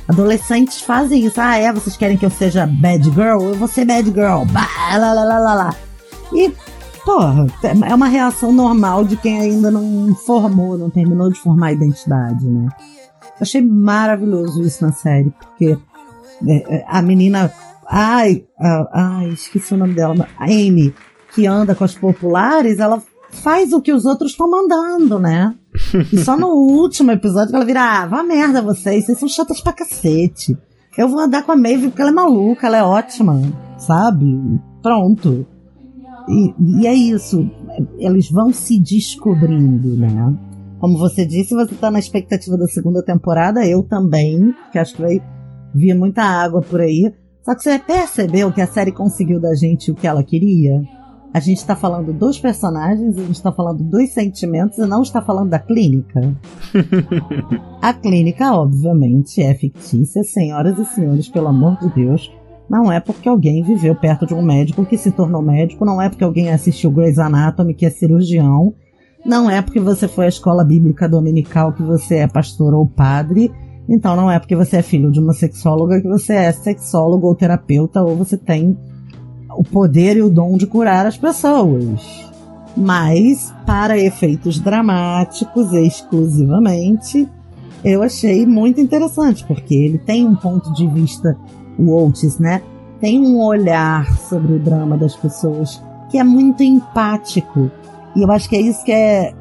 Adolescentes 0.08 0.82
fazem 0.82 1.26
isso. 1.26 1.40
Ah, 1.40 1.58
é? 1.58 1.72
Vocês 1.72 1.96
querem 1.96 2.18
que 2.18 2.26
eu 2.26 2.32
seja 2.32 2.66
bad 2.66 3.04
girl? 3.12 3.42
Eu 3.44 3.56
vou 3.56 3.68
ser 3.68 3.86
bad 3.86 4.10
girl. 4.10 4.44
Bah, 4.52 4.98
lá, 4.98 5.14
lá, 5.14 5.24
lá, 5.24 5.40
lá, 5.40 5.54
lá. 5.54 5.76
E 6.34 6.52
porra, 7.06 7.48
é 7.88 7.96
uma 7.96 8.08
reação 8.08 8.52
normal 8.52 9.04
de 9.04 9.18
quem 9.18 9.40
ainda 9.40 9.72
não 9.72 10.14
formou, 10.16 10.78
não 10.78 10.90
terminou 10.90 11.32
de 11.32 11.40
formar 11.40 11.68
a 11.68 11.74
identidade, 11.74 12.46
né? 12.46 12.68
Eu 13.22 13.42
achei 13.42 13.62
maravilhoso 13.62 14.62
isso 14.62 14.84
na 14.84 14.92
série, 14.92 15.32
porque 15.32 15.78
é, 16.48 16.76
é, 16.76 16.86
a 16.88 17.02
menina. 17.02 17.52
Ai, 17.90 18.46
ai, 18.94 19.30
esqueci 19.30 19.74
o 19.74 19.78
nome 19.78 19.96
dela. 19.96 20.28
A 20.38 20.46
Amy, 20.46 20.94
que 21.34 21.48
anda 21.48 21.74
com 21.74 21.84
as 21.84 21.96
populares, 21.96 22.78
ela 22.78 23.02
faz 23.32 23.74
o 23.74 23.82
que 23.82 23.92
os 23.92 24.06
outros 24.06 24.32
estão 24.32 24.50
mandando, 24.50 25.18
né? 25.18 25.56
E 26.14 26.18
só 26.20 26.38
no 26.38 26.50
último 26.54 27.12
episódio 27.12 27.50
que 27.50 27.56
ela 27.56 27.66
vira, 27.66 27.82
ah, 27.82 28.06
vá 28.06 28.22
merda 28.22 28.62
vocês, 28.62 29.06
vocês 29.06 29.18
são 29.18 29.28
chatas 29.28 29.60
pra 29.60 29.74
cacete. 29.74 30.56
Eu 30.96 31.08
vou 31.08 31.20
andar 31.20 31.44
com 31.44 31.52
a 31.52 31.56
Maeve 31.56 31.88
porque 31.88 32.02
ela 32.02 32.12
é 32.12 32.14
maluca, 32.14 32.68
ela 32.68 32.78
é 32.78 32.84
ótima, 32.84 33.42
sabe? 33.78 34.26
Pronto. 34.84 35.48
E, 36.28 36.54
e 36.82 36.88
é 36.88 36.94
isso, 36.94 37.50
eles 37.98 38.30
vão 38.30 38.52
se 38.52 38.80
descobrindo, 38.80 39.96
né? 39.96 40.36
Como 40.80 40.98
você 40.98 41.26
disse, 41.26 41.56
você 41.56 41.74
está 41.74 41.90
na 41.90 42.00
expectativa 42.00 42.58
da 42.58 42.68
segunda 42.68 43.04
temporada, 43.04 43.66
eu 43.66 43.82
também, 43.82 44.54
que 44.72 44.78
acho 44.78 44.96
que 44.96 45.02
vai 45.02 45.22
vir 45.74 45.96
muita 45.96 46.22
água 46.22 46.62
por 46.62 46.82
aí. 46.82 47.12
Só 47.50 47.56
que 47.56 47.64
você 47.64 47.80
percebeu 47.80 48.52
que 48.52 48.62
a 48.62 48.68
série 48.68 48.92
conseguiu 48.92 49.40
da 49.40 49.56
gente 49.56 49.90
o 49.90 49.96
que 49.96 50.06
ela 50.06 50.24
queria? 50.24 50.84
A 51.34 51.40
gente 51.40 51.58
está 51.58 51.76
falando 51.76 52.14
dos 52.14 52.38
personagens, 52.38 53.18
a 53.18 53.22
gente 53.22 53.38
está 53.38 53.52
falando 53.52 53.84
dos 53.84 54.12
sentimentos 54.12 54.78
e 54.78 54.86
não 54.86 55.02
está 55.02 55.20
falando 55.20 55.50
da 55.50 55.58
clínica. 55.58 56.32
a 57.82 57.92
clínica, 57.92 58.54
obviamente, 58.54 59.42
é 59.42 59.56
fictícia, 59.56 60.24
senhoras 60.24 60.78
e 60.78 60.86
senhores, 60.94 61.28
pelo 61.28 61.48
amor 61.48 61.80
de 61.80 61.90
Deus. 61.90 62.32
Não 62.70 62.92
é 62.92 63.00
porque 63.00 63.28
alguém 63.28 63.64
viveu 63.64 63.96
perto 63.96 64.28
de 64.28 64.36
um 64.36 64.44
médico 64.44 64.86
que 64.86 64.96
se 64.96 65.12
tornou 65.12 65.42
médico, 65.42 65.84
não 65.84 66.00
é 66.00 66.08
porque 66.08 66.24
alguém 66.24 66.52
assistiu 66.52 66.92
Grey's 66.92 67.18
Anatomy 67.18 67.74
que 67.74 67.88
é 67.88 67.90
cirurgião, 67.90 68.76
não 69.26 69.50
é 69.50 69.60
porque 69.60 69.80
você 69.80 70.08
foi 70.08 70.26
à 70.26 70.30
escola 70.30 70.64
bíblica 70.64 71.10
dominical 71.10 71.74
que 71.74 71.82
você 71.82 72.18
é 72.18 72.28
pastor 72.28 72.76
ou 72.76 72.86
padre, 72.86 73.52
então 73.90 74.16
não 74.16 74.30
é 74.30 74.40
porque 74.40 74.56
você 74.56 74.78
é 74.78 74.82
filho 74.82 75.12
de 75.12 75.20
uma 75.20 75.34
sexóloga 75.34 76.00
que 76.00 76.08
você 76.08 76.34
é 76.34 76.52
sexólogo 76.52 77.28
ou 77.28 77.36
terapeuta 77.36 78.02
ou 78.02 78.16
você 78.16 78.38
tem 78.38 78.78
o 79.58 79.64
poder 79.64 80.16
e 80.16 80.22
o 80.22 80.30
dom 80.30 80.56
de 80.58 80.68
curar 80.68 81.08
as 81.08 81.18
pessoas. 81.18 82.30
Mas, 82.78 83.52
para 83.66 83.98
efeitos 83.98 84.60
dramáticos 84.60 85.74
exclusivamente, 85.74 87.28
eu 87.84 88.04
achei 88.04 88.46
muito 88.46 88.80
interessante, 88.80 89.44
porque 89.46 89.74
ele 89.74 89.98
tem 89.98 90.26
um 90.26 90.36
ponto 90.36 90.72
de 90.74 90.88
vista 90.88 91.36
o 91.78 91.92
Oates, 91.92 92.38
né? 92.38 92.62
Tem 93.00 93.20
um 93.20 93.42
olhar 93.42 94.18
sobre 94.20 94.54
o 94.54 94.60
drama 94.60 94.98
das 94.98 95.16
pessoas 95.16 95.82
que 96.10 96.18
é 96.18 96.24
muito 96.24 96.62
empático. 96.62 97.72
E 98.16 98.22
eu 98.22 98.32
acho 98.32 98.50
que 98.50 98.56
é 98.56 98.62
isso 98.62 98.84
que 98.84 98.92
é 98.92 99.34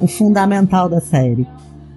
o 0.00 0.06
fundamental 0.06 0.88
da 0.88 1.00
série. 1.00 1.46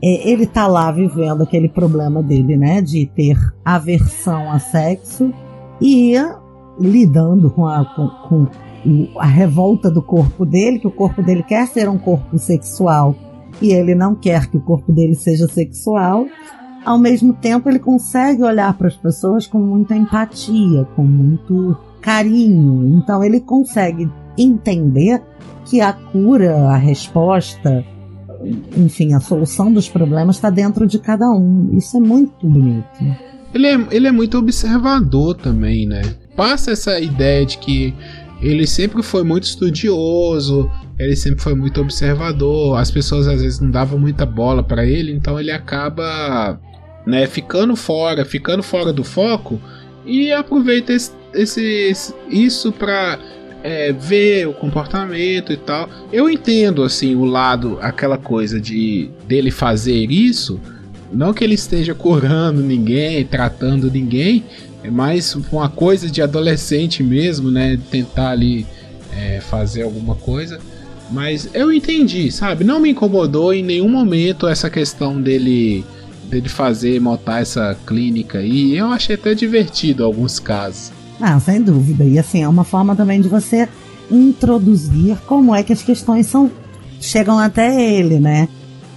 É, 0.01 0.29
ele 0.29 0.45
tá 0.45 0.67
lá 0.67 0.91
vivendo 0.91 1.43
aquele 1.43 1.69
problema 1.69 2.23
dele, 2.23 2.57
né? 2.57 2.81
De 2.81 3.05
ter 3.05 3.37
aversão 3.63 4.51
a 4.51 4.59
sexo 4.59 5.33
e 5.81 6.15
lidando 6.79 7.49
com 7.51 7.65
a, 7.65 7.85
com, 7.85 8.07
com 8.27 8.47
a 9.19 9.25
revolta 9.25 9.91
do 9.91 10.01
corpo 10.01 10.45
dele, 10.45 10.79
que 10.79 10.87
o 10.87 10.91
corpo 10.91 11.21
dele 11.21 11.43
quer 11.43 11.67
ser 11.67 11.89
um 11.89 11.97
corpo 11.97 12.37
sexual 12.37 13.15
e 13.61 13.71
ele 13.71 13.93
não 13.93 14.15
quer 14.15 14.47
que 14.47 14.55
o 14.55 14.61
corpo 14.61 14.91
dele 14.91 15.15
seja 15.15 15.47
sexual 15.47 16.25
ao 16.85 16.97
mesmo 16.97 17.33
tempo 17.33 17.69
ele 17.69 17.79
consegue 17.79 18.43
olhar 18.43 18.73
para 18.73 18.87
as 18.87 18.95
pessoas 18.95 19.45
com 19.45 19.59
muita 19.59 19.95
empatia, 19.95 20.85
com 20.95 21.03
muito 21.03 21.77
carinho. 22.01 22.97
Então 22.97 23.23
ele 23.23 23.39
consegue 23.39 24.09
entender 24.37 25.21
que 25.65 25.81
a 25.81 25.93
cura, 25.93 26.69
a 26.69 26.77
resposta, 26.77 27.85
enfim, 28.77 29.13
a 29.13 29.19
solução 29.19 29.71
dos 29.71 29.89
problemas 29.89 30.37
está 30.37 30.49
dentro 30.49 30.87
de 30.87 30.99
cada 30.99 31.29
um. 31.29 31.71
Isso 31.77 31.97
é 31.97 31.99
muito 31.99 32.47
bonito. 32.47 32.87
Ele 33.53 33.67
é, 33.67 33.87
ele 33.91 34.07
é 34.07 34.11
muito 34.11 34.37
observador 34.37 35.35
também, 35.35 35.87
né? 35.87 36.01
Passa 36.35 36.71
essa 36.71 36.99
ideia 36.99 37.45
de 37.45 37.57
que 37.57 37.93
ele 38.41 38.65
sempre 38.65 39.03
foi 39.03 39.23
muito 39.23 39.43
estudioso, 39.43 40.69
ele 40.97 41.15
sempre 41.15 41.41
foi 41.41 41.55
muito 41.55 41.81
observador, 41.81 42.77
as 42.77 42.89
pessoas 42.89 43.27
às 43.27 43.41
vezes 43.41 43.59
não 43.59 43.69
davam 43.69 43.99
muita 43.99 44.25
bola 44.25 44.63
para 44.63 44.85
ele, 44.85 45.11
então 45.11 45.39
ele 45.39 45.51
acaba 45.51 46.59
né, 47.05 47.25
ficando 47.25 47.75
fora, 47.75 48.23
ficando 48.23 48.63
fora 48.63 48.93
do 48.93 49.03
foco 49.03 49.59
e 50.05 50.31
aproveita 50.31 50.93
esse, 50.93 51.11
esse 51.33 52.13
isso 52.29 52.71
para 52.71 53.19
é, 53.63 53.91
ver 53.91 54.47
o 54.47 54.53
comportamento 54.53 55.51
e 55.51 55.57
tal. 55.57 55.89
Eu 56.11 56.29
entendo 56.29 56.83
assim 56.83 57.15
o 57.15 57.25
lado, 57.25 57.77
aquela 57.81 58.17
coisa 58.17 58.59
de 58.59 59.09
dele 59.27 59.51
fazer 59.51 60.11
isso, 60.11 60.59
não 61.11 61.33
que 61.33 61.43
ele 61.43 61.55
esteja 61.55 61.93
curando 61.93 62.61
ninguém, 62.61 63.25
tratando 63.25 63.89
ninguém, 63.91 64.43
é 64.83 64.89
mais 64.89 65.35
uma 65.35 65.69
coisa 65.69 66.09
de 66.09 66.21
adolescente 66.21 67.03
mesmo, 67.03 67.51
né? 67.51 67.77
Tentar 67.91 68.31
ali 68.31 68.65
é, 69.11 69.41
fazer 69.41 69.83
alguma 69.83 70.15
coisa. 70.15 70.59
Mas 71.11 71.49
eu 71.53 71.73
entendi, 71.73 72.31
sabe? 72.31 72.63
Não 72.63 72.79
me 72.79 72.91
incomodou 72.91 73.53
em 73.53 73.63
nenhum 73.63 73.89
momento 73.89 74.47
essa 74.47 74.69
questão 74.69 75.19
dele 75.19 75.83
de 76.29 76.47
fazer, 76.47 77.01
montar 77.01 77.41
essa 77.41 77.75
clínica 77.87 78.37
aí. 78.37 78.77
Eu 78.77 78.87
achei 78.87 79.15
até 79.15 79.33
divertido 79.33 80.03
alguns 80.03 80.39
casos. 80.39 80.91
Ah, 81.21 81.39
sem 81.39 81.61
dúvida. 81.61 82.03
E 82.03 82.17
assim, 82.17 82.43
é 82.43 82.47
uma 82.47 82.63
forma 82.63 82.95
também 82.95 83.21
de 83.21 83.27
você 83.27 83.67
introduzir 84.09 85.17
como 85.27 85.53
é 85.53 85.63
que 85.63 85.73
as 85.73 85.81
questões 85.81 86.27
são 86.27 86.49
chegam 86.99 87.37
até 87.39 87.81
ele, 87.93 88.19
né? 88.19 88.47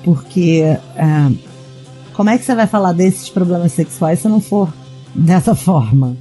Porque 0.05 0.77
ah, 0.97 1.31
como 2.15 2.31
é 2.31 2.39
que 2.39 2.45
você 2.45 2.55
vai 2.55 2.67
falar 2.67 2.93
desses 2.93 3.29
problemas 3.29 3.73
sexuais 3.73 4.21
se 4.21 4.29
não 4.29 4.41
for 4.41 4.73
dessa 5.15 5.55
forma? 5.55 6.17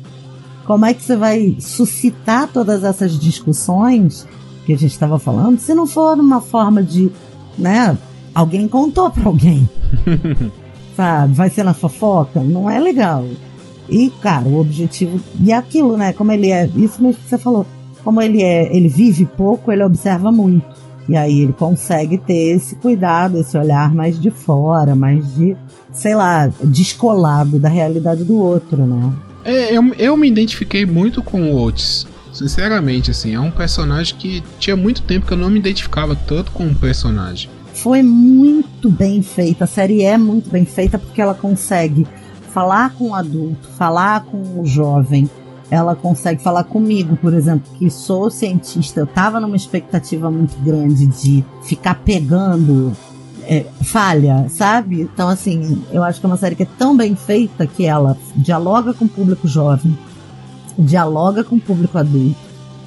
Como 0.66 0.86
é 0.86 0.94
que 0.94 1.04
você 1.04 1.16
vai 1.16 1.58
suscitar 1.60 2.48
todas 2.48 2.84
essas 2.84 3.18
discussões 3.20 4.28
que 4.66 4.74
a 4.74 4.78
gente 4.78 4.92
estava 4.92 5.18
falando 5.18 5.60
se 5.60 5.74
não 5.74 5.88
for 5.88 6.16
numa 6.16 6.40
forma 6.40 6.84
de, 6.84 7.12
né? 7.58 7.98
Alguém 8.34 8.68
contou 8.68 9.10
para 9.10 9.26
alguém. 9.26 9.68
sabe? 10.96 11.34
Vai 11.34 11.50
ser 11.50 11.64
na 11.64 11.74
fofoca, 11.74 12.42
não 12.42 12.70
é 12.70 12.80
legal. 12.80 13.26
E, 13.92 14.10
cara, 14.22 14.48
o 14.48 14.58
objetivo. 14.58 15.20
E 15.40 15.52
é 15.52 15.56
aquilo, 15.56 15.98
né? 15.98 16.14
Como 16.14 16.32
ele 16.32 16.50
é. 16.50 16.66
Isso 16.78 17.04
mesmo 17.04 17.22
que 17.22 17.30
você 17.30 17.38
falou. 17.38 17.66
Como 18.04 18.22
ele 18.22 18.42
é. 18.42 18.74
Ele 18.74 18.88
vive 18.88 19.26
pouco, 19.26 19.70
ele 19.70 19.84
observa 19.84 20.32
muito. 20.32 20.66
E 21.10 21.18
aí 21.18 21.42
ele 21.42 21.52
consegue 21.52 22.18
ter 22.18 22.56
esse 22.56 22.76
cuidado, 22.76 23.38
esse 23.38 23.58
olhar 23.58 23.94
mais 23.94 24.18
de 24.20 24.32
fora, 24.32 24.96
mais 24.96 25.36
de, 25.36 25.58
sei 25.92 26.16
lá, 26.16 26.48
descolado 26.64 27.60
da 27.60 27.68
realidade 27.68 28.24
do 28.24 28.38
outro, 28.38 28.86
né? 28.86 29.12
É, 29.44 29.76
eu, 29.76 29.94
eu 29.96 30.16
me 30.16 30.30
identifiquei 30.30 30.86
muito 30.86 31.22
com 31.22 31.52
o 31.52 31.62
Otis. 31.62 32.08
Sinceramente, 32.32 33.12
assim, 33.12 33.36
é 33.36 33.40
um 33.40 33.52
personagem 33.52 34.16
que 34.16 34.42
tinha 34.58 34.76
muito 34.76 35.02
tempo 35.02 35.26
que 35.26 35.34
eu 35.34 35.38
não 35.38 35.50
me 35.50 35.60
identificava 35.60 36.16
tanto 36.16 36.52
com 36.52 36.64
um 36.64 36.74
personagem. 36.74 37.50
Foi 37.74 38.02
muito 38.02 38.90
bem 38.90 39.22
feita, 39.22 39.66
a 39.66 39.68
série 39.68 40.04
é 40.04 40.18
muito 40.18 40.50
bem 40.50 40.66
feita 40.66 40.98
porque 40.98 41.22
ela 41.22 41.34
consegue 41.34 42.08
falar 42.54 42.94
com 42.96 43.10
o 43.10 43.16
adulto, 43.16 43.68
falar 43.78 44.26
com 44.26 44.60
o 44.60 44.66
jovem, 44.66 45.30
ela 45.70 45.96
consegue 45.96 46.44
falar 46.44 46.66
comigo, 46.66 47.16
por 47.16 47.34
exemplo, 47.34 47.72
que 47.78 47.90
sou 47.90 48.30
cientista, 48.30 49.00
eu 49.00 49.08
tava 49.08 49.40
numa 49.40 49.56
expectativa 49.56 50.30
muito 50.30 50.58
grande 50.64 51.08
de 51.08 51.46
ficar 51.64 51.96
pegando 51.96 52.92
é, 53.44 53.66
falha, 53.84 54.48
sabe? 54.50 55.02
Então, 55.02 55.30
assim, 55.30 55.82
eu 55.92 56.04
acho 56.04 56.20
que 56.20 56.26
é 56.26 56.30
uma 56.30 56.38
série 56.38 56.56
que 56.56 56.64
é 56.64 56.68
tão 56.78 56.96
bem 56.96 57.16
feita 57.16 57.66
que 57.66 57.86
ela 57.86 58.18
dialoga 58.36 58.94
com 58.94 59.06
o 59.06 59.10
público 59.10 59.48
jovem, 59.48 59.98
dialoga 60.78 61.44
com 61.44 61.56
o 61.56 61.62
público 61.62 61.98
adulto, 61.98 62.36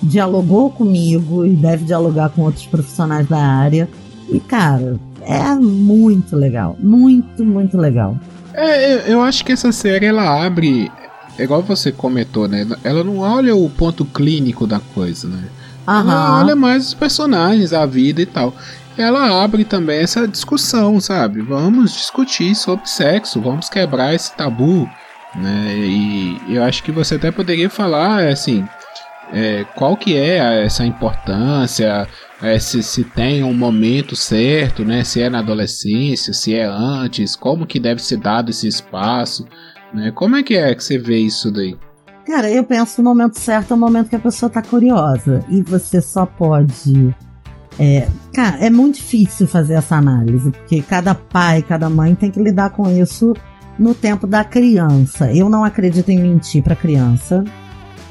dialogou 0.03 0.71
comigo 0.71 1.47
e 1.47 1.55
deve 1.55 1.87
dialogar 1.87 2.29
com 2.31 2.43
outros 2.43 2.67
profissionais 2.67 3.27
da 3.27 3.39
área. 3.39 3.89
E, 4.29 4.39
cara, 4.41 4.99
é 5.23 5.55
muito 5.55 6.37
legal. 6.37 6.77
Muito, 6.79 7.45
muito 7.45 7.79
legal. 7.79 8.17
É, 8.55 9.13
eu 9.13 9.21
acho 9.21 9.45
que 9.45 9.53
essa 9.53 9.73
série 9.73 10.07
ela 10.07 10.45
abre. 10.45 10.91
É 11.39 11.43
igual 11.43 11.63
você 11.63 11.91
comentou, 11.91 12.47
né? 12.47 12.67
Ela 12.85 13.03
não 13.03 13.19
olha 13.19 13.55
o 13.57 13.69
ponto 13.69 14.05
clínico 14.05 14.67
da 14.67 14.79
coisa, 14.79 15.27
né? 15.29 15.43
Aham. 15.87 16.01
Ela 16.01 16.41
olha 16.41 16.57
mais 16.57 16.89
os 16.89 16.95
personagens, 16.95 17.73
a 17.73 17.85
vida 17.85 18.23
e 18.23 18.27
tal. 18.27 18.55
Ela 18.97 19.43
abre 19.43 19.65
também 19.65 19.99
essa 19.99 20.29
discussão, 20.29 21.01
sabe? 21.01 21.43
Vamos 21.43 21.93
discutir 21.93 22.55
sobre 22.55 22.89
sexo, 22.89 23.41
vamos 23.41 23.69
quebrar 23.69 24.15
esse 24.15 24.33
tabu, 24.37 24.89
né? 25.35 25.75
E 25.75 26.41
eu 26.49 26.63
acho 26.63 26.83
que 26.85 26.93
você 26.93 27.17
até 27.17 27.33
poderia 27.33 27.69
falar, 27.69 28.29
assim, 28.29 28.65
é, 29.33 29.65
qual 29.75 29.97
que 29.97 30.17
é 30.17 30.65
essa 30.65 30.85
importância, 30.87 32.07
é, 32.45 32.59
se, 32.59 32.83
se 32.83 33.03
tem 33.03 33.43
um 33.43 33.55
momento 33.55 34.15
certo, 34.15 34.85
né? 34.85 35.03
Se 35.03 35.23
é 35.23 35.31
na 35.31 35.39
adolescência, 35.39 36.35
se 36.35 36.55
é 36.55 36.65
antes, 36.65 37.35
como 37.35 37.67
que 37.67 37.81
deve 37.81 38.03
ser 38.03 38.19
dado 38.19 38.51
esse 38.51 38.69
espaço, 38.69 39.47
né? 39.95 40.11
Como 40.11 40.37
é 40.37 40.43
que 40.43 40.55
é 40.55 40.75
que 40.75 40.85
você 40.85 40.99
vê 40.99 41.19
isso 41.19 41.51
daí? 41.51 41.75
Cara, 42.27 42.51
eu 42.51 42.63
penso 42.63 42.97
que 42.97 43.01
o 43.01 43.05
momento 43.05 43.39
certo 43.39 43.73
é 43.73 43.75
o 43.75 43.79
momento 43.79 44.11
que 44.11 44.17
a 44.17 44.21
pessoa 44.21 44.51
tá 44.51 44.61
curiosa. 44.61 45.43
E 45.49 45.63
você 45.63 46.03
só 46.03 46.27
pode. 46.27 47.15
É, 47.79 48.09
cara, 48.35 48.59
é 48.59 48.69
muito 48.69 48.97
difícil 48.97 49.47
fazer 49.47 49.75
essa 49.75 49.97
análise, 49.97 50.51
porque 50.51 50.83
cada 50.83 51.15
pai, 51.15 51.63
cada 51.63 51.89
mãe 51.89 52.15
tem 52.15 52.31
que 52.31 52.41
lidar 52.41 52.71
com 52.71 52.91
isso 52.91 53.35
no 53.79 53.95
tempo 53.95 54.27
da 54.27 54.45
criança. 54.45 55.33
Eu 55.33 55.49
não 55.49 55.65
acredito 55.65 56.11
em 56.11 56.19
mentir 56.19 56.63
pra 56.63 56.77
criança, 56.77 57.43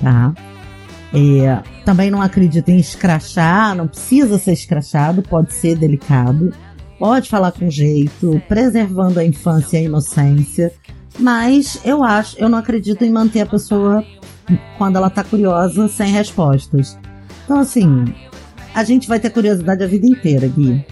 tá? 0.01 0.33
É, 1.13 1.61
também 1.85 2.09
não 2.09 2.21
acredito 2.21 2.69
em 2.69 2.77
escrachar, 2.77 3.75
não 3.75 3.87
precisa 3.87 4.39
ser 4.39 4.53
escrachado, 4.53 5.21
pode 5.21 5.53
ser 5.53 5.77
delicado, 5.77 6.51
pode 6.97 7.29
falar 7.29 7.51
com 7.51 7.69
jeito, 7.69 8.41
preservando 8.47 9.19
a 9.19 9.25
infância 9.25 9.77
e 9.77 9.81
a 9.81 9.83
inocência. 9.83 10.73
Mas 11.19 11.79
eu 11.85 12.03
acho, 12.03 12.39
eu 12.39 12.49
não 12.49 12.57
acredito 12.57 13.03
em 13.03 13.11
manter 13.11 13.41
a 13.41 13.45
pessoa 13.45 14.03
quando 14.77 14.95
ela 14.95 15.09
tá 15.09 15.23
curiosa 15.23 15.87
sem 15.87 16.11
respostas. 16.11 16.97
Então, 17.45 17.59
assim, 17.59 18.05
a 18.73 18.83
gente 18.83 19.07
vai 19.07 19.19
ter 19.19 19.29
curiosidade 19.29 19.83
a 19.83 19.87
vida 19.87 20.07
inteira, 20.07 20.47
Gui. 20.47 20.83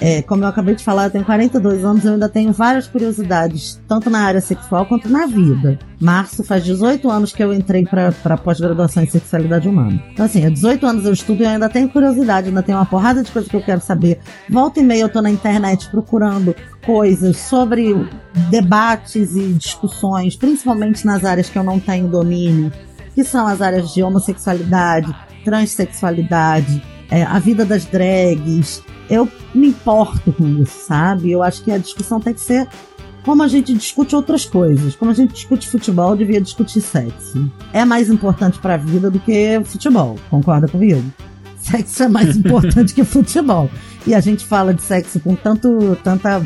É, 0.00 0.22
como 0.22 0.44
eu 0.44 0.48
acabei 0.48 0.74
de 0.74 0.84
falar, 0.84 1.04
eu 1.04 1.10
tenho 1.10 1.24
42 1.24 1.84
anos 1.84 2.04
eu 2.04 2.14
ainda 2.14 2.28
tenho 2.28 2.52
várias 2.52 2.86
curiosidades, 2.86 3.80
tanto 3.88 4.10
na 4.10 4.20
área 4.20 4.40
sexual 4.40 4.86
quanto 4.86 5.08
na 5.08 5.26
vida. 5.26 5.78
Março 6.00 6.42
faz 6.44 6.64
18 6.64 7.08
anos 7.10 7.32
que 7.32 7.42
eu 7.42 7.52
entrei 7.52 7.86
para 7.86 8.36
pós-graduação 8.36 9.02
em 9.02 9.08
sexualidade 9.08 9.68
humana. 9.68 10.02
Então, 10.12 10.26
assim, 10.26 10.44
há 10.44 10.50
18 10.50 10.86
anos 10.86 11.04
eu 11.06 11.12
estudo 11.12 11.42
e 11.42 11.44
eu 11.44 11.50
ainda 11.50 11.68
tenho 11.68 11.88
curiosidade, 11.88 12.48
ainda 12.48 12.62
tenho 12.62 12.78
uma 12.78 12.86
porrada 12.86 13.22
de 13.22 13.30
coisas 13.30 13.50
que 13.50 13.56
eu 13.56 13.62
quero 13.62 13.80
saber. 13.80 14.18
Volta 14.50 14.80
e 14.80 14.82
meia 14.82 15.02
eu 15.02 15.08
tô 15.08 15.22
na 15.22 15.30
internet 15.30 15.88
procurando 15.90 16.54
coisas 16.84 17.36
sobre 17.36 17.94
debates 18.50 19.34
e 19.34 19.52
discussões, 19.54 20.36
principalmente 20.36 21.06
nas 21.06 21.24
áreas 21.24 21.48
que 21.48 21.58
eu 21.58 21.64
não 21.64 21.80
tenho 21.80 22.08
domínio, 22.08 22.72
que 23.14 23.24
são 23.24 23.46
as 23.46 23.62
áreas 23.62 23.94
de 23.94 24.02
homossexualidade, 24.02 25.14
transexualidade, 25.44 26.82
é, 27.10 27.22
a 27.22 27.38
vida 27.38 27.64
das 27.64 27.84
drags. 27.84 28.82
Eu 29.08 29.28
me 29.54 29.68
importo 29.68 30.32
com 30.32 30.46
isso, 30.62 30.86
sabe? 30.86 31.30
Eu 31.30 31.42
acho 31.42 31.62
que 31.62 31.70
a 31.70 31.78
discussão 31.78 32.20
tem 32.20 32.32
que 32.32 32.40
ser 32.40 32.68
como 33.24 33.42
a 33.42 33.48
gente 33.48 33.72
discute 33.74 34.14
outras 34.14 34.44
coisas. 34.44 34.94
Como 34.94 35.10
a 35.10 35.14
gente 35.14 35.32
discute 35.32 35.68
futebol, 35.68 36.14
devia 36.14 36.40
discutir 36.40 36.80
sexo. 36.80 37.50
É 37.72 37.84
mais 37.84 38.10
importante 38.10 38.58
para 38.58 38.74
a 38.74 38.76
vida 38.76 39.10
do 39.10 39.18
que 39.18 39.60
futebol. 39.64 40.16
Concorda 40.30 40.68
comigo? 40.68 41.02
Sexo 41.58 42.02
é 42.02 42.08
mais 42.08 42.36
importante 42.36 42.92
que 42.92 43.02
futebol. 43.02 43.70
E 44.06 44.14
a 44.14 44.20
gente 44.20 44.44
fala 44.44 44.74
de 44.74 44.82
sexo 44.82 45.18
com 45.18 45.34
tanto, 45.34 45.96
tanta, 46.04 46.42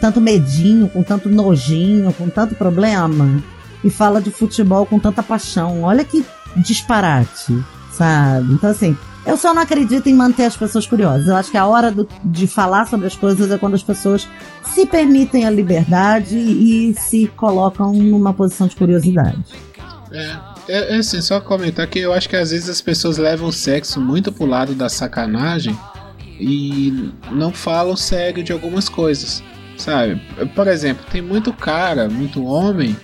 tanto 0.00 0.20
medinho, 0.20 0.88
com 0.88 1.02
tanto 1.02 1.30
nojinho, 1.30 2.12
com 2.12 2.28
tanto 2.28 2.54
problema. 2.54 3.42
E 3.82 3.88
fala 3.88 4.20
de 4.20 4.30
futebol 4.30 4.84
com 4.84 4.98
tanta 4.98 5.22
paixão. 5.22 5.82
Olha 5.82 6.04
que 6.04 6.22
disparate, 6.58 7.58
sabe? 7.90 8.52
Então, 8.52 8.68
assim, 8.68 8.94
eu 9.30 9.36
só 9.36 9.54
não 9.54 9.62
acredito 9.62 10.08
em 10.08 10.14
manter 10.14 10.44
as 10.44 10.56
pessoas 10.56 10.86
curiosas. 10.86 11.28
Eu 11.28 11.36
acho 11.36 11.50
que 11.50 11.56
a 11.56 11.66
hora 11.66 11.90
do, 11.90 12.08
de 12.24 12.46
falar 12.46 12.86
sobre 12.86 13.06
as 13.06 13.14
coisas 13.14 13.50
é 13.50 13.56
quando 13.56 13.74
as 13.74 13.82
pessoas 13.82 14.28
se 14.64 14.84
permitem 14.84 15.46
a 15.46 15.50
liberdade 15.50 16.36
e 16.36 16.94
se 16.94 17.28
colocam 17.36 17.92
numa 17.92 18.34
posição 18.34 18.66
de 18.66 18.74
curiosidade. 18.76 19.38
É, 20.12 20.36
é, 20.68 20.94
é 20.94 20.96
assim, 20.96 21.20
só 21.22 21.40
comentar 21.40 21.86
que 21.86 22.00
eu 22.00 22.12
acho 22.12 22.28
que 22.28 22.36
às 22.36 22.50
vezes 22.50 22.68
as 22.68 22.80
pessoas 22.80 23.18
levam 23.18 23.48
o 23.48 23.52
sexo 23.52 24.00
muito 24.00 24.32
pro 24.32 24.46
lado 24.46 24.74
da 24.74 24.88
sacanagem 24.88 25.78
e 26.38 27.12
não 27.30 27.52
falam 27.52 27.94
sério 27.96 28.42
de 28.42 28.52
algumas 28.52 28.88
coisas, 28.88 29.42
sabe? 29.76 30.20
Por 30.54 30.66
exemplo, 30.66 31.04
tem 31.10 31.22
muito 31.22 31.52
cara, 31.52 32.08
muito 32.08 32.44
homem 32.44 32.96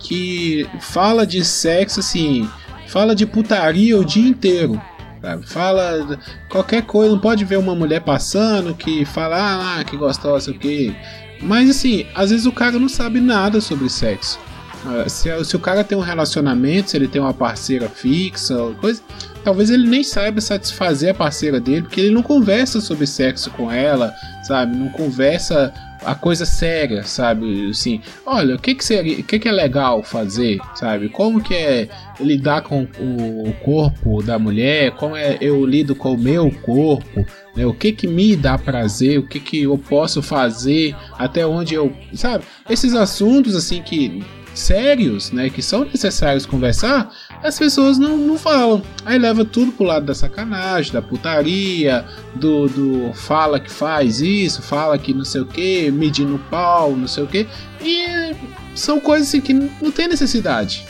que 0.00 0.66
fala 0.80 1.26
de 1.26 1.44
sexo 1.44 2.00
assim, 2.00 2.48
fala 2.88 3.14
de 3.14 3.26
putaria 3.26 3.98
o 3.98 4.04
dia 4.04 4.28
inteiro. 4.28 4.80
Sabe? 5.20 5.46
Fala 5.46 6.18
qualquer 6.48 6.82
coisa, 6.82 7.12
não 7.12 7.20
pode 7.20 7.44
ver 7.44 7.58
uma 7.58 7.74
mulher 7.74 8.00
passando 8.00 8.74
que 8.74 9.04
fala, 9.04 9.78
ah, 9.78 9.84
que 9.84 9.96
gostosa, 9.96 10.50
o 10.50 10.54
que. 10.54 10.94
Mas 11.40 11.70
assim, 11.70 12.06
às 12.14 12.30
vezes 12.30 12.46
o 12.46 12.52
cara 12.52 12.78
não 12.78 12.88
sabe 12.88 13.20
nada 13.20 13.60
sobre 13.60 13.88
sexo. 13.88 14.38
Ah, 14.86 15.08
se, 15.08 15.44
se, 15.44 15.56
o 15.56 15.60
cara 15.60 15.82
tem 15.82 15.96
um 15.98 16.02
relacionamento, 16.02 16.90
se 16.90 16.96
ele 16.96 17.08
tem 17.08 17.20
uma 17.20 17.34
parceira 17.34 17.88
fixa, 17.88 18.56
coisa, 18.80 19.02
talvez 19.42 19.70
ele 19.70 19.88
nem 19.88 20.04
saiba 20.04 20.40
satisfazer 20.40 21.10
a 21.10 21.14
parceira 21.14 21.60
dele, 21.60 21.82
porque 21.82 22.00
ele 22.00 22.14
não 22.14 22.22
conversa 22.22 22.80
sobre 22.80 23.06
sexo 23.06 23.50
com 23.50 23.70
ela, 23.70 24.14
sabe? 24.42 24.76
Não 24.76 24.88
conversa 24.88 25.72
a 26.04 26.14
coisa 26.14 26.44
séria, 26.44 27.02
sabe? 27.02 27.70
Assim, 27.70 28.00
olha, 28.24 28.56
o 28.56 28.58
que 28.58 28.74
que 28.74 28.84
seria, 28.84 29.18
o 29.18 29.22
que 29.22 29.38
que 29.38 29.48
é 29.48 29.52
legal 29.52 30.02
fazer, 30.02 30.58
sabe? 30.74 31.08
Como 31.08 31.40
que 31.40 31.54
é 31.54 31.88
lidar 32.20 32.62
com 32.62 32.82
o 32.98 33.52
corpo 33.64 34.22
da 34.22 34.38
mulher? 34.38 34.92
Como 34.92 35.16
é 35.16 35.38
eu 35.40 35.64
lido 35.64 35.94
com 35.94 36.14
o 36.14 36.18
meu 36.18 36.50
corpo? 36.62 37.26
Né? 37.54 37.66
O 37.66 37.74
que 37.74 37.92
que 37.92 38.06
me 38.06 38.36
dá 38.36 38.56
prazer? 38.56 39.18
O 39.18 39.26
que 39.26 39.40
que 39.40 39.62
eu 39.62 39.76
posso 39.76 40.22
fazer? 40.22 40.94
Até 41.18 41.46
onde 41.46 41.74
eu, 41.74 41.92
sabe? 42.14 42.44
Esses 42.68 42.94
assuntos 42.94 43.56
assim 43.56 43.82
que 43.82 44.22
sérios, 44.54 45.30
né, 45.30 45.50
que 45.50 45.62
são 45.62 45.84
necessários 45.84 46.44
conversar, 46.44 47.10
as 47.42 47.58
pessoas 47.58 47.98
não, 47.98 48.16
não 48.16 48.38
falam. 48.38 48.82
Aí 49.04 49.18
leva 49.18 49.44
tudo 49.44 49.72
pro 49.72 49.84
lado 49.84 50.06
da 50.06 50.14
sacanagem, 50.14 50.92
da 50.92 51.02
putaria, 51.02 52.04
do, 52.34 52.68
do 52.68 53.12
fala 53.12 53.60
que 53.60 53.70
faz 53.70 54.20
isso, 54.20 54.62
fala 54.62 54.98
que 54.98 55.14
não 55.14 55.24
sei 55.24 55.42
o 55.42 55.46
que, 55.46 55.90
medindo 55.90 56.38
pau, 56.50 56.96
não 56.96 57.08
sei 57.08 57.24
o 57.24 57.26
que. 57.26 57.46
E 57.80 58.34
são 58.74 59.00
coisas 59.00 59.28
assim, 59.28 59.40
que 59.40 59.52
não 59.52 59.90
tem 59.92 60.08
necessidade. 60.08 60.86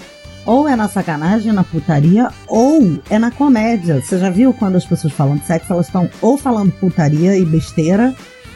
Ou 0.47 0.67
é 0.67 0.75
na 0.75 0.89
sacanagem, 0.89 1.53
na 1.53 1.63
putaria, 1.63 2.31
ou 2.47 2.99
é 3.11 3.19
na 3.19 3.31
comédia. 3.31 4.01
Você 4.01 4.19
já 4.19 4.31
viu 4.31 4.55
quando 4.55 4.77
as 4.77 4.85
pessoas 4.85 5.13
falam 5.13 5.37
de 5.37 5.45
sexo, 5.45 5.73
elas 5.73 5.87
estão 5.87 6.09
ou 6.23 6.39
falando 6.39 6.73
putaria 6.73 7.37
e 7.37 7.45
besteira, 7.45 8.15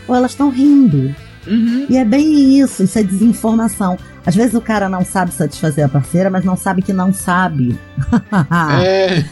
ou 0.08 0.16
elas 0.16 0.30
estão 0.30 0.48
rindo. 0.48 1.14
Uhum. 1.46 1.86
E 1.88 1.96
é 1.96 2.04
bem 2.04 2.58
isso, 2.60 2.82
isso 2.82 2.98
é 2.98 3.02
desinformação. 3.02 3.96
Às 4.24 4.36
vezes 4.36 4.54
o 4.54 4.60
cara 4.60 4.88
não 4.88 5.04
sabe 5.04 5.32
satisfazer 5.32 5.84
a 5.84 5.88
parceira, 5.88 6.30
mas 6.30 6.44
não 6.44 6.56
sabe 6.56 6.82
que 6.82 6.92
não 6.92 7.12
sabe. 7.12 7.78
É. 8.84 9.24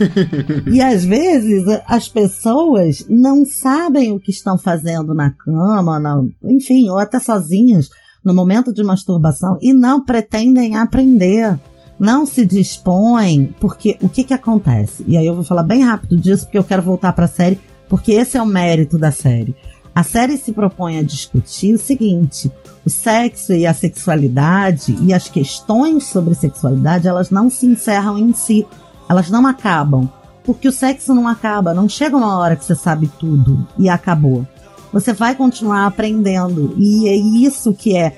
e 0.70 0.80
às 0.80 1.04
vezes 1.04 1.64
as 1.86 2.08
pessoas 2.08 3.04
não 3.08 3.44
sabem 3.44 4.12
o 4.12 4.20
que 4.20 4.30
estão 4.30 4.56
fazendo 4.56 5.14
na 5.14 5.30
cama, 5.30 5.98
não, 5.98 6.30
enfim, 6.42 6.88
ou 6.88 6.98
até 6.98 7.18
sozinhas 7.18 7.90
no 8.24 8.34
momento 8.34 8.72
de 8.72 8.82
masturbação 8.82 9.58
e 9.60 9.72
não 9.72 10.04
pretendem 10.04 10.76
aprender. 10.76 11.58
Não 11.98 12.24
se 12.24 12.46
dispõem, 12.46 13.54
porque 13.60 13.98
o 14.00 14.08
que 14.08 14.24
que 14.24 14.32
acontece? 14.32 15.04
E 15.06 15.18
aí 15.18 15.26
eu 15.26 15.34
vou 15.34 15.44
falar 15.44 15.62
bem 15.62 15.82
rápido 15.82 16.16
disso, 16.16 16.44
porque 16.44 16.56
eu 16.56 16.64
quero 16.64 16.80
voltar 16.80 17.12
para 17.12 17.26
a 17.26 17.28
série 17.28 17.60
Porque 17.90 18.12
esse 18.12 18.38
é 18.38 18.42
o 18.42 18.46
mérito 18.46 18.96
da 18.96 19.10
série. 19.10 19.54
A 20.00 20.02
série 20.02 20.38
se 20.38 20.50
propõe 20.50 20.96
a 20.96 21.02
discutir 21.02 21.74
o 21.74 21.78
seguinte: 21.78 22.50
o 22.86 22.88
sexo 22.88 23.52
e 23.52 23.66
a 23.66 23.74
sexualidade 23.74 24.96
e 25.02 25.12
as 25.12 25.28
questões 25.28 26.04
sobre 26.04 26.34
sexualidade, 26.34 27.06
elas 27.06 27.28
não 27.28 27.50
se 27.50 27.66
encerram 27.66 28.16
em 28.16 28.32
si, 28.32 28.66
elas 29.10 29.28
não 29.28 29.46
acabam. 29.46 30.08
Porque 30.42 30.66
o 30.66 30.72
sexo 30.72 31.14
não 31.14 31.28
acaba, 31.28 31.74
não 31.74 31.86
chega 31.86 32.16
uma 32.16 32.38
hora 32.38 32.56
que 32.56 32.64
você 32.64 32.74
sabe 32.74 33.10
tudo 33.18 33.68
e 33.78 33.90
acabou. 33.90 34.46
Você 34.90 35.12
vai 35.12 35.34
continuar 35.34 35.84
aprendendo. 35.84 36.74
E 36.78 37.06
é 37.06 37.14
isso 37.14 37.74
que 37.74 37.94
é 37.94 38.16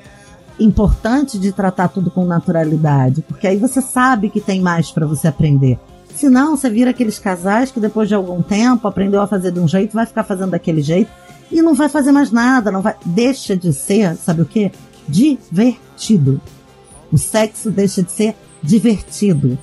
importante 0.60 1.36
de 1.36 1.50
tratar 1.50 1.88
tudo 1.88 2.12
com 2.12 2.24
naturalidade, 2.24 3.22
porque 3.22 3.48
aí 3.48 3.56
você 3.56 3.82
sabe 3.82 4.30
que 4.30 4.40
tem 4.40 4.60
mais 4.60 4.92
para 4.92 5.04
você 5.04 5.26
aprender. 5.26 5.80
Se 6.14 6.28
não, 6.28 6.56
você 6.56 6.70
vira 6.70 6.90
aqueles 6.90 7.18
casais 7.18 7.72
que 7.72 7.80
depois 7.80 8.06
de 8.06 8.14
algum 8.14 8.40
tempo 8.40 8.86
aprendeu 8.86 9.20
a 9.20 9.26
fazer 9.26 9.50
de 9.50 9.58
um 9.58 9.66
jeito, 9.66 9.94
vai 9.94 10.06
ficar 10.06 10.22
fazendo 10.22 10.50
daquele 10.50 10.80
jeito 10.80 11.10
e 11.53 11.62
não 11.62 11.74
vai 11.74 11.88
fazer 11.88 12.12
mais 12.12 12.30
nada, 12.30 12.72
não 12.72 12.80
vai, 12.82 12.96
deixa 13.05 13.57
de 13.57 13.72
ser, 13.72 14.16
sabe 14.16 14.42
o 14.42 14.46
que? 14.46 14.72
Divertido. 15.07 16.40
O 17.12 17.18
sexo 17.18 17.70
deixa 17.70 18.03
de 18.03 18.11
ser 18.11 18.34
divertido, 18.62 19.59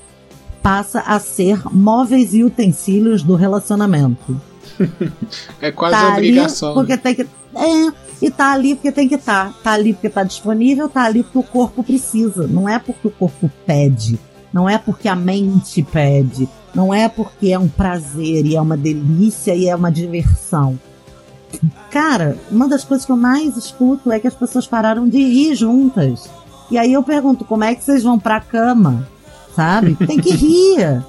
passa 0.62 1.00
a 1.00 1.20
ser 1.20 1.62
móveis 1.72 2.34
e 2.34 2.44
utensílios 2.44 3.24
do 3.24 3.36
relacionamento. 3.36 4.40
é 5.60 5.72
quase 5.72 5.96
tá 5.96 6.10
obrigação. 6.10 6.74
porque 6.74 6.96
tem 6.96 7.16
que 7.16 7.28
é, 7.56 7.92
e 8.22 8.30
tá 8.30 8.52
ali 8.52 8.76
porque 8.76 8.92
tem 8.92 9.08
que 9.08 9.16
estar. 9.16 9.48
Tá. 9.48 9.56
tá 9.64 9.72
ali 9.72 9.94
porque 9.94 10.10
tá 10.10 10.24
disponível, 10.24 10.88
tá 10.88 11.04
ali 11.04 11.24
porque 11.24 11.40
o 11.40 11.44
corpo 11.44 11.84
precisa. 11.84 12.48
Não 12.48 12.70
é 12.70 12.78
porque 12.78 13.08
o 13.08 13.12
corpo 13.12 13.50
pede. 13.66 14.20
Não 14.54 14.70
é 14.70 14.78
porque 14.78 15.08
a 15.08 15.16
mente 15.16 15.82
pede. 15.82 16.48
Não 16.74 16.94
é 16.94 17.10
porque 17.10 17.52
é 17.52 17.58
um 17.58 17.68
prazer 17.68 18.46
e 18.46 18.56
é 18.56 18.62
uma 18.62 18.78
delícia 18.78 19.56
e 19.56 19.68
é 19.68 19.76
uma 19.76 19.92
diversão. 19.92 20.78
Cara, 21.90 22.38
uma 22.52 22.68
das 22.68 22.84
coisas 22.84 23.06
que 23.06 23.12
eu 23.12 23.18
mais 23.18 23.58
escuto 23.58 24.12
é 24.12 24.20
que 24.20 24.28
as 24.28 24.36
pessoas 24.36 24.68
pararam 24.68 25.08
de 25.08 25.18
ir 25.18 25.56
juntas. 25.56 26.30
E 26.70 26.78
aí 26.78 26.94
eu 26.94 27.04
pergunto, 27.04 27.44
como 27.46 27.64
é 27.64 27.74
que 27.74 27.84
vocês 27.84 28.04
vão 28.04 28.20
pra 28.20 28.40
cama? 28.40 29.08
Sabe? 29.56 29.96
Tem 29.96 30.20
que 30.20 30.32
rir. 30.32 31.04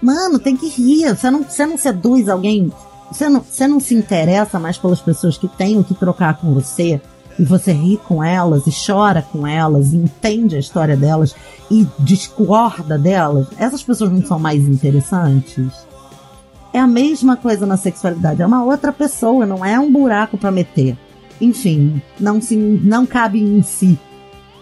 Mano, 0.00 0.38
tem 0.38 0.56
que 0.56 0.68
rir. 0.68 1.16
Você 1.16 1.30
não, 1.30 1.42
você 1.42 1.66
não 1.66 1.76
seduz 1.76 2.28
alguém 2.28 2.70
você 3.10 3.28
não, 3.28 3.40
você 3.40 3.68
não 3.68 3.78
se 3.78 3.94
interessa 3.94 4.58
mais 4.58 4.76
pelas 4.76 5.00
pessoas 5.00 5.38
que 5.38 5.46
têm 5.46 5.78
o 5.78 5.84
que 5.84 5.94
trocar 5.94 6.36
com 6.36 6.52
você 6.52 7.00
e 7.38 7.44
você 7.44 7.72
ri 7.72 7.96
com 7.96 8.22
elas 8.22 8.66
e 8.66 8.72
chora 8.72 9.22
com 9.22 9.46
elas 9.46 9.92
e 9.92 9.96
entende 9.96 10.56
a 10.56 10.58
história 10.58 10.96
delas 10.96 11.34
e 11.70 11.86
discorda 11.98 12.98
delas, 12.98 13.46
essas 13.56 13.82
pessoas 13.82 14.10
não 14.10 14.24
são 14.24 14.38
mais 14.38 14.62
interessantes? 14.64 15.72
É 16.74 16.78
a 16.78 16.86
mesma 16.86 17.36
coisa 17.36 17.64
na 17.64 17.78
sexualidade, 17.78 18.42
é 18.42 18.46
uma 18.46 18.62
outra 18.62 18.92
pessoa, 18.92 19.46
não 19.46 19.64
é 19.64 19.78
um 19.78 19.90
buraco 19.90 20.36
para 20.36 20.50
meter. 20.50 20.94
Enfim, 21.40 22.02
não 22.20 22.40
se 22.40 22.54
não 22.54 23.06
cabe 23.06 23.40
em 23.40 23.62
si, 23.62 23.98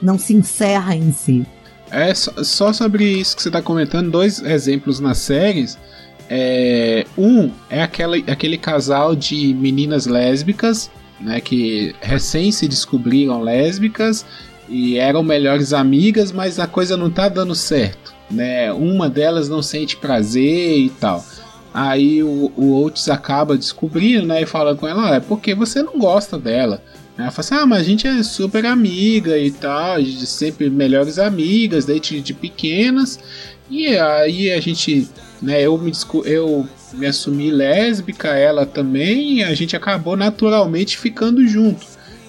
não 0.00 0.16
se 0.16 0.32
encerra 0.32 0.94
em 0.94 1.10
si. 1.10 1.44
É 1.90 2.14
só 2.14 2.72
sobre 2.72 3.04
isso 3.04 3.34
que 3.34 3.42
você 3.42 3.48
está 3.48 3.60
comentando, 3.60 4.10
dois 4.10 4.40
exemplos 4.40 5.00
nas 5.00 5.18
séries 5.18 5.76
é, 6.34 7.04
um 7.18 7.50
é 7.68 7.82
aquela, 7.82 8.16
aquele 8.16 8.56
casal 8.56 9.14
de 9.14 9.52
meninas 9.52 10.06
lésbicas, 10.06 10.90
né, 11.20 11.42
que 11.42 11.94
recém 12.00 12.50
se 12.50 12.66
descobriram 12.66 13.42
lésbicas 13.42 14.24
e 14.66 14.96
eram 14.96 15.22
melhores 15.22 15.74
amigas, 15.74 16.32
mas 16.32 16.58
a 16.58 16.66
coisa 16.66 16.96
não 16.96 17.10
tá 17.10 17.28
dando 17.28 17.54
certo, 17.54 18.14
né? 18.30 18.72
Uma 18.72 19.10
delas 19.10 19.46
não 19.50 19.60
sente 19.60 19.94
prazer 19.94 20.78
e 20.78 20.88
tal. 20.88 21.22
Aí 21.72 22.22
o, 22.22 22.52
o 22.56 22.82
Oates 22.82 23.08
acaba 23.08 23.56
descobrindo, 23.56 24.26
né, 24.26 24.42
e 24.42 24.46
fala 24.46 24.74
com 24.74 24.86
ela, 24.86 25.10
ah, 25.10 25.14
é 25.16 25.20
porque 25.20 25.54
você 25.54 25.82
não 25.82 25.98
gosta 25.98 26.38
dela. 26.38 26.82
Ela 27.16 27.30
fala 27.30 27.40
assim, 27.40 27.54
ah, 27.54 27.66
mas 27.66 27.80
a 27.80 27.84
gente 27.84 28.06
é 28.06 28.22
super 28.22 28.66
amiga 28.66 29.38
e 29.38 29.50
tal, 29.50 29.94
a 29.94 30.00
gente 30.00 30.22
é 30.22 30.26
sempre 30.26 30.68
melhores 30.70 31.18
amigas, 31.18 31.84
desde 31.84 32.20
de 32.20 32.34
pequenas. 32.34 33.18
E 33.70 33.96
aí 33.96 34.50
a 34.50 34.60
gente 34.60 35.08
né? 35.42 35.60
Eu 35.60 35.76
me, 35.76 35.92
eu 36.24 36.66
me 36.94 37.06
assumi 37.06 37.50
lésbica, 37.50 38.28
ela 38.28 38.64
também, 38.64 39.38
e 39.38 39.42
a 39.42 39.52
gente 39.54 39.74
acabou 39.74 40.16
naturalmente 40.16 40.96
ficando 40.96 41.46
junto. 41.46 41.84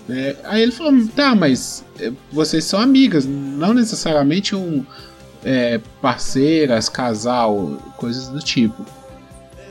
Né? 0.08 0.36
Aí 0.46 0.64
ele 0.64 0.72
falou: 0.72 1.08
tá, 1.16 1.36
mas 1.36 1.86
eh, 2.00 2.12
vocês 2.32 2.66
são 2.66 2.80
amigas, 2.80 3.26
não 3.26 3.74
necessariamente 3.74 4.56
um 4.56 4.84
é, 5.46 5.80
parceiras, 6.02 6.90
casal, 6.90 7.78
coisas 7.98 8.28
do 8.30 8.40
tipo. 8.40 8.84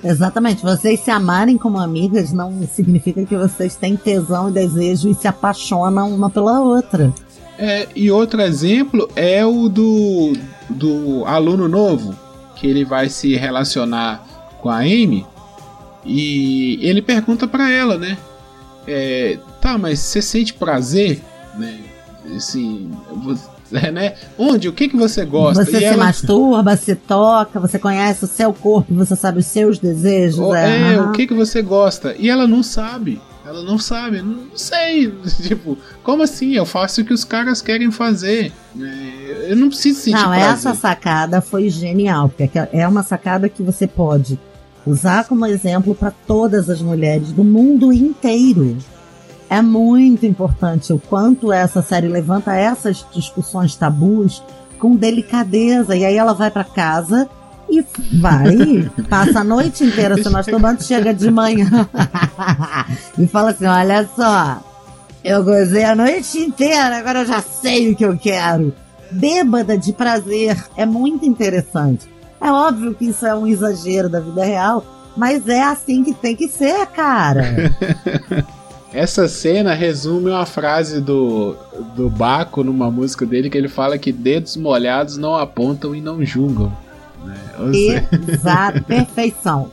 Exatamente, 0.05 0.62
vocês 0.62 1.00
se 1.00 1.11
amarem 1.11 1.57
como 1.57 1.78
amigas 1.78 2.32
não 2.32 2.66
significa 2.66 3.24
que 3.24 3.36
vocês 3.36 3.76
têm 3.76 3.96
tesão 3.96 4.48
e 4.48 4.53
desejo 4.53 5.09
e 5.09 5.14
se 5.14 5.28
apaixonam 5.28 6.12
uma 6.12 6.28
pela 6.28 6.61
outra. 6.61 7.12
É, 7.57 7.86
e 7.94 8.11
outro 8.11 8.40
exemplo 8.40 9.09
é 9.14 9.44
o 9.46 9.68
do, 9.68 10.32
do 10.68 11.24
aluno 11.24 11.68
novo, 11.68 12.16
que 12.57 12.66
ele 12.66 12.84
vai 12.84 13.09
se 13.09 13.36
relacionar 13.36 14.26
com 14.61 14.68
a 14.68 14.78
Amy 14.78 15.24
e 16.05 16.78
ele 16.82 17.00
pergunta 17.00 17.46
para 17.46 17.70
ela, 17.70 17.96
né? 17.96 18.18
É, 18.86 19.38
tá, 19.61 19.78
mas 19.78 20.00
você 20.00 20.20
sente 20.20 20.55
prazer, 20.55 21.22
né? 21.57 21.78
Assim, 22.34 22.90
né? 23.72 24.14
Onde? 24.38 24.68
O 24.68 24.72
que 24.72 24.88
que 24.88 24.96
você 24.96 25.24
gosta? 25.24 25.64
Você 25.64 25.76
e 25.76 25.78
se 25.78 25.84
ela... 25.84 26.04
masturba, 26.04 26.76
se 26.76 26.94
toca, 26.94 27.58
você 27.58 27.78
conhece 27.78 28.24
o 28.24 28.28
seu 28.28 28.52
corpo, 28.52 28.94
você 28.94 29.16
sabe 29.16 29.38
os 29.38 29.46
seus 29.46 29.78
desejos. 29.78 30.38
O, 30.38 30.54
é, 30.54 30.94
é 30.94 31.00
uhum. 31.00 31.08
o 31.08 31.12
que 31.12 31.26
que 31.26 31.34
você 31.34 31.62
gosta? 31.62 32.14
E 32.18 32.28
ela 32.28 32.46
não 32.46 32.62
sabe. 32.62 33.20
Ela 33.44 33.62
não 33.62 33.78
sabe, 33.78 34.22
não 34.22 34.56
sei. 34.56 35.12
Tipo, 35.42 35.76
como 36.02 36.22
assim? 36.22 36.52
Eu 36.52 36.64
faço 36.64 37.00
o 37.00 37.04
que 37.04 37.12
os 37.12 37.24
caras 37.24 37.60
querem 37.60 37.90
fazer. 37.90 38.52
É, 38.80 39.46
eu 39.50 39.56
não 39.56 39.68
preciso 39.68 40.00
sentir 40.00 40.16
Não, 40.16 40.28
prazer. 40.28 40.48
essa 40.48 40.74
sacada 40.74 41.40
foi 41.40 41.68
genial, 41.68 42.28
porque 42.28 42.50
é 42.72 42.86
uma 42.86 43.02
sacada 43.02 43.48
que 43.48 43.62
você 43.62 43.86
pode 43.86 44.38
usar 44.86 45.24
como 45.24 45.46
exemplo 45.46 45.94
para 45.94 46.10
todas 46.10 46.68
as 46.68 46.80
mulheres 46.80 47.32
do 47.32 47.44
mundo 47.44 47.92
inteiro. 47.92 48.76
É 49.53 49.61
muito 49.61 50.24
importante 50.24 50.94
o 50.94 50.98
quanto 50.98 51.53
essa 51.53 51.82
série 51.82 52.09
levanta 52.09 52.55
essas 52.55 53.05
discussões 53.12 53.76
tabus 53.76 54.42
com 54.78 54.96
delicadeza. 54.96 55.94
E 55.94 56.07
aí 56.07 56.16
ela 56.16 56.32
vai 56.32 56.50
para 56.50 56.64
casa 56.64 57.28
e 57.68 57.84
vai, 58.18 58.90
passa 59.11 59.40
a 59.40 59.44
noite 59.44 59.84
inteira 59.84 60.16
se 60.16 60.30
masturbando, 60.30 60.82
chega 60.82 61.12
de 61.12 61.30
manhã 61.30 61.86
e 63.18 63.26
fala 63.26 63.50
assim: 63.50 63.66
olha 63.66 64.09
só, 64.16 64.59
eu 65.22 65.44
gozei 65.44 65.84
a 65.84 65.94
noite 65.94 66.38
inteira, 66.38 66.96
agora 66.96 67.18
eu 67.18 67.26
já 67.26 67.42
sei 67.42 67.92
o 67.92 67.94
que 67.94 68.07
eu 68.07 68.16
quero. 68.16 68.74
Bêbada 69.11 69.76
de 69.76 69.92
prazer 69.92 70.64
é 70.78 70.86
muito 70.86 71.26
interessante. 71.26 72.09
É 72.40 72.50
óbvio 72.50 72.94
que 72.94 73.05
isso 73.05 73.26
é 73.26 73.34
um 73.34 73.46
exagero 73.46 74.09
da 74.09 74.18
vida 74.18 74.46
real, 74.46 74.82
mas 75.14 75.46
é 75.46 75.62
assim 75.62 76.03
que 76.03 76.14
tem 76.14 76.34
que 76.34 76.48
ser, 76.48 76.86
cara. 76.86 77.44
Essa 78.93 79.26
cena 79.26 79.72
resume 79.72 80.30
uma 80.30 80.45
frase 80.45 81.01
do, 81.01 81.57
do 81.97 82.11
Baco 82.11 82.62
numa 82.62 82.90
música 82.90 83.24
dele 83.24 83.49
que 83.49 83.57
ele 83.57 83.68
fala 83.68 83.97
que 83.97 84.12
dedos 84.12 84.57
molhados 84.57 85.16
não 85.16 85.34
apontam 85.34 85.95
e 85.95 86.01
não 86.01 86.22
julgam. 86.24 86.70
Né? 87.24 87.36
Exato, 88.28 88.82
perfeição. 88.84 89.72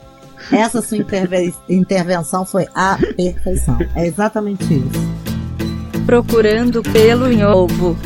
Essa 0.50 0.80
sua 0.80 0.96
interve 0.96 1.54
intervenção 1.68 2.46
foi 2.46 2.66
a 2.74 2.98
perfeição. 3.14 3.78
É 3.94 4.06
exatamente 4.06 4.64
isso. 4.64 6.06
Procurando 6.06 6.82
pelo 6.82 7.30
em 7.30 7.44
ovo. 7.44 7.96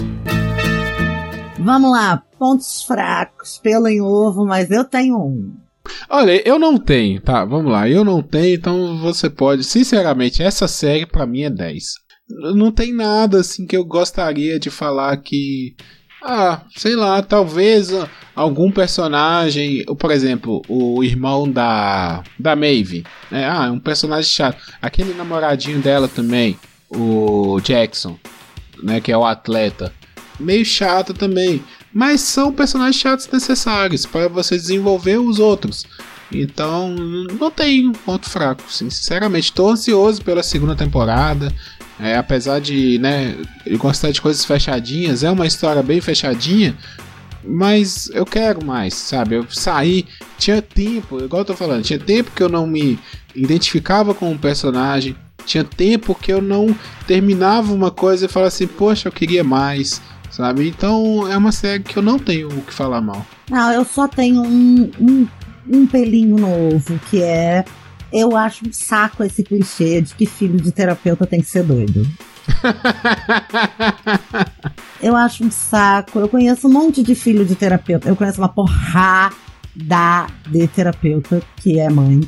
Vamos 1.59 1.93
lá, 1.93 2.23
pontos 2.39 2.83
fracos, 2.83 3.59
pelo 3.59 3.87
em 3.87 4.01
ovo, 4.03 4.45
mas 4.45 4.71
eu 4.71 4.85
tenho 4.85 5.17
um. 5.17 5.55
Olha, 6.09 6.47
eu 6.49 6.59
não 6.59 6.78
tenho, 6.78 7.20
tá? 7.20 7.45
Vamos 7.45 7.70
lá, 7.70 7.89
eu 7.89 8.05
não 8.05 8.22
tenho, 8.22 8.55
então 8.55 8.99
você 8.99 9.28
pode. 9.28 9.64
Sinceramente, 9.64 10.43
essa 10.43 10.66
série 10.66 11.07
para 11.07 11.26
mim 11.26 11.43
é 11.43 11.51
10. 11.51 11.85
Não 12.55 12.72
tem 12.72 12.93
nada 12.93 13.41
assim 13.41 13.66
que 13.66 13.76
eu 13.76 13.85
gostaria 13.85 14.59
de 14.59 14.70
falar 14.70 15.16
que 15.18 15.74
ah, 16.26 16.62
sei 16.74 16.97
lá, 16.97 17.20
talvez 17.20 17.91
algum 18.35 18.70
personagem, 18.72 19.85
por 19.99 20.11
exemplo, 20.11 20.62
o 20.68 21.05
irmão 21.05 21.51
da 21.51 22.24
da 22.39 22.57
Maeve, 22.57 23.05
né? 23.30 23.47
Ah, 23.47 23.70
um 23.70 23.78
personagem 23.78 24.30
chato. 24.30 24.62
Aquele 24.80 25.12
namoradinho 25.12 25.80
dela 25.80 26.09
também, 26.09 26.59
o 26.89 27.61
Jackson, 27.61 28.18
né, 28.82 29.01
que 29.01 29.12
é 29.12 29.18
o 29.18 29.24
atleta. 29.24 29.93
Meio 30.41 30.64
chato 30.64 31.12
também, 31.12 31.62
mas 31.95 32.20
são 32.20 32.53
personagens 32.53 32.97
chatos 32.97 33.28
necessários 33.32 34.05
para 34.05 34.28
você 34.28 34.57
desenvolver 34.57 35.18
os 35.18 35.38
outros. 35.38 35.86
Então, 36.32 36.90
não 37.38 37.51
tem 37.51 37.92
ponto 37.92 38.28
fraco. 38.28 38.64
Sinceramente, 38.68 39.51
estou 39.51 39.70
ansioso 39.70 40.22
pela 40.22 40.42
segunda 40.42 40.74
temporada. 40.74 41.55
É, 42.01 42.16
apesar 42.16 42.61
de, 42.61 42.99
né, 42.99 43.36
ele 43.64 43.76
gostar 43.76 44.11
de 44.11 44.20
coisas 44.20 44.45
fechadinhas, 44.45 45.22
é 45.22 45.30
uma 45.30 45.47
história 45.47 45.80
bem 45.80 46.01
fechadinha, 46.01 46.76
mas 47.45 48.11
eu 48.12 48.26
quero 48.26 48.64
mais, 48.66 48.95
sabe? 48.95 49.36
Eu 49.36 49.47
saí, 49.49 50.05
tinha 50.36 50.61
tempo, 50.61 51.22
igual 51.22 51.42
eu 51.42 51.47
tô 51.47 51.55
falando, 51.55 51.84
tinha 51.84 51.99
tempo 51.99 52.32
que 52.34 52.42
eu 52.42 52.49
não 52.49 52.66
me 52.66 52.99
identificava 53.32 54.12
com 54.12 54.26
o 54.26 54.32
um 54.32 54.38
personagem, 54.38 55.14
tinha 55.47 55.62
tempo 55.62 56.16
que 56.16 56.32
eu 56.32 56.42
não 56.42 56.76
terminava 57.07 57.72
uma 57.72 57.92
coisa 57.92 58.26
e 58.26 58.28
falava 58.28 58.49
assim, 58.49 58.66
poxa, 58.66 59.07
eu 59.07 59.12
queria 59.12 59.45
mais, 59.45 60.03
sabe? 60.35 60.68
Então 60.68 61.30
é 61.30 61.37
uma 61.37 61.53
série 61.53 61.82
que 61.82 61.97
eu 61.97 62.03
não 62.03 62.18
tenho 62.18 62.49
o 62.49 62.62
que 62.62 62.74
falar 62.74 63.01
mal. 63.01 63.24
Não, 63.49 63.72
eu 63.72 63.85
só 63.85 64.09
tenho 64.09 64.43
um, 64.43 64.91
um, 65.01 65.28
um 65.70 65.87
pelinho 65.87 66.37
novo, 66.37 66.99
que 67.11 67.22
é. 67.22 67.64
Eu 68.12 68.37
acho 68.37 68.68
um 68.68 68.72
saco 68.72 69.24
esse 69.24 69.43
clichê 69.43 70.01
de 70.01 70.14
que 70.14 70.26
filho 70.26 70.61
de 70.61 70.70
terapeuta 70.70 71.26
tem 71.26 71.41
que 71.41 71.49
ser 71.49 71.64
doido. 71.64 72.07
eu 75.03 75.16
acho 75.16 75.45
um 75.45 75.51
saco. 75.51 76.20
Eu 76.20 76.28
conheço 76.28 76.68
um 76.68 76.72
monte 76.72 77.03
de 77.03 77.14
filho 77.14 77.45
de 77.45 77.55
terapeuta. 77.55 78.09
Eu 78.09 78.14
conheço 78.14 78.41
uma 78.41 78.49
porrada 78.49 79.35
de 80.49 80.68
terapeuta 80.68 81.43
que 81.57 81.80
é 81.80 81.91
mãe. 81.91 82.20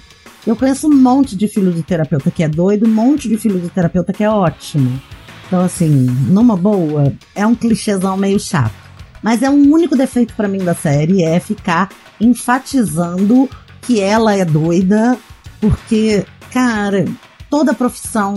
Eu 0.44 0.56
conheço 0.56 0.88
um 0.88 0.94
monte 0.94 1.36
de 1.36 1.46
filho 1.48 1.72
de 1.72 1.82
terapeuta 1.82 2.30
que 2.30 2.42
é 2.42 2.48
doido, 2.48 2.86
um 2.86 2.92
monte 2.92 3.28
de 3.28 3.36
filho 3.36 3.60
de 3.60 3.68
terapeuta 3.68 4.12
que 4.12 4.24
é 4.24 4.30
ótimo. 4.30 5.00
Então, 5.46 5.64
assim, 5.64 5.88
numa 6.28 6.56
boa, 6.56 7.12
é 7.34 7.46
um 7.46 7.54
clichêzão 7.54 8.16
meio 8.16 8.38
chato. 8.40 8.74
Mas 9.22 9.42
é 9.42 9.50
um 9.50 9.72
único 9.72 9.96
defeito 9.96 10.34
para 10.34 10.48
mim 10.48 10.58
da 10.58 10.74
série, 10.74 11.22
é 11.22 11.38
ficar 11.40 11.90
enfatizando 12.20 13.48
que 13.82 14.00
ela 14.00 14.34
é 14.34 14.44
doida, 14.44 15.16
porque, 15.60 16.24
cara, 16.52 17.04
toda 17.48 17.74
profissão 17.74 18.34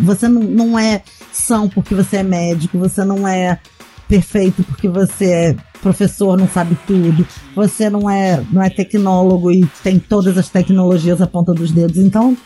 você 0.00 0.28
não, 0.28 0.42
não 0.42 0.78
é 0.78 1.02
são 1.32 1.68
porque 1.68 1.94
você 1.94 2.18
é 2.18 2.22
médico, 2.22 2.78
você 2.78 3.04
não 3.04 3.26
é 3.26 3.58
perfeito 4.06 4.62
porque 4.64 4.88
você 4.88 5.24
é 5.30 5.56
professor, 5.80 6.36
não 6.36 6.48
sabe 6.48 6.76
tudo, 6.86 7.26
você 7.54 7.88
não 7.88 8.08
é, 8.10 8.42
não 8.50 8.62
é 8.62 8.68
tecnólogo 8.68 9.50
e 9.50 9.66
tem 9.82 9.98
todas 9.98 10.36
as 10.36 10.48
tecnologias 10.48 11.22
à 11.22 11.26
ponta 11.26 11.54
dos 11.54 11.70
dedos. 11.70 11.98
Então, 11.98 12.36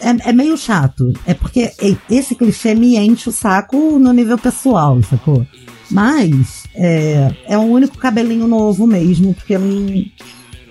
é, 0.00 0.30
é 0.30 0.32
meio 0.32 0.56
chato. 0.56 1.12
É 1.26 1.34
porque 1.34 1.72
esse 2.10 2.34
clichê 2.34 2.74
me 2.74 2.96
enche 2.96 3.28
o 3.28 3.32
saco 3.32 3.98
no 3.98 4.12
nível 4.12 4.38
pessoal, 4.38 5.00
sacou? 5.02 5.46
Mas 5.90 6.64
é, 6.74 7.30
é 7.46 7.58
um 7.58 7.70
único 7.70 7.96
cabelinho 7.96 8.46
novo 8.46 8.86
mesmo, 8.86 9.34
porque 9.34 9.56
não, 9.56 10.04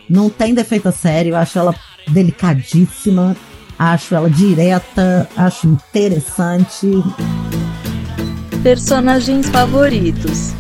não 0.10 0.30
tem 0.30 0.54
defeito 0.54 0.88
a 0.88 0.92
sério, 0.92 1.32
eu 1.32 1.38
acho 1.38 1.58
ela 1.58 1.76
delicadíssima 2.08 3.36
acho 3.78 4.16
ela 4.16 4.30
direta, 4.30 5.30
acho 5.36 5.68
interessante. 5.68 6.88
Personagens 8.64 9.48
favoritos. 9.50 10.54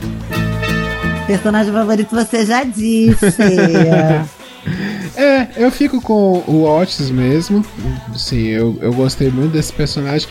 Personagem 1.25 1.73
favorito 1.73 2.15
você 2.15 2.45
já 2.45 2.63
disse. 2.63 3.17
é, 5.15 5.47
eu 5.57 5.71
fico 5.71 6.01
com 6.01 6.43
o 6.47 6.63
Otis 6.63 7.09
mesmo. 7.09 7.65
Sim, 8.15 8.47
eu, 8.47 8.77
eu 8.81 8.93
gostei 8.93 9.29
muito 9.29 9.53
desse 9.53 9.73
personagem. 9.73 10.27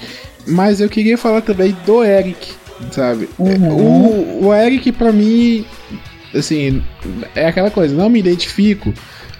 Mas 0.46 0.80
eu 0.80 0.88
queria 0.88 1.18
falar 1.18 1.40
também 1.40 1.76
do 1.84 2.04
Eric, 2.04 2.52
sabe? 2.92 3.28
Uhum. 3.38 4.42
O, 4.42 4.46
o 4.46 4.54
Eric, 4.54 4.92
pra 4.92 5.12
mim, 5.12 5.64
assim, 6.34 6.82
é 7.34 7.46
aquela 7.46 7.70
coisa, 7.70 7.94
não 7.94 8.08
me 8.08 8.20
identifico, 8.20 8.92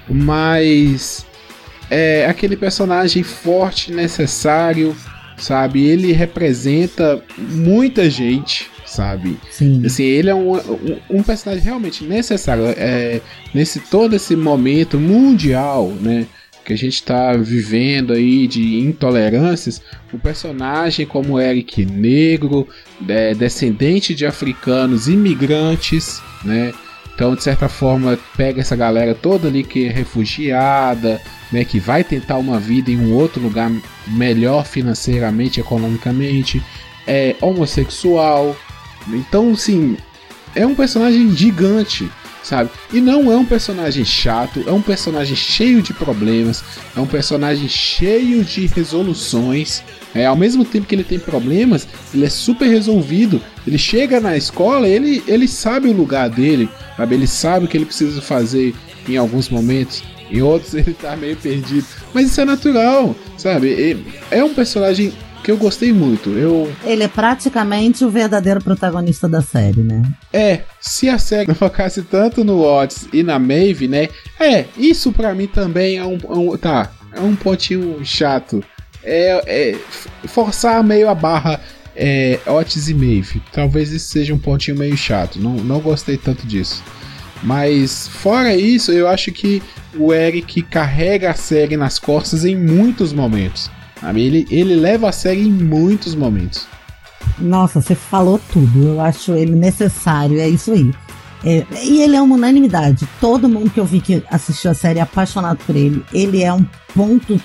mas 0.08 1.24
é 1.90 2.26
aquele 2.26 2.56
personagem 2.56 3.22
forte, 3.22 3.92
necessário, 3.92 4.96
sabe? 5.36 5.84
Ele 5.84 6.12
representa 6.12 7.22
muita 7.38 8.10
gente, 8.10 8.68
sabe? 8.86 9.38
Sim. 9.50 9.84
Assim, 9.84 10.04
ele 10.04 10.30
é 10.30 10.34
um, 10.34 10.56
um, 10.56 10.98
um 11.10 11.22
personagem 11.22 11.64
realmente 11.64 12.04
necessário. 12.04 12.64
É, 12.76 13.20
nesse 13.54 13.80
todo 13.80 14.14
esse 14.14 14.34
momento 14.36 14.98
mundial, 14.98 15.88
né? 16.00 16.26
Que 16.64 16.72
a 16.72 16.76
gente 16.76 16.94
está 16.94 17.32
vivendo 17.36 18.12
aí 18.12 18.48
de 18.48 18.80
intolerâncias, 18.80 19.80
o 20.12 20.18
personagem 20.18 21.06
como 21.06 21.38
Eric 21.38 21.84
negro, 21.86 22.66
é, 23.08 23.34
descendente 23.34 24.14
de 24.14 24.26
africanos, 24.26 25.06
imigrantes, 25.06 26.20
né? 26.44 26.72
Então, 27.16 27.34
de 27.34 27.42
certa 27.42 27.66
forma, 27.66 28.18
pega 28.36 28.60
essa 28.60 28.76
galera 28.76 29.14
toda 29.14 29.48
ali 29.48 29.64
que 29.64 29.86
é 29.86 29.90
refugiada, 29.90 31.18
né, 31.50 31.64
que 31.64 31.80
vai 31.80 32.04
tentar 32.04 32.36
uma 32.36 32.60
vida 32.60 32.90
em 32.90 32.98
um 32.98 33.14
outro 33.14 33.42
lugar 33.42 33.72
melhor 34.06 34.66
financeiramente, 34.66 35.58
economicamente, 35.58 36.62
é 37.06 37.34
homossexual. 37.40 38.54
Então, 39.12 39.54
sim, 39.56 39.96
é 40.54 40.66
um 40.66 40.74
personagem 40.74 41.34
gigante, 41.36 42.10
sabe? 42.42 42.70
E 42.92 43.00
não 43.00 43.30
é 43.30 43.36
um 43.36 43.44
personagem 43.44 44.04
chato, 44.04 44.64
é 44.66 44.72
um 44.72 44.80
personagem 44.80 45.36
cheio 45.36 45.82
de 45.82 45.92
problemas, 45.92 46.64
é 46.96 47.00
um 47.00 47.06
personagem 47.06 47.68
cheio 47.68 48.44
de 48.44 48.66
resoluções. 48.66 49.82
É, 50.14 50.24
ao 50.24 50.36
mesmo 50.36 50.64
tempo 50.64 50.86
que 50.86 50.94
ele 50.94 51.04
tem 51.04 51.18
problemas, 51.18 51.86
ele 52.14 52.24
é 52.24 52.30
super 52.30 52.68
resolvido. 52.68 53.40
Ele 53.66 53.76
chega 53.76 54.20
na 54.20 54.36
escola, 54.36 54.88
ele, 54.88 55.22
ele 55.26 55.46
sabe 55.46 55.88
o 55.88 55.92
lugar 55.92 56.30
dele, 56.30 56.68
sabe? 56.96 57.14
Ele 57.14 57.26
sabe 57.26 57.66
o 57.66 57.68
que 57.68 57.76
ele 57.76 57.84
precisa 57.84 58.22
fazer 58.22 58.74
em 59.08 59.16
alguns 59.16 59.48
momentos. 59.48 60.02
Em 60.30 60.40
outros 60.40 60.72
ele 60.74 60.94
tá 60.94 61.16
meio 61.16 61.36
perdido. 61.36 61.86
Mas 62.14 62.26
isso 62.26 62.40
é 62.40 62.44
natural, 62.44 63.14
sabe? 63.36 64.04
É 64.30 64.42
um 64.42 64.54
personagem 64.54 65.12
que 65.46 65.52
eu 65.52 65.56
gostei 65.56 65.92
muito. 65.92 66.30
Eu... 66.30 66.72
Ele 66.82 67.04
é 67.04 67.08
praticamente 67.08 68.04
o 68.04 68.10
verdadeiro 68.10 68.60
protagonista 68.60 69.28
da 69.28 69.40
série, 69.40 69.80
né? 69.80 70.02
É, 70.32 70.62
se 70.80 71.08
a 71.08 71.20
série 71.20 71.54
focasse 71.54 72.02
tanto 72.02 72.42
no 72.42 72.64
Otis 72.64 73.08
e 73.12 73.22
na 73.22 73.38
Maeve, 73.38 73.86
né? 73.86 74.08
É, 74.40 74.64
isso 74.76 75.12
para 75.12 75.32
mim 75.36 75.46
também 75.46 75.98
é 75.98 76.04
um, 76.04 76.18
um, 76.30 76.56
Tá, 76.56 76.90
é 77.12 77.20
um 77.20 77.36
pontinho 77.36 78.04
chato. 78.04 78.60
É, 79.04 79.40
é 79.46 79.78
forçar 80.26 80.82
meio 80.82 81.08
a 81.08 81.14
barra 81.14 81.60
é, 81.94 82.40
Otis 82.44 82.88
e 82.88 82.94
Maeve. 82.94 83.40
Talvez 83.52 83.92
isso 83.92 84.08
seja 84.08 84.34
um 84.34 84.38
pontinho 84.38 84.76
meio 84.76 84.96
chato. 84.96 85.38
Não, 85.38 85.52
não 85.52 85.78
gostei 85.78 86.16
tanto 86.16 86.44
disso. 86.44 86.82
Mas 87.40 88.08
fora 88.08 88.56
isso, 88.56 88.90
eu 88.90 89.06
acho 89.06 89.30
que 89.30 89.62
o 89.96 90.12
Eric 90.12 90.62
carrega 90.62 91.30
a 91.30 91.34
série 91.34 91.76
nas 91.76 92.00
costas 92.00 92.44
em 92.44 92.56
muitos 92.56 93.12
momentos. 93.12 93.70
Ele, 94.14 94.46
ele 94.50 94.76
leva 94.76 95.08
a 95.08 95.12
série 95.12 95.46
em 95.46 95.52
muitos 95.52 96.14
momentos. 96.14 96.66
Nossa, 97.38 97.80
você 97.80 97.94
falou 97.94 98.40
tudo. 98.52 98.88
Eu 98.88 99.00
acho 99.00 99.32
ele 99.32 99.54
necessário, 99.54 100.38
é 100.38 100.48
isso 100.48 100.72
aí. 100.72 100.92
É, 101.44 101.64
e 101.82 102.02
ele 102.02 102.16
é 102.16 102.22
uma 102.22 102.34
unanimidade. 102.34 103.08
Todo 103.20 103.48
mundo 103.48 103.70
que 103.70 103.78
eu 103.78 103.84
vi 103.84 104.00
que 104.00 104.22
assistiu 104.30 104.70
a 104.70 104.74
série 104.74 104.98
é 104.98 105.02
apaixonado 105.02 105.58
por 105.66 105.76
ele. 105.76 106.04
Ele 106.12 106.42
é 106.42 106.52
um 106.52 106.64
ponto 106.94 107.40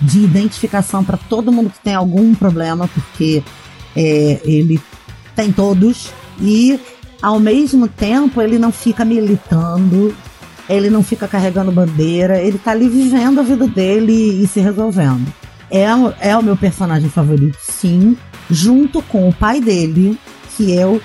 de 0.00 0.20
identificação 0.20 1.04
para 1.04 1.16
todo 1.16 1.52
mundo 1.52 1.70
que 1.70 1.80
tem 1.80 1.94
algum 1.94 2.34
problema, 2.34 2.88
porque 2.88 3.42
é, 3.96 4.40
ele 4.44 4.80
tem 5.34 5.52
todos. 5.52 6.10
E 6.40 6.78
ao 7.20 7.38
mesmo 7.38 7.88
tempo 7.88 8.40
ele 8.40 8.58
não 8.58 8.72
fica 8.72 9.04
militando, 9.04 10.14
ele 10.68 10.88
não 10.88 11.02
fica 11.02 11.28
carregando 11.28 11.72
bandeira, 11.72 12.40
ele 12.40 12.58
tá 12.58 12.70
ali 12.70 12.88
vivendo 12.88 13.40
a 13.40 13.42
vida 13.42 13.66
dele 13.66 14.42
e 14.42 14.46
se 14.46 14.60
resolvendo. 14.60 15.26
É, 15.70 15.84
é 16.20 16.36
o 16.36 16.42
meu 16.42 16.56
personagem 16.56 17.08
favorito, 17.08 17.58
sim, 17.60 18.16
junto 18.50 19.00
com 19.02 19.28
o 19.28 19.32
pai 19.32 19.60
dele, 19.60 20.18
que 20.56 20.72
eu 20.72 21.00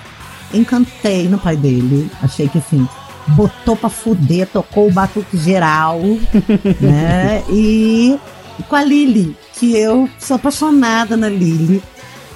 encantei 0.52 1.28
no 1.28 1.38
pai 1.38 1.56
dele. 1.56 2.10
Achei 2.22 2.48
que 2.48 2.58
assim, 2.58 2.86
botou 3.28 3.76
pra 3.76 3.88
fuder, 3.88 4.48
tocou 4.48 4.88
o 4.88 4.92
batuque 4.92 5.36
geral, 5.36 6.00
né? 6.80 7.42
E 7.50 8.18
com 8.68 8.76
a 8.76 8.82
Lily, 8.82 9.36
que 9.54 9.76
eu 9.76 10.08
sou 10.18 10.36
apaixonada 10.36 11.16
na 11.16 11.28
Lily. 11.28 11.82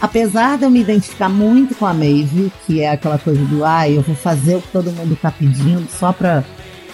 Apesar 0.01 0.57
de 0.57 0.65
eu 0.65 0.71
me 0.71 0.81
identificar 0.81 1.29
muito 1.29 1.75
com 1.75 1.85
a 1.85 1.93
Maeve, 1.93 2.51
que 2.67 2.81
é 2.81 2.91
aquela 2.91 3.19
coisa 3.19 3.45
do 3.45 3.65
ai, 3.65 3.91
ah, 3.91 3.97
eu 3.97 4.03
vou 4.03 4.17
fazer 4.17 4.57
o 4.57 4.63
que 4.63 4.69
todo 4.69 4.91
mundo 4.93 5.17
tá 5.21 5.31
pedindo 5.31 5.87
só 5.91 6.11
pra 6.11 6.43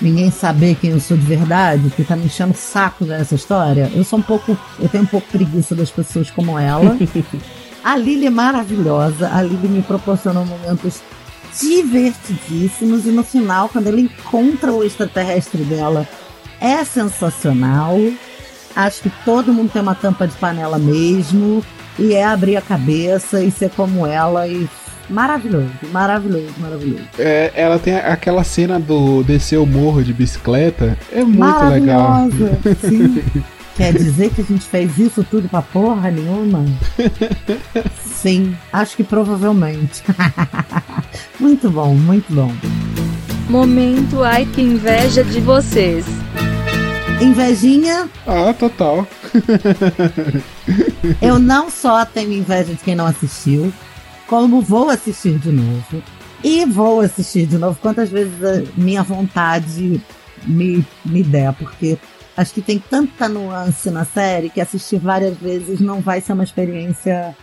ninguém 0.00 0.30
saber 0.30 0.76
quem 0.76 0.90
eu 0.90 1.00
sou 1.00 1.16
de 1.16 1.24
verdade, 1.24 1.90
que 1.90 2.04
tá 2.04 2.16
me 2.16 2.26
enchendo 2.26 2.52
o 2.52 2.56
saco 2.56 3.04
nessa 3.04 3.34
história. 3.34 3.90
Eu 3.94 4.04
sou 4.04 4.18
um 4.18 4.22
pouco. 4.22 4.56
Eu 4.78 4.88
tenho 4.88 5.04
um 5.04 5.06
pouco 5.06 5.26
preguiça 5.28 5.74
das 5.74 5.90
pessoas 5.90 6.30
como 6.30 6.58
ela. 6.58 6.96
a 7.82 7.96
Lily 7.96 8.26
é 8.26 8.30
maravilhosa. 8.30 9.30
A 9.32 9.42
Lily 9.42 9.68
me 9.68 9.82
proporcionou 9.82 10.44
momentos 10.44 11.00
divertidíssimos. 11.60 13.06
E 13.06 13.10
no 13.10 13.24
final, 13.24 13.68
quando 13.68 13.86
ele 13.86 14.02
encontra 14.02 14.72
o 14.72 14.84
extraterrestre 14.84 15.62
dela, 15.64 16.06
é 16.60 16.84
sensacional. 16.84 17.96
Acho 18.74 19.02
que 19.02 19.12
todo 19.24 19.52
mundo 19.52 19.70
tem 19.72 19.82
uma 19.82 19.94
tampa 19.94 20.26
de 20.26 20.36
panela 20.36 20.78
mesmo. 20.78 21.64
E 21.98 22.12
é 22.12 22.24
abrir 22.24 22.56
a 22.56 22.62
cabeça 22.62 23.42
e 23.42 23.50
ser 23.50 23.70
como 23.70 24.06
ela 24.06 24.46
e 24.46 24.68
Maravilhoso, 25.08 25.70
maravilhoso, 25.92 26.52
maravilhoso. 26.58 27.04
É, 27.18 27.52
ela 27.54 27.78
tem 27.78 27.94
aquela 27.96 28.42
cena 28.42 28.78
do 28.80 29.22
descer 29.22 29.58
o 29.58 29.66
morro 29.66 30.02
de 30.02 30.12
bicicleta. 30.12 30.98
É 31.12 31.22
muito 31.22 31.64
legal. 31.66 32.28
Sim. 32.80 33.22
Quer 33.76 33.92
dizer 33.92 34.30
que 34.30 34.40
a 34.40 34.44
gente 34.44 34.64
fez 34.64 34.96
isso 34.98 35.22
tudo 35.30 35.48
pra 35.48 35.60
porra 35.60 36.10
nenhuma? 36.10 36.64
Sim, 38.02 38.56
acho 38.72 38.96
que 38.96 39.04
provavelmente. 39.04 40.02
muito 41.38 41.70
bom, 41.70 41.94
muito 41.94 42.32
bom. 42.32 42.50
Momento 43.50 44.24
ai 44.24 44.46
que 44.46 44.62
inveja 44.62 45.22
de 45.22 45.40
vocês. 45.40 46.06
Invejinha, 47.20 48.08
Ah, 48.26 48.52
total. 48.52 49.06
eu 51.20 51.38
não 51.38 51.70
só 51.70 52.04
tenho 52.04 52.32
inveja 52.32 52.72
de 52.74 52.82
quem 52.82 52.94
não 52.94 53.06
assistiu, 53.06 53.72
como 54.26 54.60
vou 54.60 54.90
assistir 54.90 55.38
de 55.38 55.50
novo. 55.50 56.02
E 56.44 56.64
vou 56.66 57.00
assistir 57.00 57.46
de 57.46 57.58
novo 57.58 57.78
quantas 57.80 58.10
vezes 58.10 58.34
a 58.44 58.62
minha 58.76 59.02
vontade 59.02 60.00
me, 60.46 60.86
me 61.04 61.22
der, 61.22 61.52
porque 61.54 61.98
acho 62.36 62.52
que 62.52 62.62
tem 62.62 62.78
tanta 62.78 63.28
nuance 63.28 63.90
na 63.90 64.04
série 64.04 64.50
que 64.50 64.60
assistir 64.60 64.98
várias 64.98 65.36
vezes 65.36 65.80
não 65.80 66.00
vai 66.00 66.20
ser 66.20 66.34
uma 66.34 66.44
experiência 66.44 67.34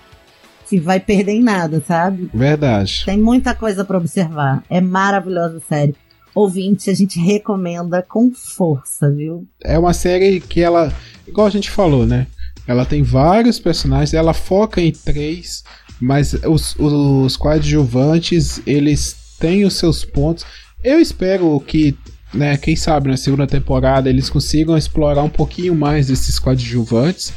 que 0.69 0.79
vai 0.79 0.99
perder 0.99 1.33
em 1.33 1.43
nada, 1.43 1.83
sabe? 1.85 2.29
Verdade. 2.33 3.03
Tem 3.05 3.17
muita 3.17 3.53
coisa 3.53 3.83
pra 3.83 3.97
observar. 3.97 4.63
É 4.69 4.79
maravilhosa 4.79 5.57
a 5.57 5.67
série. 5.67 5.95
Ouvinte, 6.33 6.89
a 6.89 6.95
gente 6.95 7.19
recomenda 7.19 8.01
com 8.01 8.31
força, 8.31 9.11
viu? 9.11 9.47
É 9.63 9.77
uma 9.77 9.93
série 9.93 10.39
que 10.39 10.61
ela, 10.61 10.91
igual 11.27 11.45
a 11.45 11.49
gente 11.49 11.69
falou, 11.69 12.07
né? 12.07 12.27
Ela 12.67 12.85
tem 12.85 13.03
vários 13.03 13.59
personagens, 13.59 14.13
ela 14.13 14.33
foca 14.33 14.81
em 14.81 14.91
três, 14.91 15.63
mas 16.03 16.33
os, 16.45 16.75
os 16.77 17.35
coadjuvantes, 17.37 18.61
eles 18.65 19.15
têm 19.39 19.65
os 19.65 19.73
seus 19.75 20.03
pontos. 20.05 20.45
Eu 20.83 20.99
espero 20.99 21.59
que, 21.65 21.95
né, 22.33 22.57
quem 22.57 22.75
sabe 22.75 23.09
na 23.09 23.17
segunda 23.17 23.47
temporada 23.47 24.09
eles 24.09 24.29
consigam 24.29 24.77
explorar 24.77 25.23
um 25.23 25.29
pouquinho 25.29 25.73
mais 25.75 26.07
desses 26.07 26.37
coadjuvantes, 26.39 27.33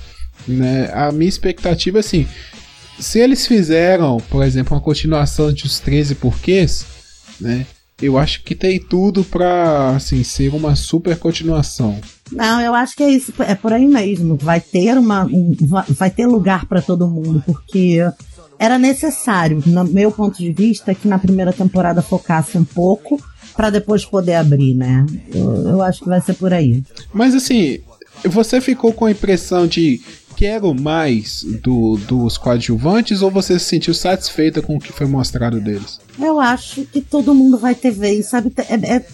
né? 0.47 0.91
A 0.93 1.11
minha 1.13 1.29
expectativa 1.29 1.99
é 1.99 2.01
assim, 2.01 2.27
se 2.99 3.19
eles 3.19 3.47
fizeram, 3.47 4.19
por 4.31 4.45
exemplo, 4.45 4.75
uma 4.75 4.81
continuação 4.83 5.53
de 5.53 5.65
Os 5.67 5.79
13 5.81 6.15
Porquês, 6.17 6.85
né? 7.41 7.67
Eu 8.03 8.19
acho 8.19 8.43
que 8.43 8.55
tem 8.55 8.79
tudo 8.79 9.25
pra, 9.25 9.97
assim, 9.97 10.23
ser 10.23 10.53
uma 10.55 10.77
super 10.77 11.17
continuação. 11.17 11.99
Não, 12.31 12.61
eu 12.61 12.75
acho 12.75 12.95
que 12.95 13.03
é 13.03 13.09
isso, 13.11 13.33
é 13.39 13.55
por 13.55 13.73
aí 13.73 13.87
mesmo. 13.87 14.37
Vai 14.37 14.61
ter 14.61 14.99
uma, 14.99 15.25
um- 15.25 15.57
va- 15.63 15.87
vai 15.89 16.11
ter 16.11 16.27
lugar 16.27 16.67
pra 16.67 16.83
todo 16.83 17.09
mundo, 17.09 17.43
porque 17.47 18.01
era 18.59 18.79
necessário, 18.79 19.63
no 19.67 19.85
meu 19.85 20.11
ponto 20.11 20.39
de 20.39 20.51
vista, 20.53 20.95
que 20.95 21.07
na 21.09 21.19
primeira 21.19 21.53
temporada 21.53 22.03
focasse 22.03 22.57
um 22.57 22.65
pouco 22.65 23.23
pra 23.57 23.71
depois 23.71 24.05
poder 24.05 24.35
abrir, 24.35 24.75
né? 24.75 25.05
Eu, 25.35 25.69
eu 25.69 25.83
acho 25.83 26.01
que 26.01 26.09
vai 26.09 26.21
ser 26.21 26.35
por 26.35 26.53
aí. 26.53 26.83
Mas 27.13 27.35
assim, 27.35 27.79
você 28.25 28.61
ficou 28.61 28.93
com 28.93 29.07
a 29.07 29.11
impressão 29.11 29.67
de 29.67 30.01
quero 30.37 30.75
mais 30.75 31.43
do, 31.63 31.97
dos 32.07 32.37
coadjuvantes 32.37 33.23
ou 33.23 33.31
você 33.31 33.59
se 33.59 33.65
sentiu 33.67 33.95
satisfeita 33.95 34.61
com 34.61 34.77
o 34.77 34.79
que 34.79 34.93
foi 34.93 35.07
mostrado 35.07 35.61
deles? 35.61 35.99
Eu 36.19 36.39
acho 36.39 36.85
que 36.85 37.01
todo 37.01 37.35
mundo 37.35 37.57
vai 37.59 37.75
ter 37.75 37.91
vez, 37.91 38.27
sabe? 38.27 38.53
É, 38.69 38.97
é- 38.97 39.07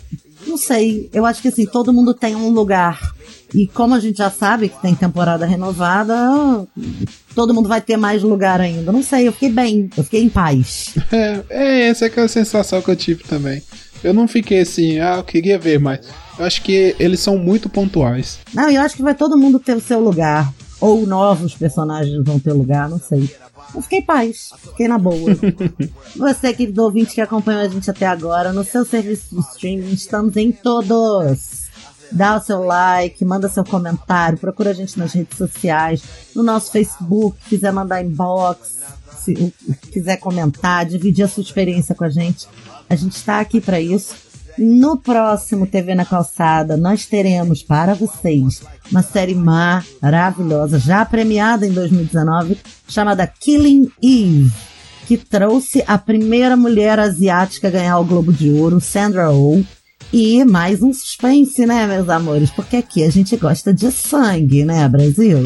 não 0.44 0.56
sei, 0.58 1.08
eu 1.12 1.24
acho 1.24 1.40
que 1.40 1.46
assim, 1.48 1.64
todo 1.64 1.92
mundo 1.92 2.12
tem 2.12 2.34
um 2.34 2.48
lugar. 2.50 3.14
E 3.54 3.66
como 3.66 3.94
a 3.94 4.00
gente 4.00 4.18
já 4.18 4.30
sabe 4.30 4.68
que 4.68 4.80
tem 4.80 4.94
temporada 4.94 5.44
renovada, 5.44 6.14
todo 7.34 7.52
mundo 7.52 7.68
vai 7.68 7.80
ter 7.80 7.96
mais 7.96 8.22
lugar 8.22 8.60
ainda. 8.60 8.90
Não 8.90 9.02
sei, 9.02 9.28
eu 9.28 9.32
fiquei 9.32 9.50
bem, 9.50 9.90
eu 9.96 10.04
fiquei 10.04 10.22
em 10.22 10.28
paz. 10.28 10.94
É, 11.12 11.44
é 11.50 11.88
essa 11.88 12.06
é 12.06 12.08
aquela 12.08 12.28
sensação 12.28 12.80
que 12.80 12.90
eu 12.90 12.96
tive 12.96 13.22
também. 13.24 13.62
Eu 14.02 14.14
não 14.14 14.26
fiquei 14.26 14.60
assim, 14.60 14.98
ah, 14.98 15.16
eu 15.18 15.24
queria 15.24 15.58
ver, 15.58 15.78
mas 15.78 16.00
eu 16.38 16.44
acho 16.44 16.62
que 16.62 16.96
eles 16.98 17.20
são 17.20 17.36
muito 17.36 17.68
pontuais. 17.68 18.38
Não, 18.54 18.70
eu 18.70 18.80
acho 18.80 18.96
que 18.96 19.02
vai 19.02 19.14
todo 19.14 19.36
mundo 19.36 19.58
ter 19.58 19.76
o 19.76 19.80
seu 19.80 20.00
lugar. 20.00 20.52
Ou 20.80 21.06
novos 21.06 21.54
personagens 21.54 22.24
vão 22.24 22.40
ter 22.40 22.52
lugar, 22.52 22.88
não 22.88 22.98
sei. 22.98 23.30
Eu 23.74 23.82
fiquei 23.82 23.98
em 24.00 24.04
paz, 24.04 24.50
fiquei 24.70 24.88
na 24.88 24.98
boa. 24.98 25.30
Você, 26.16 26.52
querido 26.52 26.82
ouvinte 26.82 27.14
que 27.14 27.20
acompanhou 27.20 27.62
a 27.62 27.68
gente 27.68 27.88
até 27.90 28.06
agora, 28.06 28.52
no 28.52 28.64
seu 28.64 28.84
serviço 28.84 29.34
de 29.34 29.40
streaming, 29.40 29.92
estamos 29.92 30.36
em 30.36 30.50
todos. 30.50 31.61
Dá 32.12 32.36
o 32.36 32.40
seu 32.40 32.62
like, 32.62 33.24
manda 33.24 33.48
seu 33.48 33.64
comentário, 33.64 34.38
procura 34.38 34.70
a 34.70 34.74
gente 34.74 34.98
nas 34.98 35.12
redes 35.12 35.38
sociais, 35.38 36.02
no 36.34 36.42
nosso 36.42 36.70
Facebook, 36.70 37.38
quiser 37.48 37.72
mandar 37.72 38.04
inbox, 38.04 38.80
se 39.18 39.52
quiser 39.90 40.18
comentar, 40.18 40.84
dividir 40.84 41.24
a 41.24 41.28
sua 41.28 41.42
experiência 41.42 41.94
com 41.94 42.04
a 42.04 42.10
gente. 42.10 42.46
A 42.88 42.94
gente 42.94 43.16
está 43.16 43.40
aqui 43.40 43.60
para 43.60 43.80
isso. 43.80 44.14
No 44.58 44.98
próximo 44.98 45.66
TV 45.66 45.94
na 45.94 46.04
Calçada, 46.04 46.76
nós 46.76 47.06
teremos 47.06 47.62
para 47.62 47.94
vocês 47.94 48.62
uma 48.90 49.02
série 49.02 49.34
maravilhosa, 49.34 50.78
já 50.78 51.02
premiada 51.06 51.66
em 51.66 51.72
2019, 51.72 52.58
chamada 52.86 53.26
Killing 53.26 53.90
Eve, 54.02 54.52
que 55.06 55.16
trouxe 55.16 55.82
a 55.86 55.96
primeira 55.96 56.54
mulher 56.54 56.98
asiática 56.98 57.68
a 57.68 57.70
ganhar 57.70 57.98
o 57.98 58.04
Globo 58.04 58.30
de 58.30 58.50
Ouro, 58.50 58.78
Sandra 58.78 59.32
Oh. 59.32 59.64
E 60.12 60.44
mais 60.44 60.82
um 60.82 60.92
suspense, 60.92 61.64
né, 61.64 61.86
meus 61.86 62.08
amores? 62.08 62.50
Porque 62.50 62.76
aqui 62.76 63.02
a 63.02 63.10
gente 63.10 63.34
gosta 63.36 63.72
de 63.72 63.90
sangue, 63.90 64.62
né, 64.62 64.86
Brasil? 64.86 65.38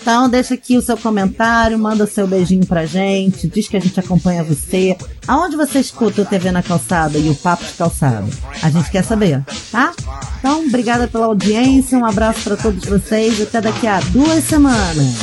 Então 0.00 0.28
deixa 0.28 0.54
aqui 0.54 0.76
o 0.76 0.82
seu 0.82 0.96
comentário, 0.96 1.78
manda 1.78 2.06
seu 2.06 2.26
beijinho 2.26 2.66
pra 2.66 2.86
gente, 2.86 3.48
diz 3.48 3.68
que 3.68 3.76
a 3.76 3.80
gente 3.80 3.98
acompanha 3.98 4.44
você. 4.44 4.96
Aonde 5.26 5.56
você 5.56 5.80
escuta 5.80 6.22
o 6.22 6.24
TV 6.24 6.50
na 6.50 6.62
calçada 6.62 7.18
e 7.18 7.28
o 7.28 7.34
Papo 7.34 7.64
de 7.64 7.72
Calçada? 7.72 8.26
A 8.62 8.70
gente 8.70 8.90
quer 8.90 9.04
saber, 9.04 9.42
tá? 9.70 9.92
Então, 10.38 10.66
obrigada 10.66 11.08
pela 11.08 11.26
audiência, 11.26 11.96
um 11.96 12.04
abraço 12.04 12.40
pra 12.42 12.56
todos 12.56 12.84
vocês, 12.84 13.40
até 13.40 13.60
daqui 13.60 13.86
a 13.86 14.00
duas 14.00 14.44
semanas. 14.44 15.14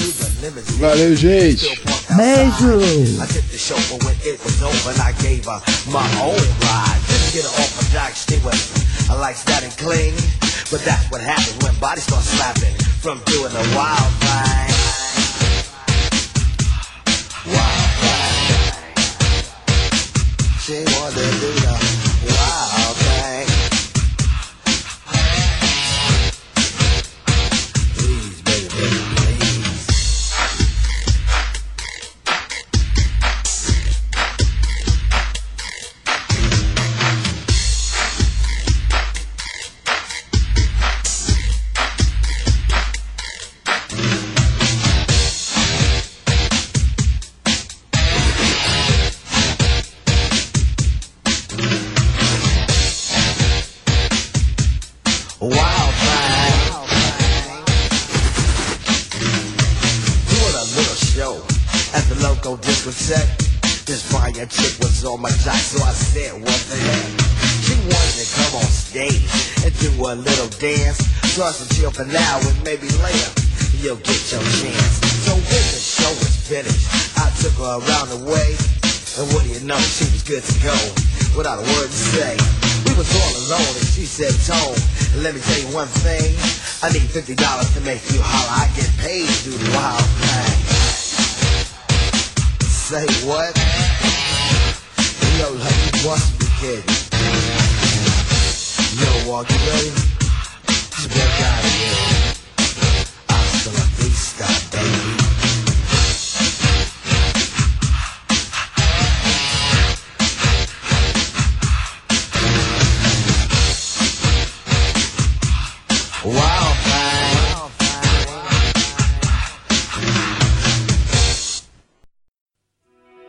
Valeu, 0.80 1.16
gente! 1.16 1.80
Beijo! 2.16 2.80
from 13.02 13.20
doing 13.26 13.52
the 13.52 13.74
wild 13.76 14.14
thing. 14.22 14.70
Wild 17.52 17.92
thing. 18.02 18.76
She 20.60 20.84
wanted 20.86 21.16
to 21.16 21.40
do 21.40 21.50
the 21.62 22.01